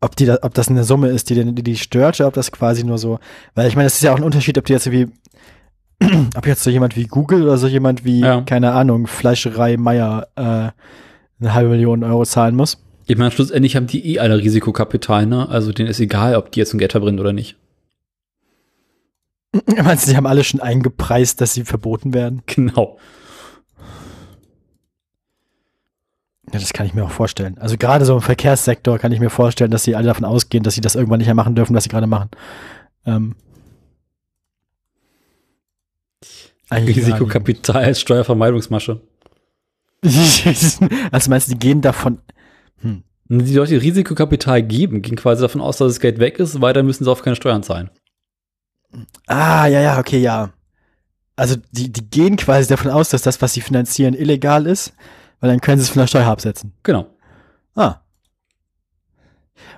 [0.00, 2.52] ob die da, ob das eine Summe ist, die die, die stört, oder ob das
[2.52, 3.18] quasi nur so,
[3.54, 5.08] weil ich meine, es ist ja auch ein Unterschied, ob die jetzt wie
[6.36, 8.40] ob jetzt so jemand wie Google oder so jemand wie, Ja.
[8.42, 12.78] keine Ahnung, Fleischerei Meier äh, eine halbe Million Euro zahlen muss.
[13.06, 15.48] Ich meine, schlussendlich haben die eh alle Risikokapital, ne?
[15.48, 17.56] Also denen ist egal, ob die jetzt ein Geld verbrennen oder nicht.
[19.82, 22.42] Meinst du, die haben alle schon eingepreist, dass sie verboten werden?
[22.46, 22.98] Genau.
[26.52, 27.56] Ja, das kann ich mir auch vorstellen.
[27.58, 30.74] Also gerade so im Verkehrssektor kann ich mir vorstellen, dass sie alle davon ausgehen, dass
[30.74, 32.30] sie das irgendwann nicht mehr machen dürfen, was sie gerade machen.
[33.06, 33.34] Ähm.
[36.68, 39.00] Eigentlich Risikokapital als Steuervermeidungsmasche.
[41.12, 42.18] also meinst du, die gehen davon.
[42.80, 43.04] Hm.
[43.28, 46.82] Die Leute, die Risikokapital geben, gehen quasi davon aus, dass das Geld weg ist, weiter
[46.82, 47.90] müssen sie auf keine Steuern zahlen.
[49.26, 50.52] Ah, ja, ja, okay, ja.
[51.36, 54.92] Also die, die gehen quasi davon aus, dass das, was sie finanzieren, illegal ist,
[55.40, 56.72] weil dann können sie es von der Steuer absetzen.
[56.82, 57.06] Genau.
[57.74, 58.01] Ah.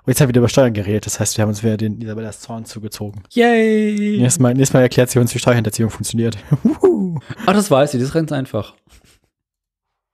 [0.06, 1.98] Und jetzt haben wir wieder über Steuern geredet, das heißt, wir haben uns wieder den
[1.98, 3.22] Isabella's Zorn zugezogen.
[3.31, 4.18] Yay!
[4.18, 6.36] Nächstes Mal, nächstes Mal erklärt sie uns, wie Steuerhinterziehung funktioniert.
[7.47, 8.74] Ah, das weiß ich, das ist ganz einfach.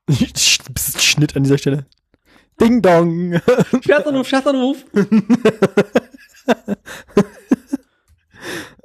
[0.36, 1.86] Schnitt an dieser Stelle.
[2.60, 3.40] Ding dong.
[3.84, 4.84] Scherzanruf, Scherzanruf!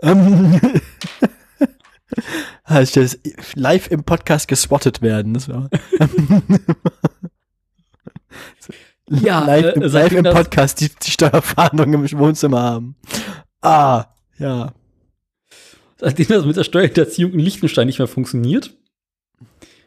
[0.01, 0.59] Ähm.
[2.67, 3.17] Das
[3.55, 5.33] live im Podcast geswattet werden.
[5.33, 5.69] Das war
[9.09, 12.95] Ja, live, äh, im- live im Podcast die, die Steuerfahndung im Wohnzimmer haben.
[13.61, 14.05] Ah,
[14.37, 14.73] ja.
[15.97, 18.73] Seitdem das mit der Steuerhinterziehung in Liechtenstein nicht mehr funktioniert,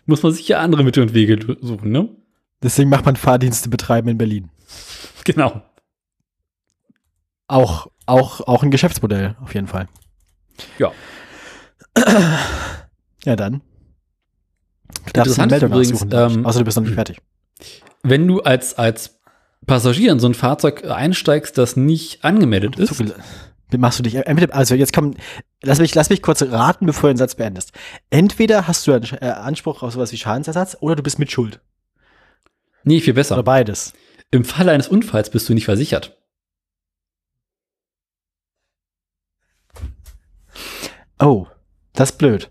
[0.06, 2.08] muss man sich ja andere Mittel und Wege suchen, ne?
[2.62, 4.50] Deswegen macht man Fahrdienste betreiben in Berlin.
[5.24, 5.60] Genau.
[7.48, 9.88] Auch, auch, auch ein Geschäftsmodell, auf jeden Fall.
[10.78, 10.92] Ja.
[13.24, 13.60] Ja, dann.
[15.06, 17.18] Du darfst Interessant übrigens, ähm, Außer du bist noch nicht fertig.
[18.02, 19.18] Wenn du als, als
[19.66, 23.02] Passagier in so ein Fahrzeug einsteigst, das nicht angemeldet ist,
[23.76, 25.14] Machst du dich, also jetzt komm,
[25.62, 27.72] lass mich, lass mich kurz raten, bevor du den Satz beendest.
[28.08, 31.60] Entweder hast du einen äh, Anspruch auf sowas wie Schadensersatz oder du bist mit Schuld.
[32.82, 33.42] nee, viel Oder besser.
[33.42, 33.92] beides.
[34.30, 36.16] Im Falle eines Unfalls bist du nicht versichert.
[41.18, 41.46] Oh,
[41.92, 42.50] das ist blöd.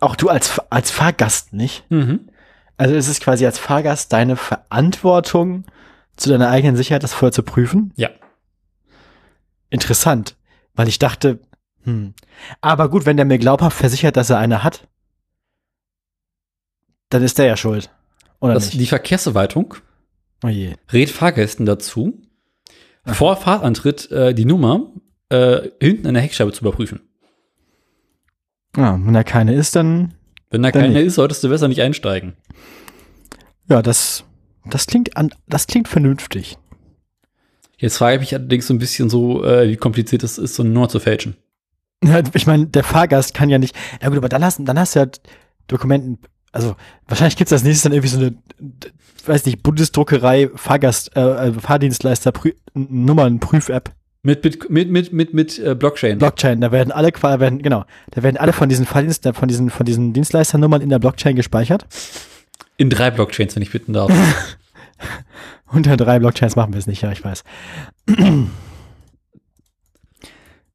[0.00, 1.84] Auch du als, als Fahrgast nicht.
[1.90, 2.30] Mhm.
[2.78, 5.64] Also es ist quasi als Fahrgast deine Verantwortung,
[6.16, 7.92] zu deiner eigenen Sicherheit das vorher zu prüfen.
[7.96, 8.10] Ja.
[9.70, 10.36] Interessant,
[10.74, 11.40] weil ich dachte,
[11.84, 12.14] hm.
[12.60, 14.86] Aber gut, wenn der mir glaubhaft versichert, dass er eine hat,
[17.10, 17.90] dann ist der ja schuld.
[18.40, 18.80] Oder Das, nicht?
[18.80, 19.74] die Verkehrsverwaltung
[20.44, 20.74] oh je.
[20.92, 22.20] rät Fahrgästen dazu,
[23.06, 24.92] vor Fahrtantritt äh, die Nummer
[25.30, 27.00] äh, hinten an der Heckscheibe zu überprüfen.
[28.76, 30.14] Ja, wenn da keine ist, dann,
[30.50, 32.34] Wenn da keiner ist, solltest du besser nicht einsteigen.
[33.68, 34.24] ja, das,
[34.64, 36.58] das klingt an, das klingt vernünftig.
[37.76, 40.62] Jetzt frage ich mich allerdings so ein bisschen so, äh, wie kompliziert es ist, so
[40.62, 41.36] eine Nummer zu fälschen.
[42.02, 43.76] Ja, ich meine, der Fahrgast kann ja nicht.
[44.02, 45.06] Ja gut, aber dann hast, dann hast du ja
[45.68, 46.18] Dokumenten.
[46.50, 46.76] Also
[47.06, 48.34] wahrscheinlich gibt's das nächste dann irgendwie so eine,
[49.26, 53.92] weiß nicht, Bundesdruckerei Fahrgast, äh, äh, Fahrdienstleister Prü Nummern Prüf-App,
[54.28, 56.18] Mit, mit, mit, mit, mit, mit äh, Blockchain.
[56.18, 56.60] Blockchain.
[56.60, 60.12] Da werden alle werden genau, da werden alle von diesen Fahrdienst, von diesen von diesen
[60.12, 61.86] Dienstleisternummern in der Blockchain gespeichert.
[62.76, 64.12] In drei Blockchains, wenn ich bitten darf.
[65.72, 67.42] Unter drei Blockchains machen wir es nicht, ja, ich weiß.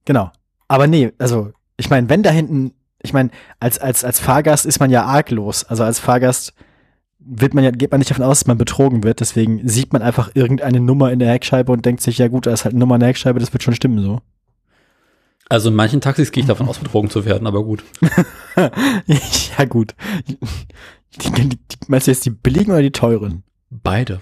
[0.05, 0.31] genau.
[0.67, 2.73] Aber nee, also, ich meine, wenn da hinten,
[3.03, 5.63] ich meine, als, als, als Fahrgast ist man ja arglos.
[5.63, 6.55] Also als Fahrgast
[7.25, 9.19] wird man ja, geht man nicht davon aus, dass man betrogen wird.
[9.19, 12.51] Deswegen sieht man einfach irgendeine Nummer in der Heckscheibe und denkt sich, ja gut, da
[12.51, 14.21] ist halt eine Nummer in der Heckscheibe, das wird schon stimmen so.
[15.49, 17.83] Also in manchen Taxis gehe ich davon aus, betrogen zu werden, aber gut.
[19.57, 19.93] ja gut.
[20.27, 20.37] Die,
[21.31, 23.43] die, die, meinst du jetzt die billigen oder die teuren?
[23.69, 24.19] Beide.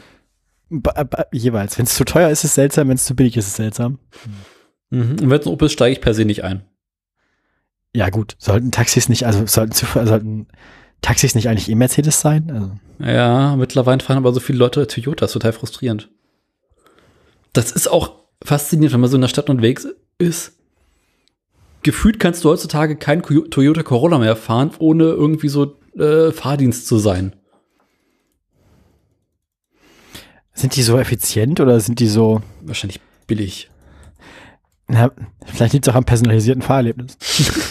[0.69, 1.77] Ba- ba- jeweils.
[1.77, 3.57] Wenn es zu teuer ist, ist es seltsam, wenn es zu billig ist, ist es
[3.57, 3.99] seltsam.
[4.89, 5.11] Mhm.
[5.11, 6.63] Und wenn es ein Opel ist, steige ich per se nicht ein.
[7.93, 8.35] Ja, gut.
[8.39, 10.47] Sollten Taxis nicht, also sollten, sollten
[11.01, 12.51] Taxis nicht eigentlich eh Mercedes sein?
[12.51, 12.71] Also,
[13.11, 16.09] Ja, mittlerweile fahren aber so viele Leute Toyota, ist total frustrierend.
[17.53, 18.13] Das ist auch
[18.43, 19.87] faszinierend, wenn man so in der Stadt unterwegs
[20.19, 20.53] ist.
[21.83, 26.97] Gefühlt kannst du heutzutage kein Toyota Corolla mehr fahren, ohne irgendwie so äh, Fahrdienst zu
[26.99, 27.35] sein.
[30.53, 33.69] sind die so effizient oder sind die so, Wahrscheinlich billig.
[34.87, 35.11] na,
[35.45, 37.17] vielleicht liegt es auch am personalisierten Fahrerlebnis.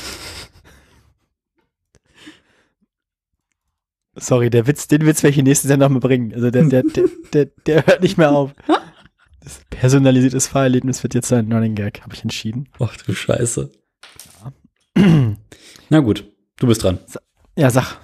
[4.16, 6.34] Sorry, der Witz, den Witz werde ich in nächsten Sendung noch mal bringen.
[6.34, 8.52] Also der, der, der, der, der hört nicht mehr auf.
[9.42, 12.68] Das personalisiertes Fahrerlebnis wird jetzt ein Running Gag, habe ich entschieden.
[12.78, 13.70] Ach du Scheiße.
[15.88, 16.24] Na gut,
[16.56, 16.98] du bist dran.
[17.56, 17.96] Ja, sag,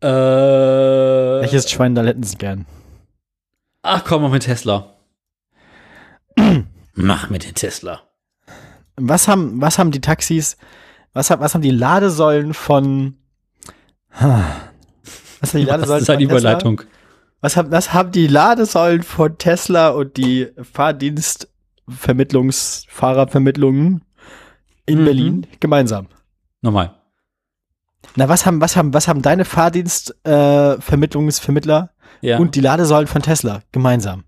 [0.00, 2.66] Äh, welches Schwein da hätten sie gern?
[3.82, 4.94] ach komm mal mit Tesla.
[6.94, 8.02] Mach mit den Tesla.
[8.96, 10.56] Was haben, was haben die Taxis,
[11.14, 13.16] was, haben- was haben die Ladesäulen von,
[15.42, 16.38] was haben die Ladesäulen ist eine von Tesla?
[16.50, 16.80] Überleitung.
[17.42, 24.04] Was haben, was haben die Ladesäulen von Tesla und die Fahrdienstvermittlungs, Fahrervermittlungen
[24.86, 25.04] in Mhm.
[25.04, 26.06] Berlin gemeinsam?
[26.62, 26.94] Nochmal.
[28.16, 31.90] Na, was haben, was haben, was haben deine Fahrdienstvermittlungsvermittler
[32.22, 32.38] äh, Ja.
[32.38, 34.22] und die Ladesäulen von Tesla gemeinsam?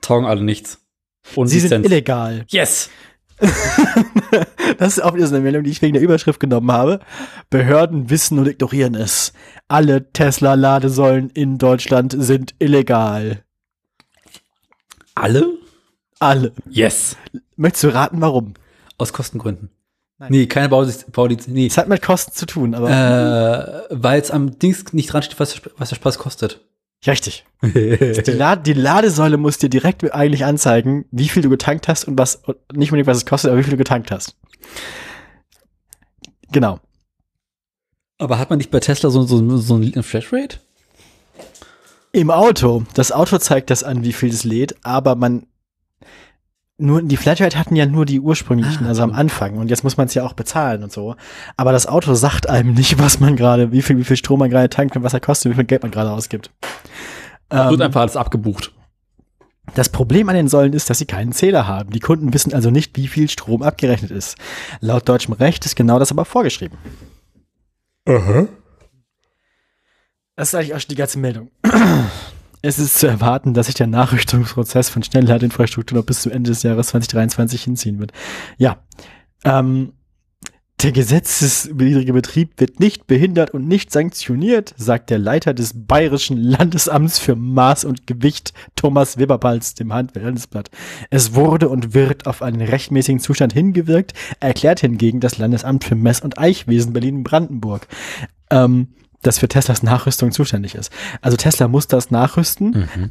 [0.00, 0.80] taugen alle nichts.
[1.34, 2.44] Und Sie sind illegal.
[2.48, 2.88] Yes!
[4.78, 7.00] Das ist auch wieder so eine Meldung, die ich wegen der Überschrift genommen habe.
[7.50, 9.32] Behörden wissen und ignorieren es.
[9.68, 13.42] Alle Tesla-Ladesäulen in Deutschland sind illegal.
[15.14, 15.46] Alle?
[16.18, 16.52] Alle.
[16.68, 17.16] Yes!
[17.56, 18.54] Möchtest du raten, warum?
[18.98, 19.70] Aus Kostengründen.
[20.18, 20.28] Nein.
[20.32, 21.46] Nee, keine Baulizenz.
[21.46, 21.66] Nee.
[21.66, 22.90] Es hat mit Kosten zu tun, aber
[23.90, 26.60] Äh, weil es am Dings nicht dran steht, was, was der Spaß kostet.
[27.08, 27.44] Richtig.
[27.62, 32.18] Die, La die Ladesäule muss dir direkt eigentlich anzeigen, wie viel du getankt hast und
[32.18, 32.42] was,
[32.72, 34.36] nicht unbedingt was es kostet, aber wie viel du getankt hast.
[36.52, 36.80] Genau.
[38.18, 40.58] Aber hat man nicht bei Tesla so, so, so eine Flashrate?
[42.12, 42.84] Im Auto.
[42.94, 45.46] Das Auto zeigt das an, wie viel es lädt, aber man
[46.78, 49.12] nur die Flatrate hatten ja nur die ursprünglichen, Ah, also am.
[49.12, 51.16] Anfang und jetzt muss man es ja auch bezahlen und so.
[51.56, 54.50] Aber das Auto sagt einem nicht, was man gerade, wie viel, wie viel Strom man
[54.50, 56.50] gerade tankt und was er kostet, wie viel Geld man gerade ausgibt.
[57.50, 58.72] Wird Ähm, einfach alles abgebucht.
[59.74, 61.90] das Problem an den Säulen ist, dass sie keinen Zähler haben.
[61.90, 64.36] Die Kunden wissen also nicht, wie viel Strom abgerechnet ist.
[64.80, 66.78] Laut deutschem Recht ist genau das aber vorgeschrieben.
[70.36, 71.50] Das ist eigentlich auch schon die ganze Meldung.
[72.62, 76.64] Es ist zu erwarten, dass sich der Nachrüstungsprozess von Schnellladeinfrastruktur noch bis zum Ende des
[76.64, 78.12] Jahres 2023 hinziehen wird.
[78.56, 78.78] Ja,
[79.44, 79.92] ähm,
[80.82, 87.18] der gesetzeswidrige Betrieb wird nicht behindert und nicht sanktioniert, sagt der Leiter des Bayerischen Landesamts
[87.18, 90.70] für Maß und Gewicht, Thomas Weberpals, dem Handelsblatt.
[91.08, 96.20] Es wurde und wird auf einen rechtmäßigen Zustand hingewirkt, erklärt hingegen das Landesamt für Mess-
[96.20, 97.86] und Eichwesen Berlin-Brandenburg.
[98.50, 98.88] Ähm,
[99.22, 100.92] das für Teslas Nachrüstung zuständig ist.
[101.22, 103.10] Also Tesla muss das nachrüsten, Mhm.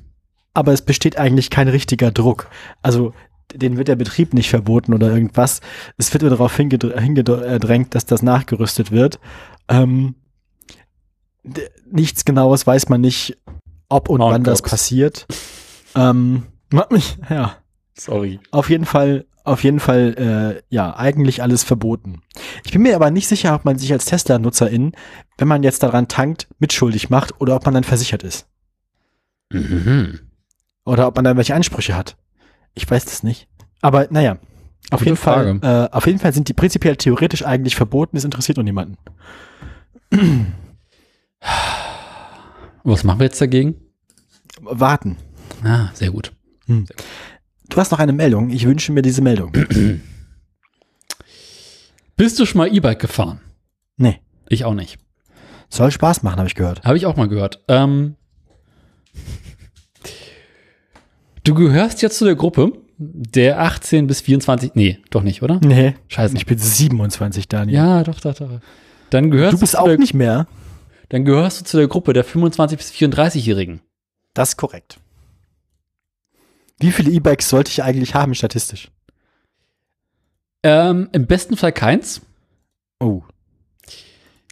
[0.53, 2.47] aber es besteht eigentlich kein richtiger Druck.
[2.83, 3.13] Also
[3.55, 5.61] den wird der Betrieb nicht verboten oder irgendwas.
[5.97, 9.19] Es wird nur darauf hingedr- hingedrängt, dass das nachgerüstet wird.
[9.67, 10.15] Ähm,
[11.89, 13.37] nichts Genaues weiß man nicht,
[13.89, 14.71] ob und Mount wann das Gox.
[14.71, 15.27] passiert.
[15.95, 17.57] Ähm, macht mich- ja,
[17.97, 18.39] Sorry.
[18.51, 22.21] auf jeden Fall, auf jeden Fall, äh, ja, eigentlich alles verboten.
[22.63, 24.93] Ich bin mir aber nicht sicher, ob man sich als Tesla-Nutzerin,
[25.37, 28.47] wenn man jetzt daran tankt, mitschuldig macht oder ob man dann versichert ist.
[29.51, 30.19] Mhm.
[30.85, 32.17] Oder ob man da welche Ansprüche hat.
[32.75, 33.47] Ich weiß das nicht.
[33.81, 34.37] Aber naja,
[34.91, 35.59] auf Gute jeden Frage.
[35.59, 38.97] Fall, äh, auf jeden Fall sind die prinzipiell theoretisch eigentlich verboten, es interessiert nur niemanden.
[42.83, 43.75] Was machen wir jetzt dagegen?
[44.61, 45.17] Warten.
[45.63, 46.31] Ah, sehr gut.
[46.67, 48.49] Du hast noch eine Meldung.
[48.51, 49.51] Ich wünsche mir diese Meldung.
[52.15, 53.41] Bist du schon mal E-Bike gefahren?
[53.97, 54.19] nee.
[54.47, 54.99] Ich auch nicht.
[55.69, 56.83] Soll Spaß machen, habe ich gehört.
[56.83, 57.63] Habe ich auch mal gehört.
[57.67, 58.15] Ähm,
[61.45, 64.71] du gehörst jetzt zu der Gruppe der 18 bis 24.
[64.75, 65.59] Nee, doch nicht, oder?
[65.63, 65.95] Nee.
[66.07, 66.35] Scheiße.
[66.35, 67.75] Ich bin 27, Daniel.
[67.77, 68.59] Ja, doch, doch, doch.
[69.09, 70.47] Dann gehörst du bist zu auch der, nicht mehr.
[71.09, 73.81] Dann gehörst du zu der Gruppe der 25 bis 34-Jährigen.
[74.33, 74.97] Das ist korrekt.
[76.79, 78.91] Wie viele E-Bikes sollte ich eigentlich haben, statistisch?
[80.63, 82.21] Ähm, Im besten Fall keins.
[82.99, 83.21] Oh.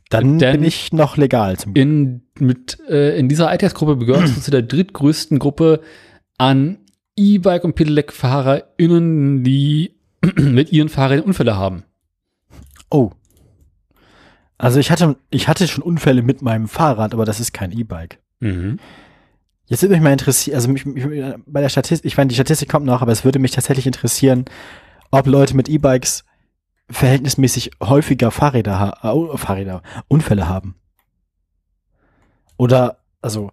[0.09, 1.81] Dann Denn- bin ich noch legal zum Glück.
[1.83, 5.81] In, mit, äh, in dieser Altersgruppe gehörst du zu der drittgrößten Gruppe
[6.37, 6.77] an
[7.15, 9.95] E-Bike- und Pedelec-FahrerInnen, die
[10.35, 11.83] mit ihren Fahrrädern Unfälle haben.
[12.89, 13.11] Oh.
[14.57, 18.19] Also ich hatte, ich hatte schon Unfälle mit meinem Fahrrad, aber das ist kein E-Bike.
[18.39, 18.79] Mhm.
[19.65, 21.05] Jetzt würde mich mal interessieren, also mich, mich,
[21.45, 24.45] bei der Statistik, ich meine, die Statistik kommt noch, aber es würde mich tatsächlich interessieren,
[25.11, 26.25] ob Leute mit E-Bikes
[26.89, 30.75] verhältnismäßig häufiger Fahrräder, äh, Fahrräder, Unfälle haben.
[32.57, 33.51] Oder, also,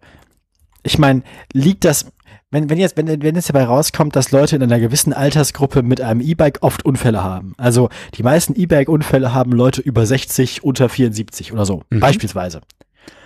[0.82, 1.22] ich meine,
[1.52, 2.12] liegt das,
[2.50, 6.00] wenn, wenn jetzt, wenn, wenn jetzt dabei rauskommt, dass Leute in einer gewissen Altersgruppe mit
[6.00, 7.54] einem E-Bike oft Unfälle haben.
[7.58, 12.00] Also, die meisten E-Bike-Unfälle haben Leute über 60, unter 74 oder so, Mhm.
[12.00, 12.60] beispielsweise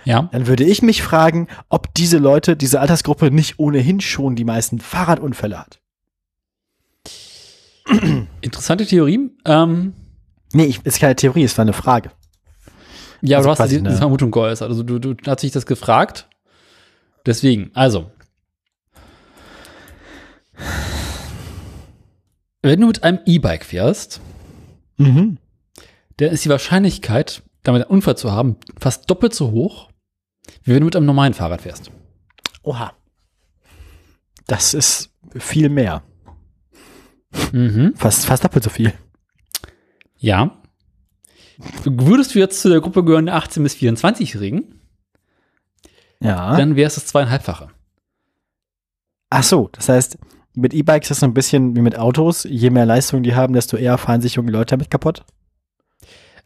[0.03, 0.29] Ja.
[0.31, 4.79] dann würde ich mich fragen, ob diese Leute, diese Altersgruppe nicht ohnehin schon die meisten
[4.79, 5.79] Fahrradunfälle hat.
[8.41, 9.31] Interessante Theorie.
[9.45, 9.93] Ähm,
[10.53, 12.11] Nee, ich, ist keine Theorie, es war eine Frage.
[13.21, 14.69] ja, Also du hast die, die eine- Vermutung geäußert.
[14.69, 16.29] Also du, du hast dich das gefragt.
[17.25, 18.09] Deswegen, also.
[22.61, 24.21] Wenn du mit einem E-Bike fährst,
[24.97, 25.37] Mhm.
[26.17, 29.89] dann ist die Wahrscheinlichkeit, damit einen Unfall zu haben, fast doppelt so hoch,
[30.63, 31.91] wie wenn du mit einem normalen Fahrrad fährst.
[32.63, 32.93] Oha.
[34.47, 36.03] Das ist viel mehr.
[37.51, 37.93] Mhm.
[37.95, 38.93] Fast, fast doppelt so viel.
[40.17, 40.57] Ja.
[41.83, 44.79] Würdest du jetzt zu der Gruppe gehören der 18- bis 24-Jährigen,
[46.19, 46.55] Ja.
[46.55, 47.69] dann wäre es das zweieinhalbfache.
[49.29, 50.17] Ach so, das heißt,
[50.55, 52.43] mit E-Bikes ist es so ein bisschen wie mit Autos.
[52.49, 55.23] Je mehr Leistung die haben, desto eher fahren sich junge Leute damit kaputt.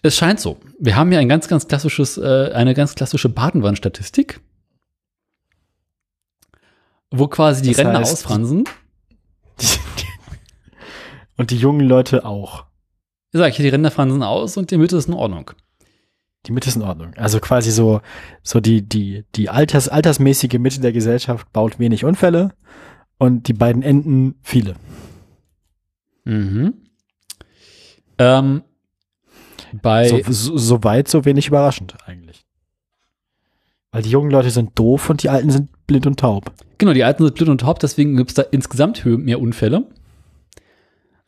[0.02, 0.58] Es scheint so.
[0.80, 4.40] Wir haben ja ein ganz, ganz klassisches, äh, eine ganz klassische Badenwandstatistik,
[7.12, 8.64] wo quasi die Das Ränder heißt- ausfransen.
[11.38, 12.66] Und die jungen Leute auch.
[13.32, 15.52] Ich sage, hier die Ränder fransen aus und die Mitte ist in Ordnung.
[16.46, 17.14] Die Mitte ist in Ordnung.
[17.16, 18.02] Also quasi so,
[18.44, 22.54] so die, die, die Alters, altersmäßige Mitte der Gesellschaft baut wenig Unfälle
[23.20, 24.74] und die beiden Enden viele.
[26.24, 26.74] Mhm.
[28.18, 28.64] Ähm,
[29.82, 32.46] bei So, so, so weit, so wenig überraschend eigentlich.
[33.92, 36.52] Weil die jungen Leute sind doof und die Alten sind blind und taub.
[36.78, 39.88] Genau, die Alten sind blind und taub, deswegen gibt es da insgesamt mehr Unfälle.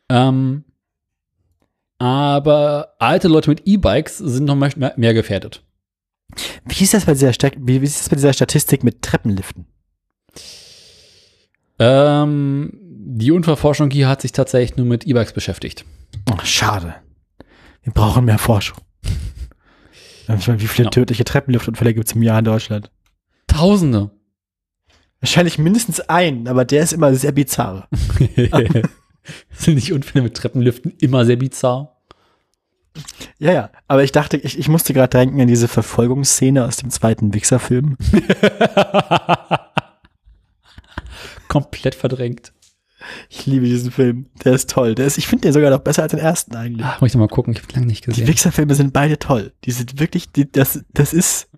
[0.08, 0.64] Ähm,
[1.98, 5.62] aber alte Leute mit E-Bikes sind noch mehr, mehr gefährdet.
[6.64, 9.66] Wie ist das bei dieser, wie ist das bei dieser Statistik mit Treppenliften?
[11.84, 15.84] Ähm, die Unfallforschung hier hat sich tatsächlich nur mit E-Bikes beschäftigt.
[16.30, 16.94] Oh, schade.
[17.82, 18.78] Wir brauchen mehr Forschung.
[20.38, 20.90] Ich meine, wie viele Genau.
[20.92, 22.90] tödliche Treppenliftunfälle gibt es im Jahr in Deutschland?
[23.48, 24.12] Tausende.
[25.20, 27.88] Wahrscheinlich mindestens einen, aber der ist immer sehr bizarr.
[29.52, 32.00] sind nicht Unfälle mit Treppenliften immer sehr bizarr?
[33.38, 33.70] Ja, ja.
[33.88, 37.96] Aber ich dachte, ich, ich musste gerade denken an diese Verfolgungsszene aus dem zweiten Wichser-Film.
[41.52, 42.52] Komplett verdrängt.
[43.28, 44.26] Ich liebe diesen Film.
[44.44, 44.94] Der ist toll.
[44.94, 46.86] Der ist, ich finde den sogar noch besser als den ersten eigentlich.
[46.86, 48.26] Ach, muss ich noch mal gucken, ich habe lange nicht Die gesehen.
[48.28, 49.52] Wichser-Filme sind beide toll.
[49.64, 51.50] Die sind wirklich, die, das, das ist,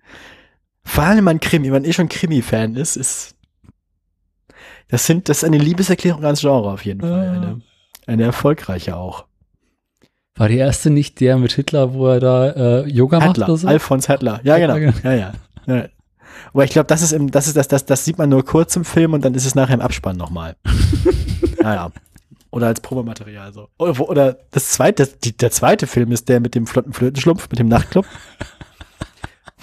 [0.83, 3.35] vor allem wenn man Krimi, wenn man eh schon Krimi-Fan ist, ist,
[4.89, 7.11] das sind, das ist eine Liebeserklärung ans Genre auf jeden Fall.
[7.11, 7.31] Ah.
[7.31, 7.61] Eine,
[8.05, 9.25] eine erfolgreiche auch.
[10.35, 13.57] War die erste nicht der mit Hitler, wo er da äh, Yoga macht Hattler, oder
[13.57, 13.67] so?
[13.67, 14.41] Alfons Hattler.
[14.43, 14.73] Ja, genau.
[14.73, 15.75] Hattler, Ja, ja.
[15.75, 15.87] ja.
[16.53, 18.75] Aber ich glaube, das ist im, das ist das, das, das sieht man nur kurz
[18.75, 20.55] im Film und dann ist es nachher im Abspann nochmal.
[21.61, 21.91] ja, ja.
[22.51, 23.67] Oder als Probematerial so.
[23.77, 27.59] Oder, oder das zweite, die, der zweite Film ist der mit dem flotten Flötenschlumpf, mit
[27.59, 28.05] dem Nachtclub.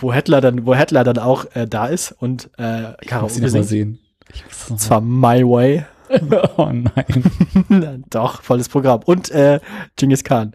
[0.02, 3.50] wo Hettler dann, wo Hettler dann auch äh, da ist und äh, Ich muss ihn
[3.50, 3.98] mal sehen.
[4.34, 5.86] Ich muss noch Zwar My Way.
[6.56, 8.04] oh nein.
[8.10, 9.00] Doch, volles Programm.
[9.06, 9.60] Und äh,
[9.96, 10.54] Genghis Khan.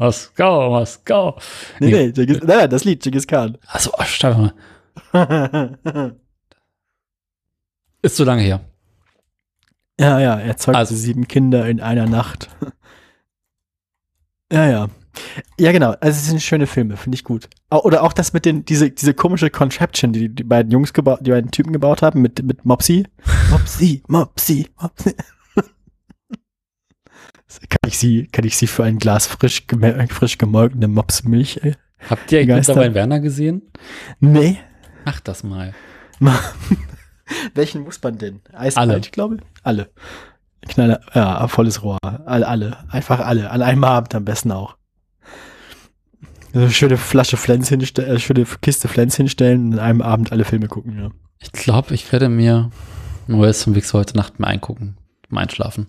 [0.00, 1.36] Was go, was go.
[1.78, 2.12] Nee, Nee.
[2.12, 3.58] Genghis, nein, nein, das Lied, Genghis Khan.
[3.66, 4.54] Achso, oh, stopp
[5.12, 5.74] mal.
[8.02, 8.60] Ist so lange her.
[10.00, 12.48] Ja, ja, er zeugte Also- sieben Kinder in einer Nacht.
[14.50, 14.88] ja, ja.
[15.58, 15.90] Ja, genau.
[16.00, 17.50] Also es sind schöne Filme, finde ich gut.
[17.70, 21.30] Oder auch das mit den, diese, diese komische Contraption, die die beiden Jungs gebaut, die
[21.30, 23.06] beiden Typen gebaut haben, mit, mit Mopsy.
[23.50, 25.14] Mopsy, Mopsy, Mopsy.
[27.68, 29.64] Kann ich sie, kann ich sie für ein Glas frisch,
[30.08, 31.58] frisch gemolkene Mopsmilch?
[31.62, 31.72] Äh?
[32.08, 33.62] Habt ihr mittlerweile Werner gesehen?
[34.20, 34.58] Nee.
[35.04, 35.74] Macht das mal.
[37.54, 38.40] Welchen muss man denn?
[38.52, 38.98] Eiskalt, Alle.
[39.00, 39.38] ich glaube.
[39.62, 39.90] Alle.
[40.68, 41.98] Knaller, ja, volles Rohr.
[42.02, 42.78] Alle, alle.
[42.90, 43.50] Einfach alle.
[43.50, 44.76] An einem Abend am besten auch.
[46.52, 50.44] Eine schöne Flasche Flens hinstellen, äh, schöne Kiste Flens hinstellen und an einem Abend alle
[50.44, 51.10] Filme gucken, ja.
[51.38, 52.70] Ich glaube, ich werde mir
[53.28, 54.96] Neues vom Wix heute Nacht mal eingucken.
[55.28, 55.86] Mal einschlafen.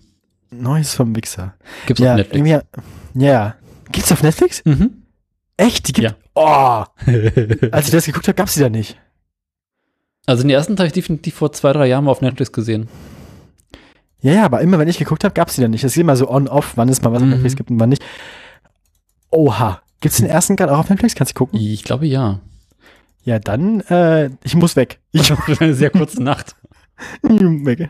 [0.52, 1.54] Neues vom Wichser.
[1.86, 2.48] Gibt's Ja, auf Netflix.
[2.48, 3.54] irgendwie- ja.
[3.90, 4.64] Gibt's auf Netflix?
[4.64, 5.02] Mhm.
[5.56, 5.88] Echt?
[5.88, 6.16] Die gibt, Ja.
[6.34, 6.84] oh!
[7.72, 8.98] Als ich das geguckt habe, gab's die da nicht.
[10.26, 12.88] Also den ersten habe ich definitiv vor zwei, drei Jahren mal auf Netflix gesehen.
[14.20, 15.82] Ja, ja, aber immer wenn ich geguckt habe, gab's die da nicht.
[15.82, 17.30] Das ist immer so on-off, wann es mal was auf Mhm.
[17.32, 18.04] Netflix gibt und wann nicht.
[19.30, 19.82] Oha.
[20.00, 21.14] Gibt's den ersten gerade auch auf Netflix?
[21.14, 21.58] Kannst du gucken?
[21.58, 22.40] Ich glaube ja.
[23.24, 25.00] Ja, dann, äh, ich muss weg.
[25.12, 26.56] Ich Eine sehr kurze Nacht.
[27.22, 27.88] weg.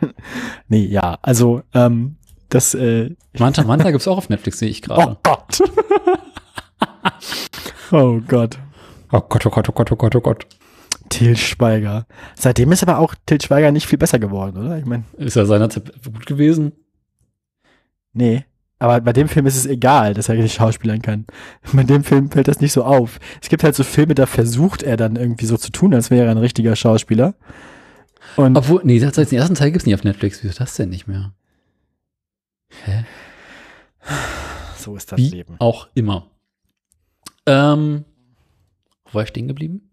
[0.67, 2.17] Nee, ja, also, ähm,
[2.53, 5.17] das, äh, Manta Manta gibt es auch auf Netflix, sehe ich oh gerade.
[5.23, 5.61] Gott.
[7.91, 8.59] oh Gott.
[9.11, 10.47] Oh Gott, oh Gott, oh Gott, oh Gott, oh Gott.
[11.09, 12.05] Til Schweiger.
[12.35, 14.77] Seitdem ist aber auch Til Schweiger nicht viel besser geworden, oder?
[14.77, 16.73] Ich meine, Ist ja seinerzeit gut gewesen.
[18.13, 18.45] nee.
[18.79, 21.25] Aber bei dem Film ist es egal, dass er nicht schauspielern kann.
[21.71, 23.17] Bei dem Film fällt das nicht so auf.
[23.41, 26.25] Es gibt halt so Filme, da versucht er dann irgendwie so zu tun, als wäre
[26.25, 27.33] er ein richtiger Schauspieler.
[28.35, 30.43] Und Obwohl, nee, das heißt, den ersten Teil gibt es nicht auf Netflix.
[30.43, 31.31] Wieso das denn nicht mehr?
[32.85, 33.05] Hä?
[34.77, 35.55] so ist das Wie Leben.
[35.59, 36.29] auch immer.
[37.45, 38.05] Ähm,
[39.05, 39.91] wo war ich stehen geblieben?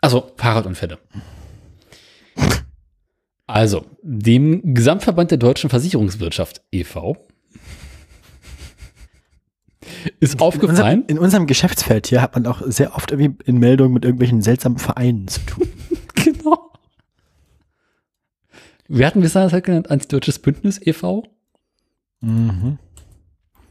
[0.00, 0.98] Also, Fahrradunfälle.
[3.46, 7.26] Also, dem Gesamtverband der deutschen Versicherungswirtschaft e.V.
[10.20, 13.58] ist In aufgefallen, unserem, in unserem Geschäftsfeld hier hat man auch sehr oft irgendwie in
[13.58, 15.68] Meldungen mit irgendwelchen seltsamen Vereinen zu tun.
[18.88, 21.24] Wir hatten wir seinerzeit genannt Antideutsches Bündnis e e.V.?
[22.20, 22.78] Mhm.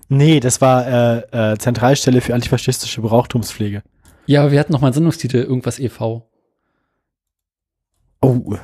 [0.09, 0.87] Nee, das war
[1.31, 3.83] äh, äh, Zentralstelle für antifaschistische Brauchtumspflege.
[4.25, 6.29] Ja, aber wir hatten noch mal einen Sendungstitel, irgendwas e.V.
[8.21, 8.55] Oh,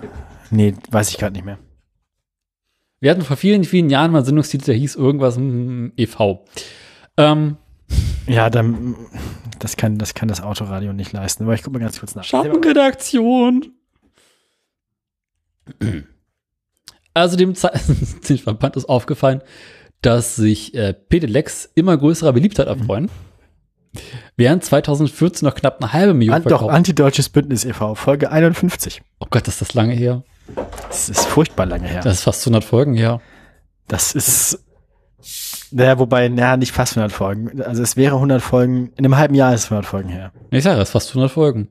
[0.51, 1.59] nee, weiß ich gerade nicht mehr.
[2.99, 6.45] Wir hatten vor vielen, vielen Jahren mal einen Sendungstitel, der hieß irgendwas mm, e.V.
[7.17, 7.57] Ähm,
[8.27, 8.95] Ja, dann,
[9.59, 11.43] das kann, das kann das Autoradio nicht leisten.
[11.43, 12.23] Aber ich gucke mal ganz kurz nach.
[12.23, 13.73] Schattenredaktion.
[17.13, 17.71] Also dem, Ze
[18.29, 19.41] dem Verband ist aufgefallen,
[20.01, 23.09] dass sich äh, Pedelecs immer größerer Beliebtheit erfreuen.
[24.37, 29.01] Während 2014 noch knapp eine halbe Million An, doch, Antideutsches Bündnis e.V., Folge 51.
[29.19, 30.23] Oh Gott, ist das lange her.
[30.89, 32.01] Das ist furchtbar lange her.
[32.01, 33.19] Das ist fast 100 Folgen her.
[33.87, 34.63] Das ist,
[35.71, 37.61] naja, wobei, naja, nicht fast 100 Folgen.
[37.61, 40.31] Also es wäre 100 Folgen, in einem halben Jahr ist es 100 Folgen her.
[40.51, 41.69] Ich sage, es ist fast 100 Folgen.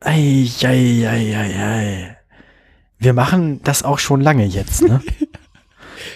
[0.00, 2.17] Ei, ei, ei, ei, ei.
[2.98, 5.00] Wir machen das auch schon lange jetzt, ne?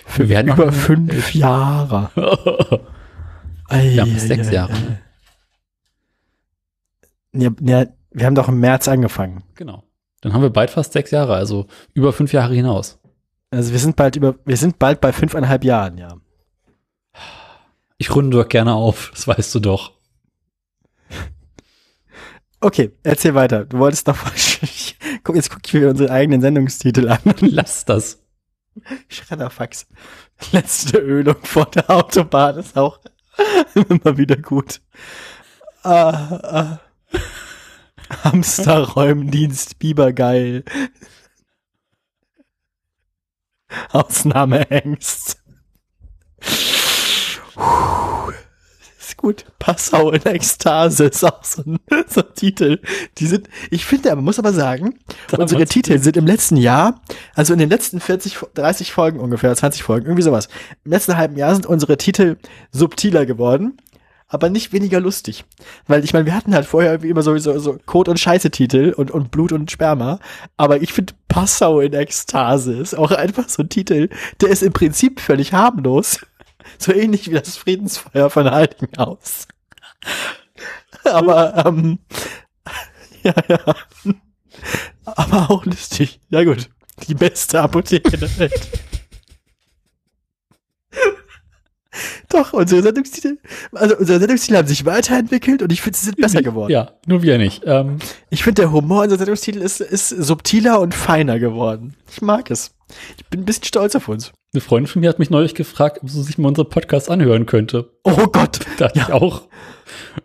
[0.07, 2.11] Für Wir werden über fünf Jahre.
[3.69, 4.73] Ei, Wir haben ei, sechs ei, Jahre.
[4.73, 4.99] ei.
[7.35, 9.43] Ja, ja, wir haben doch im März angefangen.
[9.55, 9.85] genau.
[10.21, 13.01] Dann haben wir bald fast sechs Jahre, also über fünf Jahre hinaus.
[13.51, 16.17] Also wir sind bald über, wir sind bald bei fünfeinhalb Jahren, ja.
[17.99, 19.93] Ich runde doch gerne auf, das weißt du doch.
[22.65, 23.65] Okay, erzähl weiter.
[23.65, 24.95] Du wolltest noch was.
[25.25, 27.21] Guck, jetzt guck ich mir unsere eigenen Sendungstitel an.
[27.41, 28.23] Lass das.
[29.09, 29.87] Schredderfax.
[30.51, 32.99] Letzte Ölung vor der Autobahn ist auch
[33.75, 34.81] immer wieder gut.
[35.83, 36.11] Ah,
[36.43, 36.81] ah.
[38.25, 40.65] Hamsterräumdienst Bibergeil.
[43.91, 45.43] Ausnahmehengst.
[47.55, 48.33] Puh.
[49.23, 49.45] Gut.
[49.61, 51.79] Passau in Ekstase ist auch so ein,
[52.09, 52.81] so ein Titel.
[53.19, 54.99] Die sind, ich finde, man muss aber sagen,
[55.31, 57.01] unsere Damals- Titel sind im letzten Jahr,
[57.35, 60.49] also in den letzten 40, 30 Folgen ungefähr, 20 Folgen, irgendwie sowas.
[60.85, 62.37] Im letzten halben Jahr sind unsere Titel
[62.73, 63.77] subtiler geworden,
[64.27, 65.45] aber nicht weniger lustig.
[65.87, 69.13] Weil ich meine, wir hatten halt vorher irgendwie immer sowieso so Kot- und Scheiße-Titel und,
[69.13, 70.19] und Blut und Sperma.
[70.57, 74.09] Aber ich finde Passau in Ekstase ist auch einfach so ein Titel,
[74.41, 76.19] der ist im Prinzip völlig harmlos.
[76.83, 79.47] So ähnlich wie das Friedensfeuer von Heiligenhaus.
[81.05, 81.99] Aber, ähm,
[83.23, 83.59] ja, ja.
[85.05, 86.21] Aber auch lustig.
[86.31, 86.69] Ja gut.
[87.09, 88.69] Die beste Apotheke der Welt.
[92.31, 93.39] Doch, unsere Sendungstitel,
[93.73, 96.73] also unsere Sendungstitel haben sich weiterentwickelt und ich finde, sie sind besser geworden.
[96.73, 97.63] Ja, nur wir nicht.
[97.67, 97.99] Ähm,
[98.31, 101.95] Ich finde, der Humor unserer Sendungstitel ist, ist subtiler und feiner geworden.
[102.11, 102.75] Ich mag es.
[103.19, 104.33] Ich bin ein bisschen stolz auf uns.
[104.55, 107.47] Eine Freundin von mir hat mich neulich gefragt, ob sie sich mal unseren Podcast anhören
[107.47, 107.91] könnte.
[108.05, 108.61] Oh Gott.
[108.77, 109.43] Da dachte ich auch.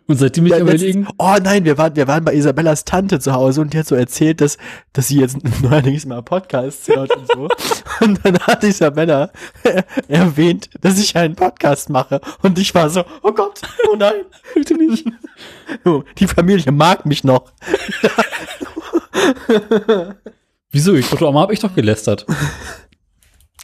[0.06, 3.20] Und seitdem ich Ja, überlegen, letztens- oh nein, wir waren, wir waren bei Isabellas Tante
[3.20, 4.58] zu Hause und die hat so erzählt, dass,
[4.92, 7.48] dass sie jetzt neuerdings mal Podcasts hört und so.
[8.00, 9.28] Und dann hat Isabella
[10.06, 12.20] erwähnt, dass ich einen Podcast mache.
[12.42, 13.60] Und ich war so, oh Gott,
[13.90, 14.22] oh nein,
[14.54, 15.04] bitte nicht.
[16.18, 17.50] Die Familie mag mich noch.
[20.70, 20.94] wieso?
[20.94, 22.24] Ich habe ich doch gelästert.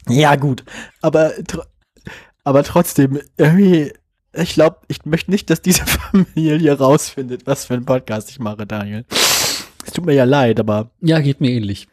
[0.07, 0.63] Ja, gut.
[1.01, 1.33] Aber,
[2.43, 3.93] aber trotzdem, irgendwie,
[4.33, 8.65] ich glaube, ich möchte nicht, dass diese Familie rausfindet, was für einen Podcast ich mache,
[8.65, 9.05] Daniel.
[9.85, 11.87] Es tut mir ja leid, aber Ja, geht mir ähnlich.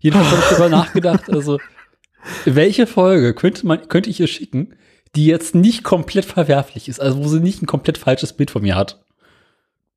[0.00, 1.58] Jedenfalls habe ich darüber nachgedacht, also
[2.44, 4.76] welche Folge könnte man, könnte ich ihr schicken,
[5.14, 8.62] die jetzt nicht komplett verwerflich ist, also wo sie nicht ein komplett falsches Bild von
[8.62, 9.04] mir hat.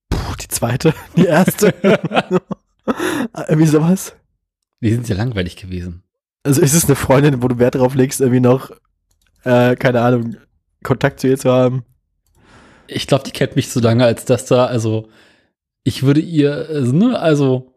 [0.10, 1.74] puh, die zweite, die erste.
[3.48, 4.16] irgendwie sowas.
[4.82, 6.04] Die sind sehr langweilig gewesen.
[6.46, 8.70] Also ist es eine Freundin, wo du Wert drauf legst, irgendwie noch,
[9.46, 10.38] äh, keine Ahnung,
[10.84, 11.84] Kontakt zu ihr zu haben?
[12.86, 15.10] Ich glaube, die kennt mich so lange, als dass da, also
[15.84, 17.74] ich würde ihr, also, ne, also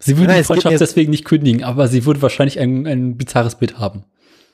[0.00, 3.54] sie würde Nein, die Freundschaft deswegen nicht kündigen, aber sie würde wahrscheinlich ein, ein bizarres
[3.54, 4.04] Bild haben.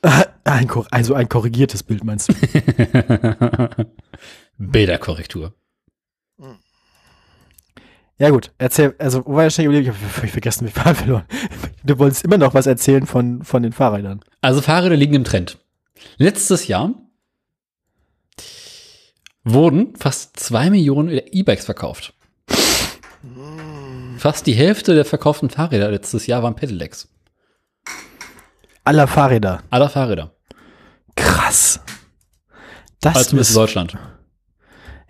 [0.45, 2.35] Ein, also ein korrigiertes Bild meinst du?
[4.59, 5.55] Bilderkorrektur.
[8.19, 9.85] Ja gut, erzähl, also wo war ich stehen geblieben?
[9.85, 11.25] Ich habe völlig vergessen, mich Fahrrad verloren.
[11.85, 14.21] Du wolltest immer noch was erzählen von, von den Fahrrädern.
[14.41, 15.59] Also Fahrräder liegen im Trend.
[16.17, 16.95] Letztes Jahr
[19.45, 22.15] wurden fast zwei Millionen E-Bikes verkauft.
[24.19, 27.09] Fast die Hälfte der verkauften Fahrräder letztes Jahr waren Pedelecs.
[28.83, 29.63] Aller Fahrräder.
[29.71, 30.35] Aller Fahrräder.
[31.17, 31.81] Krass.
[33.01, 33.99] Das Also zumindest in ist, Deutschland.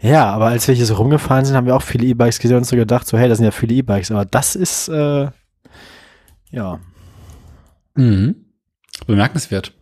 [0.06, 2.64] Ja, aber als wir hier so rumgefahren sind, haben wir auch viele E-Bikes gesehen und
[2.64, 5.28] so gedacht, so hey, das sind ja viele E-Bikes, aber das ist, äh,
[6.50, 6.80] ja,
[7.94, 8.36] Mhm.
[9.06, 9.72] Bemerkenswert.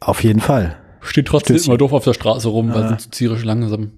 [0.00, 0.76] auf jeden Fall.
[1.00, 2.88] Steht trotzdem immer doof auf der Straße rum, weil Ja.
[2.88, 3.92] sind zu tierisch langsam.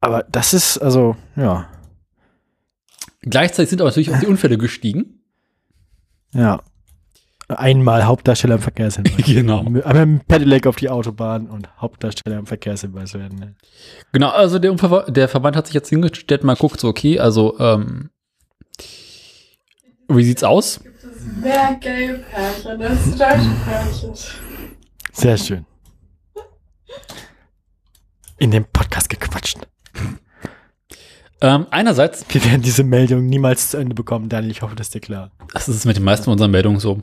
[0.00, 1.68] Aber das ist, also, ja.
[3.22, 5.20] Gleichzeitig sind aber natürlich auch die Unfälle gestiegen.
[6.32, 6.62] Ja.
[7.48, 9.12] Einmal Hauptdarsteller im Verkehrshinweis.
[9.26, 9.58] Genau.
[9.60, 13.38] Einmal mit dem Pedelec auf die Autobahn und Hauptdarsteller im Verkehrshinweis werden.
[13.38, 13.54] ne?
[14.12, 17.58] Genau, also der, Unver der Verband hat sich jetzt hingestellt, mal guckt so, okay, also,
[17.58, 18.10] ähm,
[20.08, 20.80] wie sieht's aus?
[20.82, 24.12] Gibt es mehr gay Pärchen als deutsche Pärchen?
[25.12, 25.66] Sehr schön.
[28.38, 29.58] In dem Podcast gequatscht.
[31.40, 34.50] Ähm, einerseits, Wir werden diese Meldung niemals zu Ende bekommen, Daniel.
[34.50, 35.30] Ich hoffe, das ist dir klar.
[35.52, 37.02] das ist mit den meisten unserer Meldungen so.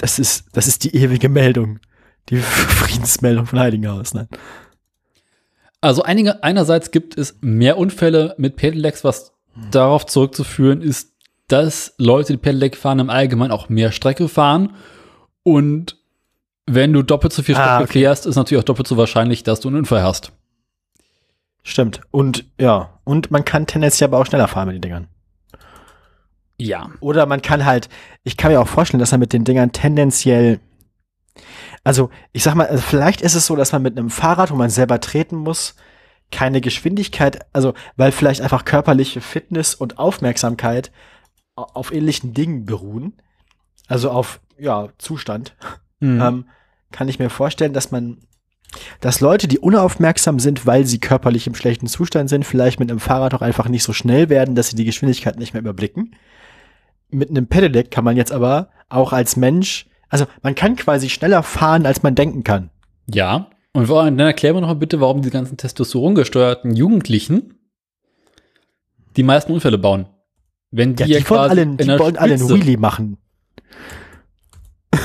[0.00, 1.80] Das ist, das ist die ewige Meldung.
[2.28, 4.14] Die Friedensmeldung von Heiligenhaus.
[4.14, 4.28] Ne?
[5.80, 9.32] Also einige, einerseits gibt es mehr Unfälle mit Pedelecs, was
[9.70, 11.12] darauf zurückzuführen ist,
[11.48, 14.74] dass Leute, die Pedelec fahren, im Allgemeinen auch mehr Strecke fahren.
[15.42, 15.96] Und
[16.66, 18.00] wenn du doppelt so viel Strecke Ah, okay.
[18.00, 20.32] fährst, ist natürlich auch doppelt so wahrscheinlich, dass du einen Unfall hast.
[21.62, 22.00] Stimmt.
[22.10, 25.08] Und ja, und man kann tendenziell aber auch schneller fahren mit den Dingern.
[26.60, 26.90] Ja.
[27.00, 27.88] Oder man kann halt,
[28.24, 30.60] ich kann mir auch vorstellen, dass man mit den Dingern tendenziell,
[31.84, 34.56] also ich sag mal, also vielleicht ist es so, dass man mit einem Fahrrad, wo
[34.56, 35.76] man selber treten muss,
[36.30, 40.90] keine Geschwindigkeit, also weil vielleicht einfach körperliche Fitness und Aufmerksamkeit
[41.56, 43.14] au- auf ähnlichen Dingen beruhen,
[43.86, 45.56] also auf ja Zustand,
[46.00, 46.20] Mhm.
[46.20, 46.48] ähm,
[46.92, 48.18] kann ich mir vorstellen, dass man,
[49.00, 53.00] dass Leute, die unaufmerksam sind, weil sie körperlich im schlechten Zustand sind, vielleicht mit einem
[53.00, 56.14] Fahrrad auch einfach nicht so schnell werden, dass sie die Geschwindigkeit nicht mehr überblicken.
[57.10, 61.42] Mit einem Pedelec kann man jetzt aber auch als Mensch, also man kann quasi schneller
[61.42, 62.70] fahren, als man denken kann.
[63.06, 63.50] Ja.
[63.72, 67.54] Und vor allem, dann erklär mir noch mal bitte, warum die ganzen testosterongesteuerten Jugendlichen
[69.16, 70.06] die meisten Unfälle bauen.
[70.70, 73.18] Wenn die, Ja, die wollen quasi alle, die wollen alle einen Wheelie machen.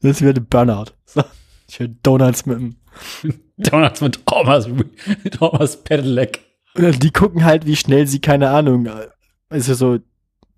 [0.00, 0.92] Das wird ein Burnout.
[1.04, 1.24] So,
[1.68, 2.76] schön Donuts mit dem
[3.56, 4.68] Donuts mit Thomas,
[5.32, 6.47] Thomas Pedelec.
[6.78, 9.08] Die gucken halt, wie schnell sie, keine Ahnung, äh,
[9.48, 9.98] also so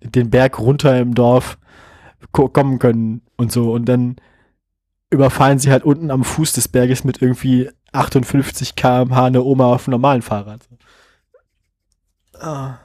[0.03, 1.59] den Berg runter im Dorf
[2.33, 3.73] ko kommen können und so.
[3.73, 4.17] Und dann
[5.11, 9.87] überfallen sie halt unten am Fuß des Berges mit irgendwie 58 km/h eine Oma auf
[9.89, 10.69] einem normalen Fahrrad.
[12.39, 12.79] Ah.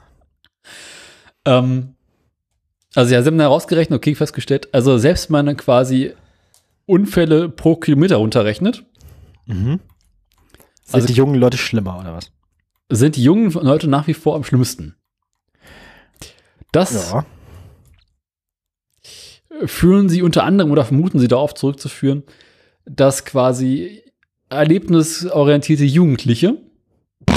[1.44, 1.94] Ähm,
[2.94, 6.14] also ja, sie haben da rausgerechnet, okay, festgestellt, also selbst wenn man quasi
[6.86, 8.84] Unfälle pro Kilometer runterrechnet,
[9.48, 9.78] Mhm.
[10.82, 12.32] Sind Also- die jungen Leute schlimmer, oder was?
[12.88, 14.94] Sind die jungen Leute nach wie vor am schlimmsten.
[16.72, 17.14] Das
[19.64, 22.24] führen sie unter anderem oder vermuten sie darauf zurückzuführen,
[22.84, 24.02] dass quasi
[24.48, 26.58] erlebnisorientierte Jugendliche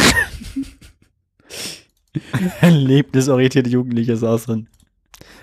[2.62, 4.70] Erlebnisorientierte Jugendliche so ein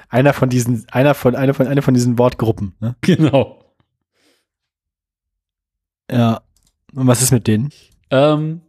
[0.09, 2.75] einer von diesen, einer von, einer von, eine von diesen Wortgruppen.
[2.81, 2.97] Ne?
[3.01, 3.75] Genau.
[6.11, 6.43] Ja.
[6.95, 7.71] Und was ist mit denen?
[8.11, 8.63] Ähm,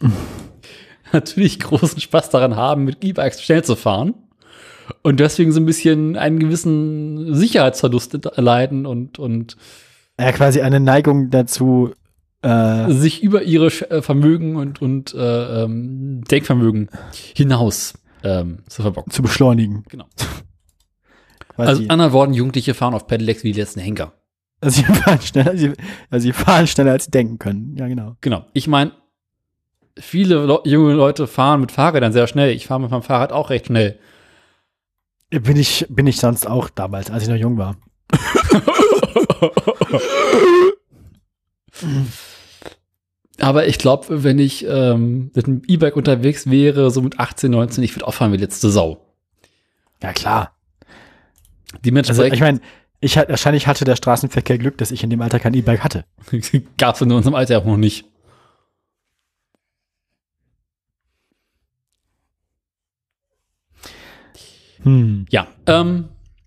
[1.12, 4.14] natürlich großen Spaß daran haben, mit E-Bikes schnell zu fahren.
[5.02, 9.56] Und deswegen so ein bisschen einen gewissen Sicherheitsverlust erleiden und, und
[10.18, 11.92] Ja, quasi eine Neigung dazu,
[12.42, 16.88] äh, sich über ihre äh, Vermögen und, und äh, ähm, Denkvermögen
[17.34, 17.94] hinaus
[18.24, 19.12] ähm, zu verbocken.
[19.12, 19.84] zu beschleunigen.
[19.88, 20.06] Genau.
[21.56, 24.14] Also, in anderen Worten, Jugendliche fahren auf Pedelecs wie die letzten Henker.
[24.62, 25.72] Also sie fahren schneller, sie,
[26.08, 27.76] also sie fahren schneller, als sie denken können.
[27.76, 28.16] Ja, genau.
[28.22, 28.46] Genau.
[28.54, 28.92] Ich meine,
[29.98, 32.50] viele Le junge Leute fahren mit Fahrrädern sehr schnell.
[32.50, 33.98] Ich fahre mit meinem Fahrrad auch recht schnell.
[35.30, 37.76] Bin ich, bin ich sonst auch damals, als ich noch jung war.
[43.38, 47.82] Aber ich glaube, wenn ich ähm, mit einem E-Bike unterwegs wäre, so mit 18, 19,
[47.84, 49.06] ich würde auch fahren wie letzte Sau.
[50.02, 50.52] Ja, klar.
[51.72, 52.60] Also, Dementsprechend ich meine,
[53.00, 56.04] ich wahrscheinlich hatte der Straßenverkehr Glück, dass ich in dem Alter kein E-Bike hatte.
[56.76, 58.04] gab es in unserem Alter auch noch nicht.
[64.82, 65.26] Hm.
[65.30, 66.04] Ja, ähm,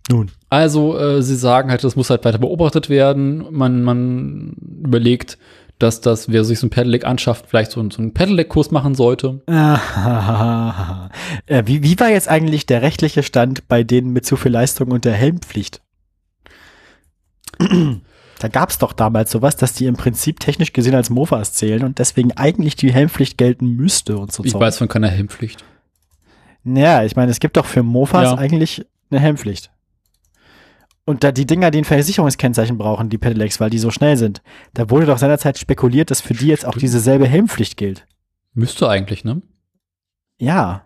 [0.10, 0.32] Nun.
[0.50, 3.46] also äh, sie sagen halt, das muss halt weiter beobachtet werden.
[3.52, 5.38] Man, man überlegt,
[5.80, 9.42] dass das, wer sich so ein Pedelec anschafft, vielleicht so, so einen Pedelec-Kurs machen sollte.
[11.46, 14.92] Äh, wie, wie war jetzt eigentlich der rechtliche Stand bei denen mit zu viel Leistung
[14.92, 15.82] und der Helmpflicht?
[18.40, 21.86] Da gab es doch damals sowas, dass die im Prinzip technisch gesehen als Mofas zählen
[21.86, 24.44] und deswegen eigentlich die Helmpflicht gelten müsste und so.
[24.44, 24.60] Ich Zeug.
[24.60, 25.64] weiß von keiner Helmpflicht.
[26.66, 28.36] Ja, ich meine, es gibt doch für Mofas Ja.
[28.38, 29.72] eigentlich eine Helmpflicht.
[31.06, 34.42] Und da die Dinger, die ein Versicherungskennzeichen brauchen, die Pedelecs, weil die so schnell sind,
[34.74, 38.08] da wurde doch seinerzeit spekuliert, dass für die jetzt auch dieselbe Helmpflicht gilt.
[38.54, 39.42] Müsste eigentlich, ne?
[40.38, 40.86] Ja.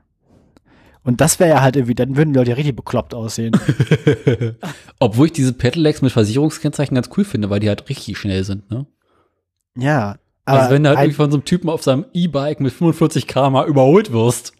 [1.04, 3.56] Und das wäre ja halt irgendwie, dann würden die Leute ja richtig bekloppt aussehen.
[5.00, 8.70] Obwohl ich diese Pedelecs mit Versicherungskennzeichen ganz cool finde, weil die halt richtig schnell sind,
[8.72, 8.88] ne?
[9.78, 10.18] ja.
[10.46, 13.28] Aber, also wenn du halt irgendwie von so einem Typen auf seinem E-Bike mit 45
[13.28, 14.54] km überholt wirst.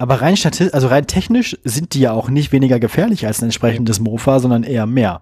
[0.00, 3.44] Aber rein statistisch, also rein technisch sind die ja auch nicht weniger gefährlich als ein
[3.44, 5.20] entsprechendes Mofa, sondern eher mehr.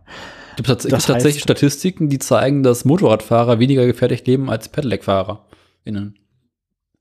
[0.56, 5.44] Es gibt, gibt tatsächlich Statistiken, die zeigen, dass Motorradfahrer weniger gefährlich leben als Pedelec-Fahrer.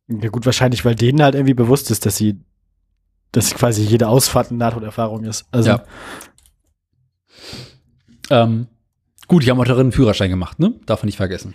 [0.07, 2.39] Ja gut, wahrscheinlich, weil denen halt irgendwie bewusst ist, dass sie,
[3.31, 5.45] dass quasi jede Ausfahrt eine Nahtoderfahrung ist.
[5.51, 5.83] Also, Ja.
[8.31, 8.65] Ähm,
[9.27, 10.73] gut, die haben auch darin einen Führerschein gemacht, ne?
[10.87, 11.53] Darf man nicht vergessen.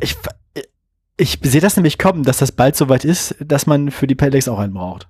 [0.00, 0.16] Ich,
[1.18, 4.48] ich sehe das nämlich kommen, dass das bald soweit ist, dass man für die Pedelecs
[4.48, 5.08] auch einen braucht.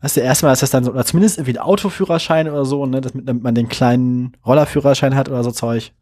[0.00, 3.02] Weißt du, erstmal ist das dann so, oder zumindest irgendwie ein Autoführerschein oder so, ne,
[3.02, 5.92] damit man den kleinen Rollerführerschein hat oder so Zeug.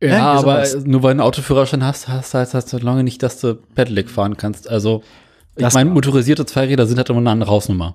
[0.00, 3.40] Ja, Irgendwie aber nur weil du einen Autoführerschein hast, hast, heißt das lange nicht, dass
[3.40, 4.68] du Pedelec fahren kannst.
[4.68, 5.02] Also,
[5.56, 7.94] ich meine, motorisierte Zweiräder sind halt immer eine andere Hausnummer.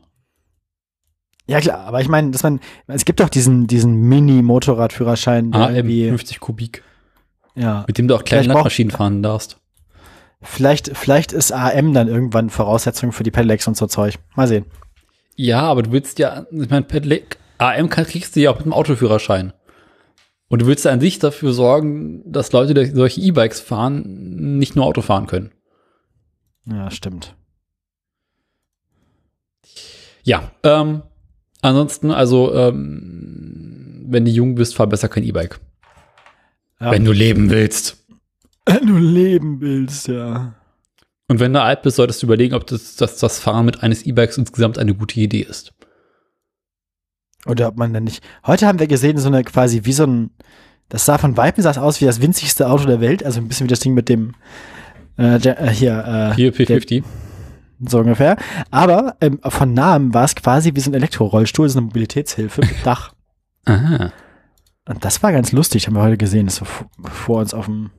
[1.46, 5.76] Ja klar, aber ich meine, dass man, es gibt doch diesen, diesen Mini-Motorradführerschein, der AM,
[5.76, 6.84] irgendwie, 50 Kubik.
[7.60, 7.84] Ja.
[7.88, 9.60] Mit dem du auch kleine Vielleicht Landmaschinen fahren darfst.
[10.42, 14.16] Vielleicht, vielleicht ist AM dann irgendwann Voraussetzung für die Pedelecs und so Zeug.
[14.36, 14.66] Mal sehen.
[15.36, 18.74] Ja, aber du willst ja, ich meine, Pedelec, AM kriegst du ja auch mit dem
[18.74, 19.54] Autoführerschein.
[20.48, 24.76] Und du willst ja an sich dafür sorgen, dass Leute, die solche E-Bikes fahren, nicht
[24.76, 25.52] nur Auto fahren können.
[26.66, 27.36] Ja, stimmt.
[30.24, 31.04] Ja, ähm,
[31.62, 35.60] ansonsten, also, ähm, wenn du jung bist, fahr besser kein E-Bike.
[36.80, 36.92] Ja.
[36.92, 37.98] Wenn du leben willst.
[38.66, 40.54] Wenn du leben willst, ja.
[41.28, 44.04] Und wenn du alt bist, solltest du überlegen, ob das, das, das Fahren mit eines
[44.04, 45.74] E-Bikes insgesamt eine gute Idee ist.
[47.46, 48.24] Oder ob man dann nicht.
[48.46, 50.32] Heute haben wir gesehen, so eine quasi wie so ein.
[50.90, 53.66] Das sah von Weitem sah aus wie das winzigste Auto der Welt, also ein bisschen
[53.66, 54.34] wie das Ding mit dem
[55.18, 57.04] äh, der, äh, hier, äh, Hier, P50.
[57.86, 58.38] so ungefähr.
[58.72, 62.76] Aber ähm, von nahem war es quasi wie so ein Elektrorollstuhl, so eine Mobilitätshilfe mit
[62.86, 63.14] Dach.
[63.66, 64.12] Aha.
[64.90, 67.66] Und das war ganz lustig, haben wir heute gesehen, das so v- vor uns auf
[67.66, 67.92] dem.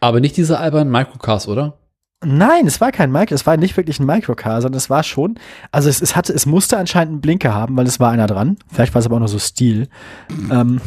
[0.00, 1.76] Aber nicht diese albernen Microcars, oder?
[2.24, 5.38] Nein, es war kein Micro, es war nicht wirklich ein Microcar, sondern es war schon,
[5.70, 8.56] also es, es hatte, es musste anscheinend einen Blinker haben, weil es war einer dran.
[8.70, 9.88] Vielleicht war es aber auch nur so Stil.
[10.50, 10.80] Ähm,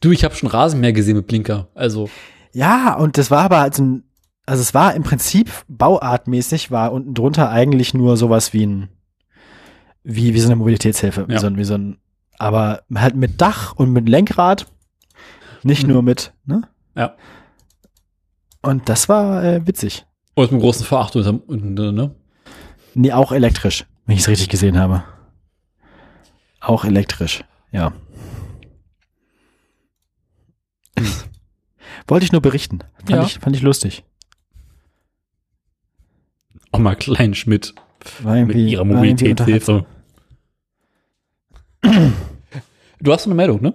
[0.00, 1.68] Du, ich habe schon Rasenmäher gesehen mit Blinker.
[1.74, 2.10] Also,
[2.52, 4.04] Ja, und das war aber halt so ein,
[4.46, 8.88] also es war im Prinzip bauartmäßig, war unten drunter eigentlich nur sowas wie ein,
[10.04, 11.38] wie, wie so eine Mobilitätshilfe, wie, Ja.
[11.40, 11.98] so ein, wie so ein,
[12.38, 14.66] aber halt mit Dach und mit Lenkrad,
[15.62, 15.92] nicht Mhm.
[15.92, 16.62] nur mit, ne?
[16.94, 17.14] Ja.
[18.62, 20.04] Und das war äh, witzig.
[20.34, 22.14] und mit einem großen V8 unter, unten, ne?
[22.94, 25.04] Nee, auch elektrisch, wenn ich es richtig gesehen habe.
[26.60, 27.92] Auch elektrisch, ja.
[32.08, 32.80] Wollte ich nur berichten.
[32.96, 33.22] Fand, Ja.
[33.24, 34.04] ich, fand ich lustig.
[36.72, 37.74] Auch mal Kleinschmidt
[38.24, 38.84] mit ihrer.
[38.84, 39.86] Mobilitätshilfe.
[43.00, 43.74] Du hast eine Meldung, ne?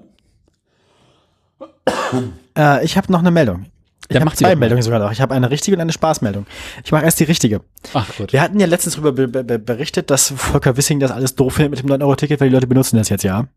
[2.57, 3.65] Äh, ich habe noch eine Meldung.
[4.09, 4.55] Ich Ja, habe zwei.
[4.55, 5.11] Meldungen sogar noch.
[5.11, 6.45] Ich habe eine richtige und eine Spaßmeldung.
[6.83, 7.61] Ich mache erst die richtige.
[7.93, 8.33] Ach Gott.
[8.33, 11.71] Wir hatten ja letztens darüber be be berichtet, dass Volker Wissing das alles doof findet
[11.71, 13.47] mit dem 9-Euro-Ticket, weil die Leute benutzen das jetzt ja.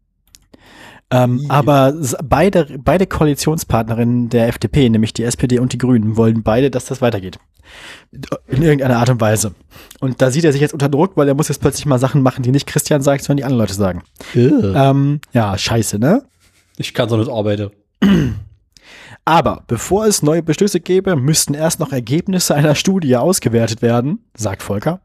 [1.14, 6.72] Ähm, aber beide, beide Koalitionspartnerinnen der FDP, nämlich die SPD und die Grünen, wollen beide,
[6.72, 7.38] dass das weitergeht.
[8.48, 9.54] In irgendeiner Art und Weise.
[10.00, 12.20] Und da sieht er sich jetzt unter Druck, weil er muss jetzt plötzlich mal Sachen
[12.20, 14.02] machen, die nicht Christian sagt, sondern die anderen Leute sagen.
[14.74, 16.24] Ähm, ja, scheiße, ne?
[16.78, 17.70] Ich kann so nicht arbeiten.
[19.24, 24.62] Aber bevor es neue Beschlüsse gäbe, müssten erst noch Ergebnisse einer Studie ausgewertet werden, sagt
[24.62, 25.00] Volker.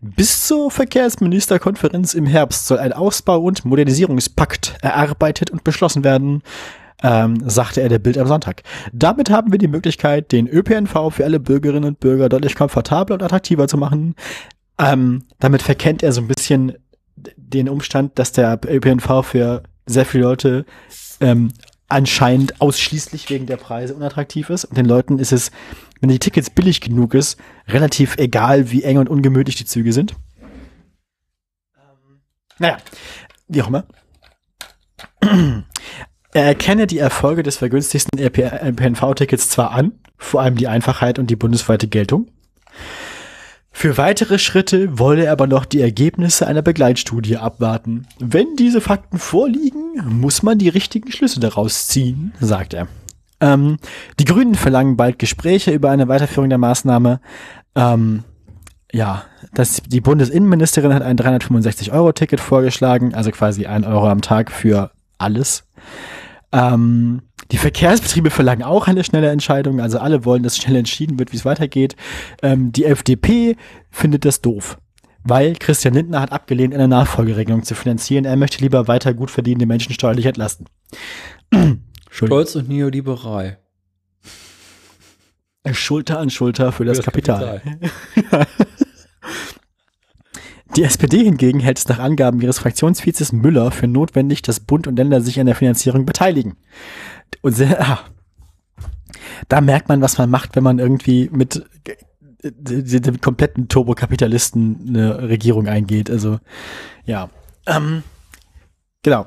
[0.00, 6.42] Bis zur Verkehrsministerkonferenz im Herbst soll ein Ausbau- und Modernisierungspakt erarbeitet und beschlossen werden,
[7.02, 8.62] ähm, sagte er der Bild am Sonntag.
[8.92, 13.22] Damit haben wir die Möglichkeit, den ÖPNV für alle Bürgerinnen und Bürger deutlich komfortabler und
[13.22, 14.14] attraktiver zu machen.
[14.78, 16.74] Ähm, damit verkennt er so ein bisschen
[17.36, 20.64] den Umstand, dass der ÖPNV für sehr viele Leute
[21.20, 21.52] ähm,
[21.88, 24.64] anscheinend ausschließlich wegen der Preise unattraktiv ist.
[24.64, 25.50] Und den Leuten ist es,
[26.00, 30.14] wenn die Tickets billig genug ist, relativ egal, wie eng und ungemütlich die Züge sind.
[31.76, 32.20] Ähm,
[32.58, 32.78] naja,
[33.48, 33.84] wie auch immer.
[35.20, 35.64] Er
[36.32, 41.88] erkenne die Erfolge des vergünstigsten ÖPNV-Tickets zwar an, vor allem die Einfachheit und die bundesweite
[41.88, 42.30] Geltung.
[43.72, 48.06] Für weitere Schritte wolle er aber noch die Ergebnisse einer Begleitstudie abwarten.
[48.18, 52.88] Wenn diese Fakten vorliegen, muss man die richtigen Schlüsse daraus ziehen, sagt er.
[53.40, 53.78] Ähm,
[54.18, 57.20] die Grünen verlangen bald Gespräche über eine Weiterführung der Maßnahme.
[57.74, 58.24] Ähm,
[58.92, 64.90] ja, das, die Bundesinnenministerin hat ein 365-Euro-Ticket vorgeschlagen, also quasi ein Euro am Tag für
[65.18, 65.64] alles.
[66.52, 67.22] Ähm,
[67.52, 71.36] die Verkehrsbetriebe verlangen auch eine schnelle Entscheidung, also alle wollen, dass schnell entschieden wird, wie
[71.36, 71.96] es weitergeht.
[72.42, 73.56] Ähm, die FDP
[73.90, 74.78] findet das doof,
[75.24, 78.24] weil Christian Lindner hat abgelehnt, eine Nachfolgeregelung zu finanzieren.
[78.24, 80.66] Er möchte lieber weiter gut verdienende Menschen steuerlich entlasten.
[82.10, 83.58] Stolz und neoliberal.
[85.72, 87.62] Schulter an Schulter für das, das Kapital.
[90.76, 94.96] Die SPD hingegen hält es nach Angaben ihres Fraktionsvizes Müller für notwendig, dass Bund und
[94.96, 96.56] Länder sich an der Finanzierung beteiligen.
[97.42, 97.98] Und sehr, ah,
[99.48, 101.66] da merkt man, was man macht, wenn man irgendwie mit
[102.42, 102.52] äh,
[103.00, 106.08] dem kompletten Turbokapitalisten eine Regierung eingeht.
[106.08, 106.38] Also,
[107.04, 107.30] ja.
[107.66, 108.04] Ähm,
[109.02, 109.26] genau.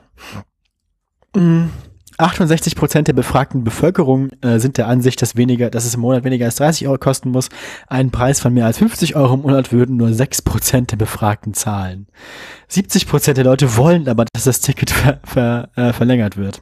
[1.35, 1.65] Mm,
[2.17, 6.23] 68 Prozent der befragten Bevölkerung äh, sind der Ansicht, dass weniger, dass es im Monat
[6.23, 7.49] weniger als 30 Euro kosten muss.
[7.87, 11.53] Einen Preis von mehr als 50 Euro im Monat würden nur 6 Prozent der Befragten
[11.53, 12.07] zahlen.
[12.67, 16.61] 70 Prozent der Leute wollen aber, dass das Ticket ver, ver, äh, verlängert wird.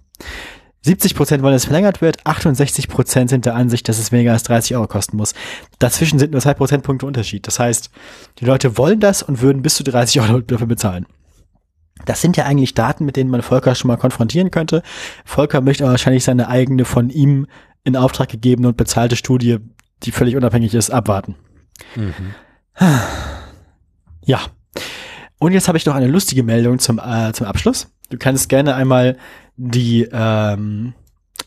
[0.83, 2.25] 70 Prozent wollen, dass es verlängert wird.
[2.25, 5.33] 68 Prozent sind der Ansicht, dass es weniger als 30 Euro kosten muss.
[5.77, 7.45] Dazwischen sind nur zwei Prozentpunkte Unterschied.
[7.45, 7.91] Das heißt,
[8.39, 11.05] die Leute wollen das und würden bis zu 30 Euro dafür bezahlen.
[12.05, 14.81] Das sind ja eigentlich Daten, mit denen man Volker schon mal konfrontieren könnte.
[15.25, 17.47] Volker möchte aber wahrscheinlich seine eigene von ihm
[17.83, 19.57] in Auftrag gegebene und bezahlte Studie,
[20.03, 21.35] die völlig unabhängig ist, abwarten.
[21.95, 22.33] Mhm.
[24.25, 24.39] Ja.
[25.39, 27.87] Und jetzt habe ich noch eine lustige Meldung zum, äh, zum Abschluss.
[28.09, 29.17] Du kannst gerne einmal
[29.57, 30.93] die ähm,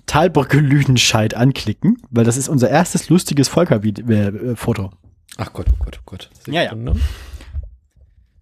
[0.07, 4.91] Talbrücke Lüdenscheid anklicken, weil das ist unser erstes lustiges Volker-Foto.
[5.37, 6.31] Ach Gott, oh Gott, oh Gott.
[6.47, 6.75] Ja, ja.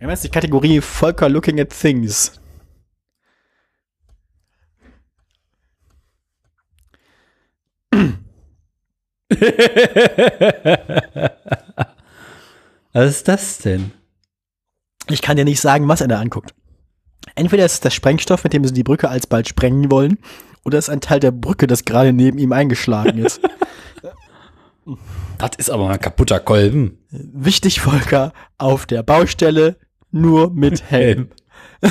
[0.02, 2.32] Wir haben jetzt die Kategorie Volker Looking at Things.
[12.92, 13.92] Was ist das denn?
[15.08, 16.52] Ich kann dir nicht sagen, was er da anguckt.
[17.36, 20.18] Entweder ist es der Sprengstoff, mit dem sie die Brücke alsbald sprengen wollen,
[20.64, 23.40] oder es ist ein Teil der Brücke, das gerade neben ihm eingeschlagen ist.
[25.38, 26.98] Das ist aber mal ein kaputter Kolben.
[27.10, 29.76] Wichtig, Volker, auf der Baustelle
[30.12, 31.28] nur mit Helm.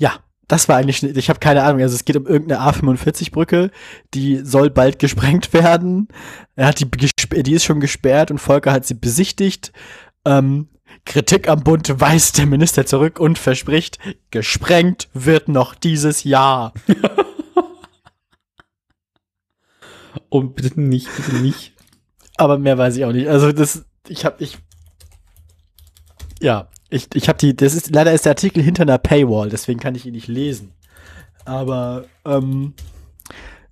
[0.00, 0.14] Ja,
[0.48, 3.70] das war eigentlich, ich habe keine Ahnung, also es geht um irgendeine A45-Brücke,
[4.14, 6.08] die soll bald gesprengt werden.
[6.56, 9.72] Er hat die, die ist schon gesperrt und Volker hat sie besichtigt.
[10.24, 10.68] Ähm,
[11.04, 13.98] Kritik am Bund weist der Minister zurück und verspricht,
[14.30, 16.72] gesprengt wird noch dieses Jahr.
[20.28, 21.72] Und bitte nicht, bitte nicht.
[22.36, 23.28] Aber mehr weiß ich auch nicht.
[23.28, 24.58] Also das, ich habe ich,
[26.40, 29.78] ja, ich, ich habe die, das ist leider ist der Artikel hinter einer Paywall, deswegen
[29.78, 30.72] kann ich ihn nicht lesen.
[31.44, 32.74] Aber ähm,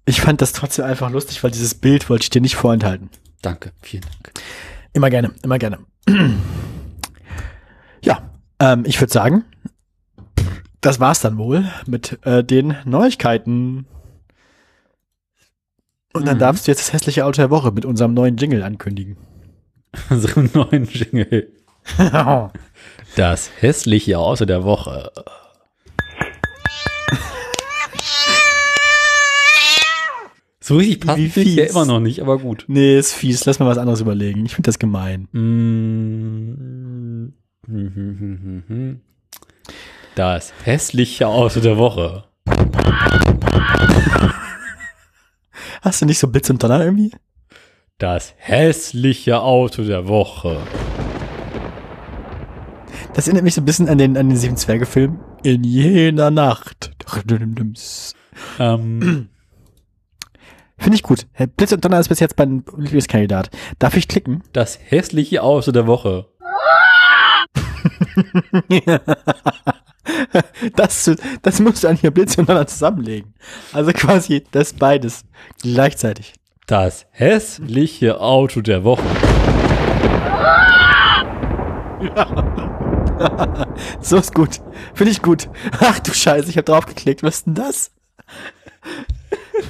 [0.04, 3.10] ich fand das trotzdem einfach lustig, weil dieses Bild wollte ich dir nicht vorenthalten.
[3.42, 4.32] Danke, vielen Dank.
[4.92, 5.78] Immer gerne, immer gerne.
[8.02, 9.44] ja, ähm, ich würde sagen,
[10.80, 13.86] das war's dann wohl mit äh, den Neuigkeiten.
[16.14, 16.40] Und dann Mhm.
[16.40, 19.16] darfst du jetzt das hässliche Auto der Woche mit unserem neuen Jingle ankündigen.
[20.10, 21.52] Unserem neuen Jingle.
[23.16, 25.10] Das hässliche Auto der Woche.
[30.60, 32.64] So richtig passend Wie finde ich ja immer noch nicht, aber gut.
[32.68, 33.44] Nee, ist fies.
[33.46, 34.44] Lass mal was anderes überlegen.
[34.44, 35.22] Ich finde das gemein.
[35.32, 37.32] Mm.
[40.14, 42.24] Das hässliche Auto der Woche.
[45.82, 47.12] Hast du nicht so Blitz und Donner irgendwie?
[47.98, 50.58] Das hässliche Auto der Woche.
[53.14, 55.18] Das erinnert mich so ein bisschen an den, an den Sieben Zwerge-Film.
[55.42, 56.92] In jener Nacht.
[58.58, 59.28] Ähm,
[60.78, 61.26] Finde ich gut.
[61.56, 63.50] Blitz und Donner ist bis jetzt mein Lieblingskandidat.
[63.80, 64.44] Darf ich klicken?
[64.52, 66.26] das hässliche Auto der Woche.
[70.76, 71.10] Das,
[71.42, 73.34] das musst du an hier Blitz und Donner zusammenlegen.
[73.72, 75.24] Also quasi das beides
[75.62, 76.34] gleichzeitig.
[76.66, 79.02] Das hässliche Auto der Woche.
[84.00, 84.60] So ist gut.
[84.94, 85.48] Finde ich gut.
[85.80, 87.22] Ach du Scheiße, ich habe draufgeklickt.
[87.22, 87.90] Was ist denn das?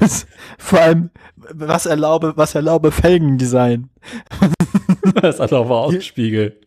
[0.58, 3.88] Vor allem, was erlaube, was erlaube Felgendesign.
[5.22, 6.60] Das hat auch Außenspiegel.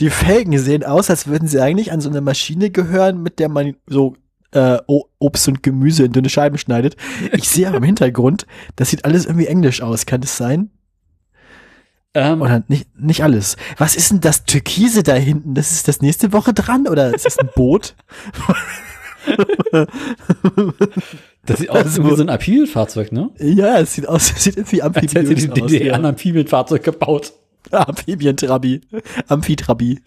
[0.00, 3.48] Die Felgen sehen aus, als würden sie eigentlich an so eine Maschine gehören, mit der
[3.48, 4.16] man so
[4.52, 4.78] äh,
[5.18, 6.96] Obst und Gemüse in dünne Scheiben schneidet.
[7.32, 8.46] Ich sehe aber im Hintergrund,
[8.76, 10.06] das sieht alles irgendwie englisch aus.
[10.06, 10.70] Kann das sein?
[12.14, 13.56] Ähm, Oder nicht, nicht alles.
[13.76, 15.54] Was ist denn das Türkise da hinten?
[15.54, 16.86] Das ist das nächste Woche dran?
[16.86, 17.94] Oder ist das ein Boot?
[21.46, 23.30] das sieht aus Also- wie so ein Amphibienfahrzeug, ne?
[23.40, 25.70] ja, es sieht aus, es sieht irgendwie Als hätte die aus.
[25.70, 26.08] DDR ein ja.
[26.08, 27.32] Amphibienfahrzeug gebaut.
[27.70, 28.80] Amphibientrabi.
[29.28, 30.00] Amphitrabi.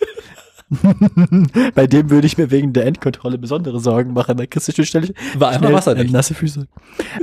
[1.76, 4.38] Bei dem würde ich mir wegen der Endkontrolle besondere Sorgen machen.
[4.38, 6.10] Da kriegst du ständig War einfach schnell, wasserdicht.
[6.10, 6.68] äh, nasse Füße.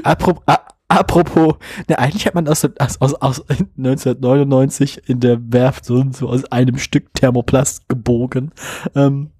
[0.02, 0.42] Apropos,
[0.88, 1.56] apropos,
[1.88, 6.44] ne, eigentlich hat man aus, aus, aus, aus 1999 in der Werft so, so aus
[6.46, 8.52] einem Stück Thermoplast gebogen.
[8.94, 9.30] Ähm,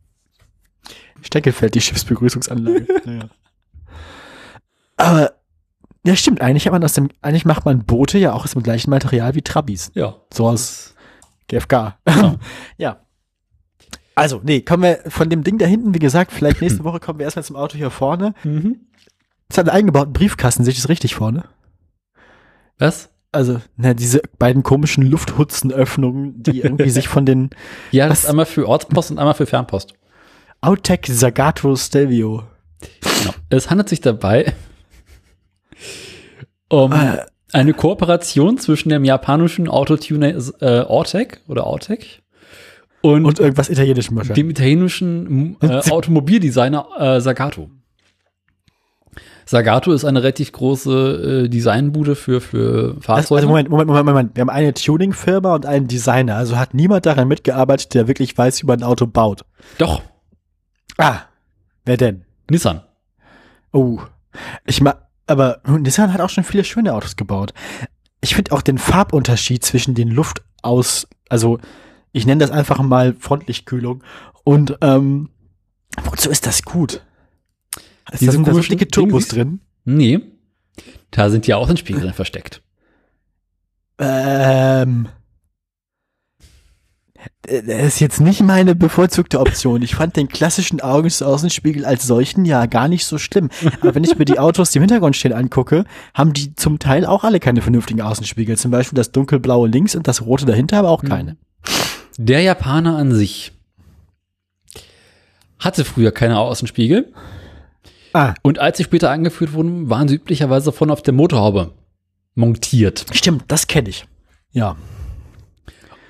[1.23, 2.87] Steckelfeld, die Schiffsbegrüßungsanlage.
[3.07, 3.29] naja.
[4.97, 5.33] Aber,
[6.07, 8.63] ja stimmt, eigentlich, hat man aus dem, eigentlich macht man Boote ja auch aus dem
[8.63, 9.91] gleichen Material wie Trabis.
[9.95, 10.17] Ja.
[10.33, 10.95] So aus
[11.49, 11.97] GFK.
[12.05, 12.37] Genau.
[12.77, 13.01] ja.
[14.15, 17.19] Also, nee, kommen wir von dem Ding da hinten, wie gesagt, vielleicht nächste Woche kommen
[17.19, 18.35] wir erstmal zum Auto hier vorne.
[18.45, 18.81] Mhm.
[19.49, 21.45] Es hat einen eingebauten Briefkasten, sehe ich das richtig vorne?
[22.79, 23.11] Was?
[23.33, 27.51] Also, na, diese beiden komischen Lufthutzenöffnungen, die irgendwie sich von den
[27.91, 28.25] Ja, das Was?
[28.25, 29.95] ist einmal für Ortspost und einmal für Fernpost.
[30.61, 32.45] Outtech Zagato Stelvio.
[33.01, 33.35] Genau.
[33.51, 34.55] Es handelt sich dabei
[36.75, 37.19] um Äh.
[37.53, 42.21] eine Kooperation zwischen dem japanischen Autotuner äh, Ortec oder Ortec
[43.01, 47.71] und, Und irgendwas Italienischem dem italienischen äh, Automobildesigner äh, Sagato.
[49.47, 53.37] Sagato ist eine relativ große äh, Designbude für, für Also, Fahrzeuge.
[53.41, 54.37] also Moment, Moment, Moment, Moment.
[54.37, 56.37] Wir haben eine Tuning-Firma und einen Designer.
[56.37, 59.45] Also hat niemand daran mitgearbeitet, der wirklich weiß, wie man ein Auto baut.
[59.79, 60.01] Doch,
[60.97, 61.23] Ah,
[61.85, 62.25] wer denn?
[62.49, 62.81] Nissan.
[63.73, 63.99] Oh,
[64.65, 67.53] ich mag, aber Nissan hat auch schon viele schöne Autos gebaut.
[68.21, 71.59] Ich finde auch den Farbunterschied zwischen den Luftaus, also
[72.13, 74.03] ich nenne das einfach mal Frontlichtkühlung
[74.45, 75.31] und ähm,
[76.05, 77.03] wozu ist das gut?
[78.13, 79.61] Ist Diese da so dicke Turbos drin?
[79.85, 80.21] Nee,
[81.11, 82.63] da sind die Außenspiegel drin versteckt.
[83.99, 85.24] Ähm, äh,
[87.47, 89.83] das ist jetzt nicht meine bevorzugte Option.
[89.83, 93.51] Ich fand den klassischen Augenaußenspiegel als solchen ja gar nicht so schlimm.
[93.81, 95.85] Aber wenn ich mir die Autos, die im Hintergrund stehen, angucke,
[96.15, 98.57] haben die zum Teil auch alle keine vernünftigen Außenspiegel.
[98.57, 101.37] Zum Beispiel das dunkelblaue links und das rote dahinter, aber auch keine.
[102.17, 103.53] Der Japaner an sich
[105.59, 107.13] hatte früher keine Außenspiegel
[108.15, 111.73] Ah, und als sie später angeführt wurden, waren sie üblicherweise vorne auf der Motorhaube
[112.37, 113.07] montiert.
[113.13, 114.07] stimmt, das kenne ich.
[114.53, 114.77] Ja,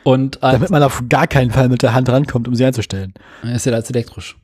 [0.04, 3.14] Und als, damit man auf gar keinen Fall mit der Hand rankommt, um sie einzustellen.
[3.42, 4.36] ist ja als elektrisch.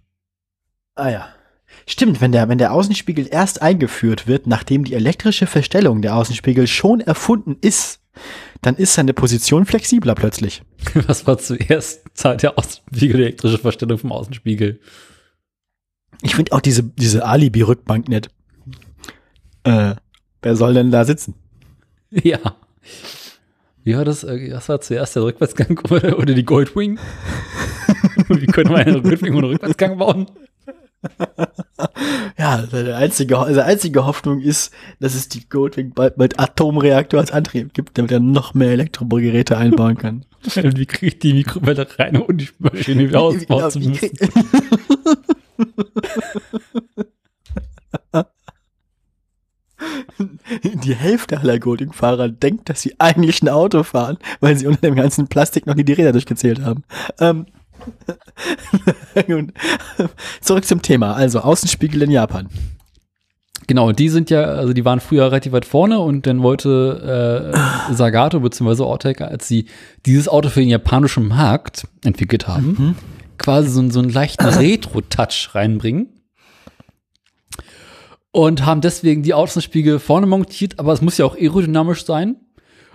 [0.94, 1.28] Ah ja.
[1.86, 6.66] Stimmt, wenn der, wenn der Außenspiegel erst eingeführt wird, nachdem die elektrische Verstellung der Außenspiegel
[6.66, 8.00] schon erfunden ist,
[8.62, 10.62] dann ist seine Position flexibler plötzlich.
[11.06, 14.80] Was war zuerst Zeit der Außenspiegel, die elektrische Verstellung vom Außenspiegel?
[16.22, 18.28] Ich finde auch diese, diese Alibi-Rückbank nett.
[19.64, 19.94] Äh,
[20.42, 21.34] wer soll denn da sitzen?
[22.24, 22.40] Ja.
[23.84, 24.24] Wie war das?
[24.24, 26.98] äh, Was war zuerst der Rückwärtsgang oder, oder die Goldwing?
[28.28, 30.26] Wie können wir einen Goldwing ohne Rückwärtsgang bauen?
[32.38, 37.30] Ja, seine einzige, seine einzige Hoffnung ist, dass es die Goldwing bald mit Atomreaktor als
[37.32, 40.24] Antrieb gibt, damit er noch mehr Elektrogeräte einbauen kann.
[40.42, 44.10] Wie kriege ich die Mikrowelle rein, ohne die Maschine wieder ausbauen zu müssen?
[50.64, 54.94] Die Hälfte aller Golding-Fahrer denkt, dass sie eigentlich ein Auto fahren, weil sie unter dem
[54.94, 56.84] ganzen Plastik noch nie die Räder durchgezählt haben.
[57.18, 57.46] Ähm.
[60.42, 61.14] Zurück zum Thema.
[61.14, 62.48] Also Außenspiegel in Japan.
[63.66, 67.52] Genau, die sind ja, also die waren früher relativ weit vorne und dann wollte
[67.88, 68.82] äh, Sagato bzw.
[68.82, 69.66] Ortec, als sie
[70.06, 72.96] dieses Auto für den japanischen Markt entwickelt haben,
[73.38, 76.08] quasi so, so einen leichten Retro-Touch reinbringen.
[78.32, 82.36] Und haben deswegen die Außenspiegel vorne montiert, aber es muss ja auch aerodynamisch sein.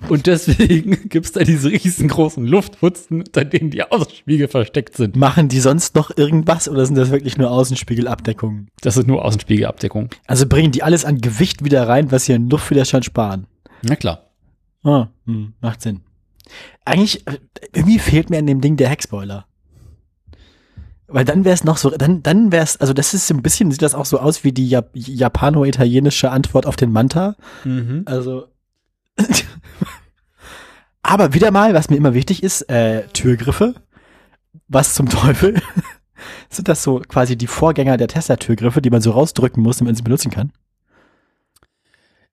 [0.10, 5.16] Und deswegen gibt's da diese riesengroßen Luftputzen, unter denen die Außenspiegel versteckt sind.
[5.16, 8.70] Machen die sonst noch irgendwas oder sind das wirklich nur Außenspiegelabdeckungen?
[8.82, 10.10] Das ist nur Außenspiegelabdeckung.
[10.28, 13.48] Also bringen die alles an Gewicht wieder rein, was sie an Luftwiderstand sparen.
[13.84, 14.30] Na klar.
[14.84, 16.02] Ah, hm, macht Sinn.
[16.84, 17.40] Eigentlich, äh,
[17.74, 19.48] irgendwie fehlt mir an dem Ding der Heckspoiler.
[21.08, 23.44] Weil dann wäre es noch so, dann, dann wäre es, also das ist so ein
[23.44, 27.36] bisschen, sieht das auch so aus wie die Jap japano-italienische Antwort auf den Manta.
[27.64, 28.04] Mhm.
[28.06, 28.48] Also.
[31.04, 33.76] Aber wieder mal, was mir immer wichtig ist, äh, Türgriffe.
[34.68, 35.62] Was zum Teufel?
[36.50, 39.96] Sind das so quasi die Vorgänger der Tesla-Türgriffe, die man so rausdrücken muss, damit man
[39.96, 40.52] sie benutzen kann?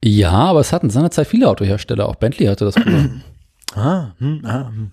[0.02, 2.08] Ja, aber es hatten seinerzeit viele Autohersteller.
[2.08, 3.10] Auch Bentley hatte das früher.
[3.74, 4.92] Ah, hm, ah, hm.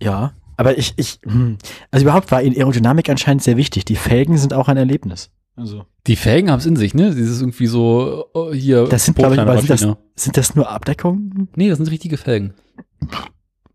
[0.00, 1.58] Ja, aber ich, ich, hm.
[1.90, 3.84] also überhaupt war in Aerodynamik anscheinend sehr wichtig.
[3.84, 5.30] Die Felgen sind auch ein Erlebnis.
[5.56, 5.86] Also.
[6.06, 7.14] Die Felgen haben es in sich, ne?
[7.14, 8.86] Dieses irgendwie so oh, hier.
[8.86, 9.86] Das sind, glaube ich, aber sind das,
[10.16, 11.48] sind das nur Abdeckungen?
[11.54, 12.54] Nee, das sind richtige Felgen.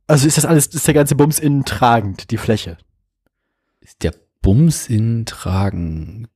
[0.07, 2.77] Also ist das alles, ist der ganze Bums innen tragend, die Fläche?
[3.79, 6.27] Ist der Bums in tragend?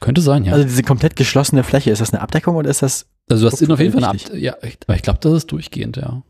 [0.00, 0.52] Könnte sein, ja.
[0.52, 3.62] Also Also, diese komplett geschlossene Fläche, ist das eine Abdeckung oder ist das, du hast
[3.62, 4.32] innen auf jeden Fall eine richtig.
[4.32, 6.22] Ab Ja, ich, aber ich glaube, das ist durchgehend, ja.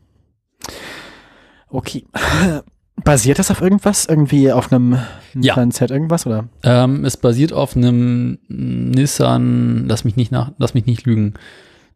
[1.69, 2.05] okay.
[3.03, 4.05] Basiert das auf irgendwas?
[4.05, 4.93] Irgendwie auf einem
[5.33, 5.53] Ja.
[5.55, 6.47] Nissan Z irgendwas oder?
[6.63, 11.33] Ähm, es basiert auf einem Nissan, lass mich nicht nach, lass mich nicht lügen.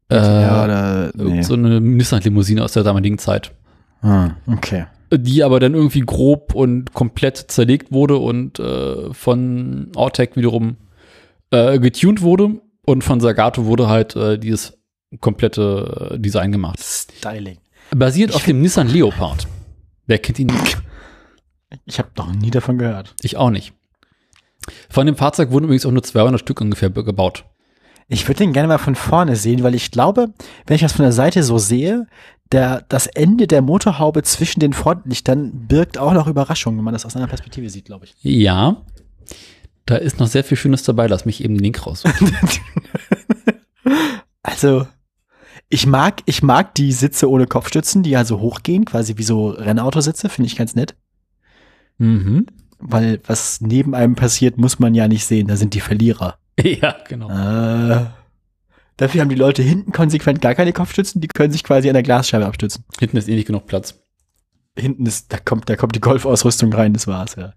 [0.09, 3.51] Äh, oder, irgend So eine Nissan-Limousine aus der damaligen Zeit.
[4.01, 4.85] Ah, okay.
[5.11, 10.77] die aber dann irgendwie grob und komplett zerlegt wurde und äh, von Autec wiederum
[11.51, 14.77] äh, getuned wurde Und von Sagato wurde halt äh, dieses
[15.21, 16.79] komplette äh, Design gemacht.
[16.79, 17.57] Styling.
[17.95, 19.47] Basiert auf dem Nissan Leopard.
[20.07, 20.77] Wer kennt ihn nicht?
[21.85, 23.15] Ich habe noch nie davon gehört.
[23.21, 23.73] Ich auch nicht.
[24.89, 27.45] Von dem Fahrzeug wurden übrigens auch nur 200 Stück ungefähr gebaut.
[28.07, 30.33] Ich würde den gerne mal von vorne sehen, weil ich glaube,
[30.65, 32.07] wenn ich das von der Seite so sehe,
[32.51, 37.05] der, das Ende der Motorhaube zwischen den Frontlichtern birgt auch noch Überraschungen, wenn man das
[37.05, 38.15] aus einer Perspektive sieht, glaube ich.
[38.21, 38.83] Ja.
[39.87, 41.07] Da ist noch sehr viel Schönes dabei.
[41.07, 42.03] Lass mich eben den Link raus.
[44.45, 44.85] Also,
[45.69, 50.29] ich mag, ich mag die Sitze ohne Kopfstützen, die also hochgehen, quasi wie so Rennautositze,
[50.29, 50.95] finde ich ganz nett.
[51.97, 52.45] Mhm.
[52.79, 55.47] Weil was neben einem passiert, muss man ja nicht sehen.
[55.47, 56.37] Da sind die Verlierer.
[56.63, 57.29] Ja, genau.
[57.29, 58.05] Äh,
[58.95, 62.01] dafür haben die Leute hinten konsequent gar keine Kopfstützen, die können sich quasi an der
[62.01, 62.85] Glasscheibe abstützen.
[62.97, 63.99] Hinten ist eh nicht genug Platz.
[64.79, 67.53] Hinten ist, da kommt, da kommt die Golfausrüstung rein, das war's, ja.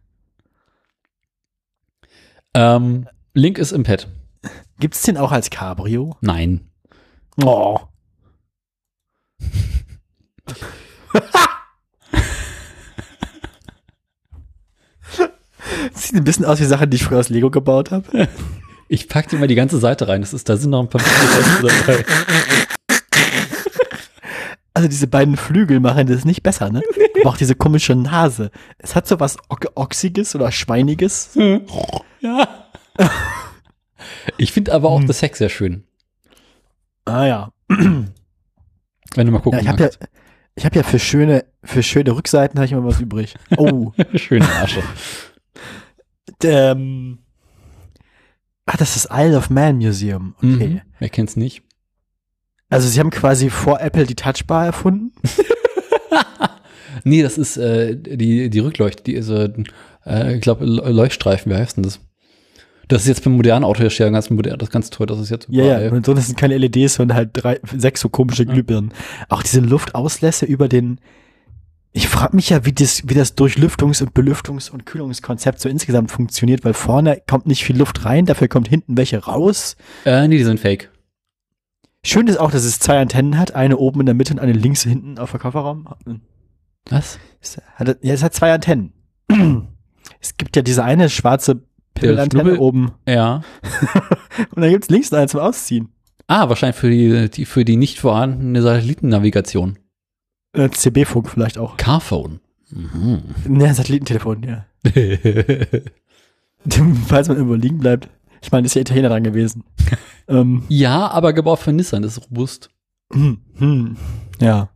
[2.55, 4.09] Ähm, Link ist im Pad.
[4.81, 6.17] Gibt's den auch als Cabrio?
[6.21, 6.69] Nein.
[7.41, 7.79] Oh.
[15.95, 18.29] Sieht ein bisschen aus wie Sachen, die ich früher aus Lego gebaut habe.
[18.91, 20.23] Ich pack dir mal die ganze Seite rein.
[20.23, 21.03] Das ist, da sind noch ein paar
[21.61, 22.05] dabei.
[24.73, 26.81] Also diese beiden Flügel machen das nicht besser, ne?
[27.21, 28.51] Aber auch diese komische Nase.
[28.79, 29.37] Es hat so was
[29.75, 31.37] Ochsiges oder Schweiniges.
[32.21, 32.49] Ja.
[34.37, 35.07] Ich finde aber auch Hm.
[35.09, 35.85] das Heck sehr schön.
[37.05, 37.53] Ah ja.
[37.69, 38.07] Wenn
[39.17, 39.91] du mal ja gucken ich habe ja,
[40.55, 43.35] ich hab ja für schöne, für schöne Rückseiten habe ich immer was übrig.
[43.57, 43.93] Oh.
[44.15, 44.83] Schöne Asche.
[46.45, 47.19] Ähm,
[48.67, 50.35] ach, das ist das Isle of Man Museum.
[50.39, 50.47] Okay.
[50.69, 50.81] Mhm.
[50.99, 51.63] Wer kennt's nicht?
[52.71, 55.13] Also sie haben quasi vor Apple die Touchbar erfunden.
[57.05, 59.51] Nee, das ist äh, die, die Rückleuchte, die ist, äh,
[60.05, 62.01] äh, ich glaube, Leuchtstreifen, wie heißt denn das?
[62.89, 65.47] Das ist jetzt beim modernen Autohersteller ganz modern, das ist ganz toll, das ist jetzt
[65.51, 65.77] Ja, ja.
[65.81, 65.93] überall.
[65.99, 68.53] Und so, das sind keine LEDs, sondern halt drei, sechs so komische Ja.
[68.53, 68.93] Glühbirnen.
[69.29, 71.01] Auch diese Luftauslässe über den.
[71.93, 76.11] Ich frage mich ja, wie das, wie das Durchlüftungs- und Belüftungs- und Kühlungskonzept so insgesamt
[76.11, 79.77] funktioniert, weil vorne kommt nicht viel Luft rein, dafür kommt hinten welche raus.
[80.05, 80.91] Äh, nee, die sind fake.
[82.05, 84.53] Schön ist auch, dass es zwei Antennen hat, eine oben in der Mitte und eine
[84.53, 85.89] links hinten auf der Kofferraum.
[86.89, 87.19] Was?
[87.41, 88.93] Es hat, ja, es hat zwei Antennen.
[90.21, 91.63] Es gibt ja diese eine schwarze
[91.95, 93.43] Pimmelantenne oben Ja.
[94.55, 95.91] und dann gibt's links noch eine zum Ausziehen.
[96.27, 99.79] Ah, wahrscheinlich für die, die für die nicht vorhandene Satellitennavigation.
[100.53, 101.77] Äh, CB-Funk vielleicht auch.
[101.77, 102.41] Carphone.
[102.71, 103.23] Mhm.
[103.47, 104.67] Ne, Satellitentelefon, ja.
[107.07, 108.09] Falls man irgendwo liegen bleibt.
[108.43, 109.65] Ich meine, ist ja Italiener dran gewesen.
[110.29, 112.71] ähm, ja, aber gebaut von Nissan, das ist robust.
[113.13, 113.97] hm, hm,
[114.41, 114.69] ja.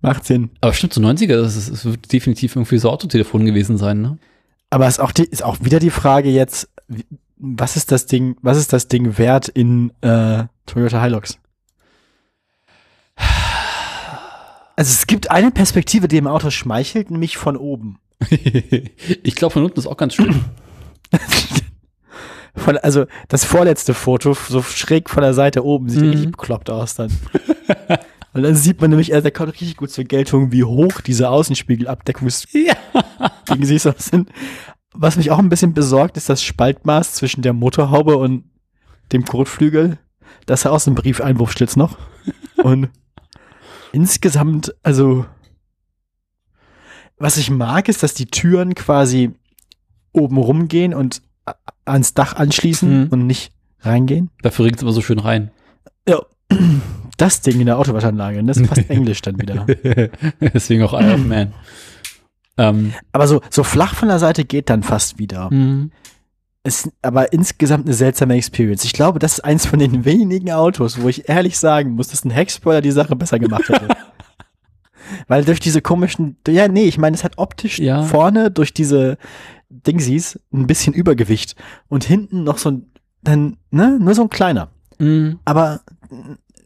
[0.00, 0.50] Macht Sinn.
[0.60, 4.18] Aber stimmt, so 90er, das, ist, das wird definitiv irgendwie so Autotelefon gewesen sein, ne?
[4.68, 6.68] Aber ist auch, die, ist auch wieder die Frage jetzt,
[7.36, 11.38] was ist das Ding, was ist das Ding wert in äh, Toyota Hilux?
[14.76, 17.98] Also es gibt eine Perspektive, die im Auto schmeichelt, nämlich von oben.
[18.30, 20.44] ich glaube, von unten ist auch ganz schön.
[22.54, 26.10] Von, also das vorletzte Foto, so schräg von der Seite oben, sieht Mhm.
[26.10, 27.10] richtig bekloppt aus dann.
[28.34, 31.30] Und dann sieht man nämlich, also da kommt richtig gut zur Geltung, wie hoch diese
[31.30, 32.66] Außenspiegelabdeckungsdinge
[33.48, 33.56] ja.
[33.62, 34.30] sich so sind.
[34.94, 38.44] Was mich auch ein bisschen besorgt, ist das Spaltmaß zwischen der Motorhaube und
[39.12, 39.98] dem Kotflügel.
[40.46, 41.98] Das ist ja auch so ein Briefeinwurfschlitz noch.
[42.62, 42.90] Und
[43.92, 45.24] insgesamt, also,
[47.18, 49.30] was ich mag, ist, dass die Türen quasi
[50.12, 51.22] oben rumgehen und
[51.84, 53.08] ans Dach anschließen Mhm.
[53.08, 54.30] und nicht reingehen.
[54.42, 55.50] Dafür regt es immer so schön rein.
[56.08, 56.20] Ja,
[57.16, 59.66] das Ding in der Autowaschanlage, das ist fast Englisch dann wieder.
[60.40, 61.52] Deswegen auch Iron Man.
[62.58, 65.50] Ähm, Aber so, so flach von der Seite geht dann fast wieder.
[65.52, 65.90] mhm.
[66.64, 68.84] Ist aber insgesamt eine seltsame Experience.
[68.84, 72.24] Ich glaube, das ist eins von den wenigen Autos, wo ich ehrlich sagen muss, dass
[72.24, 73.88] ein Heckspoiler die Sache besser gemacht hätte.
[75.28, 78.04] Weil durch diese komischen, ja, nee, ich meine, es hat optisch Ja.
[78.04, 79.18] vorne durch diese
[79.70, 81.56] Dingsies ein bisschen Übergewicht
[81.88, 82.90] und hinten noch so ein,
[83.22, 84.70] dann, ne, nur so ein kleiner.
[84.98, 85.40] Mhm.
[85.44, 85.80] Aber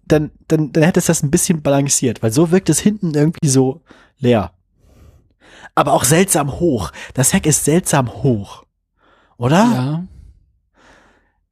[0.06, 3.48] dann, dann, dann hätte es das ein bisschen balanciert, weil so wirkt es hinten irgendwie
[3.48, 3.80] so
[4.18, 4.52] leer.
[5.74, 6.92] Aber auch seltsam hoch.
[7.14, 8.64] Das Heck ist seltsam hoch.
[9.38, 9.56] Oder?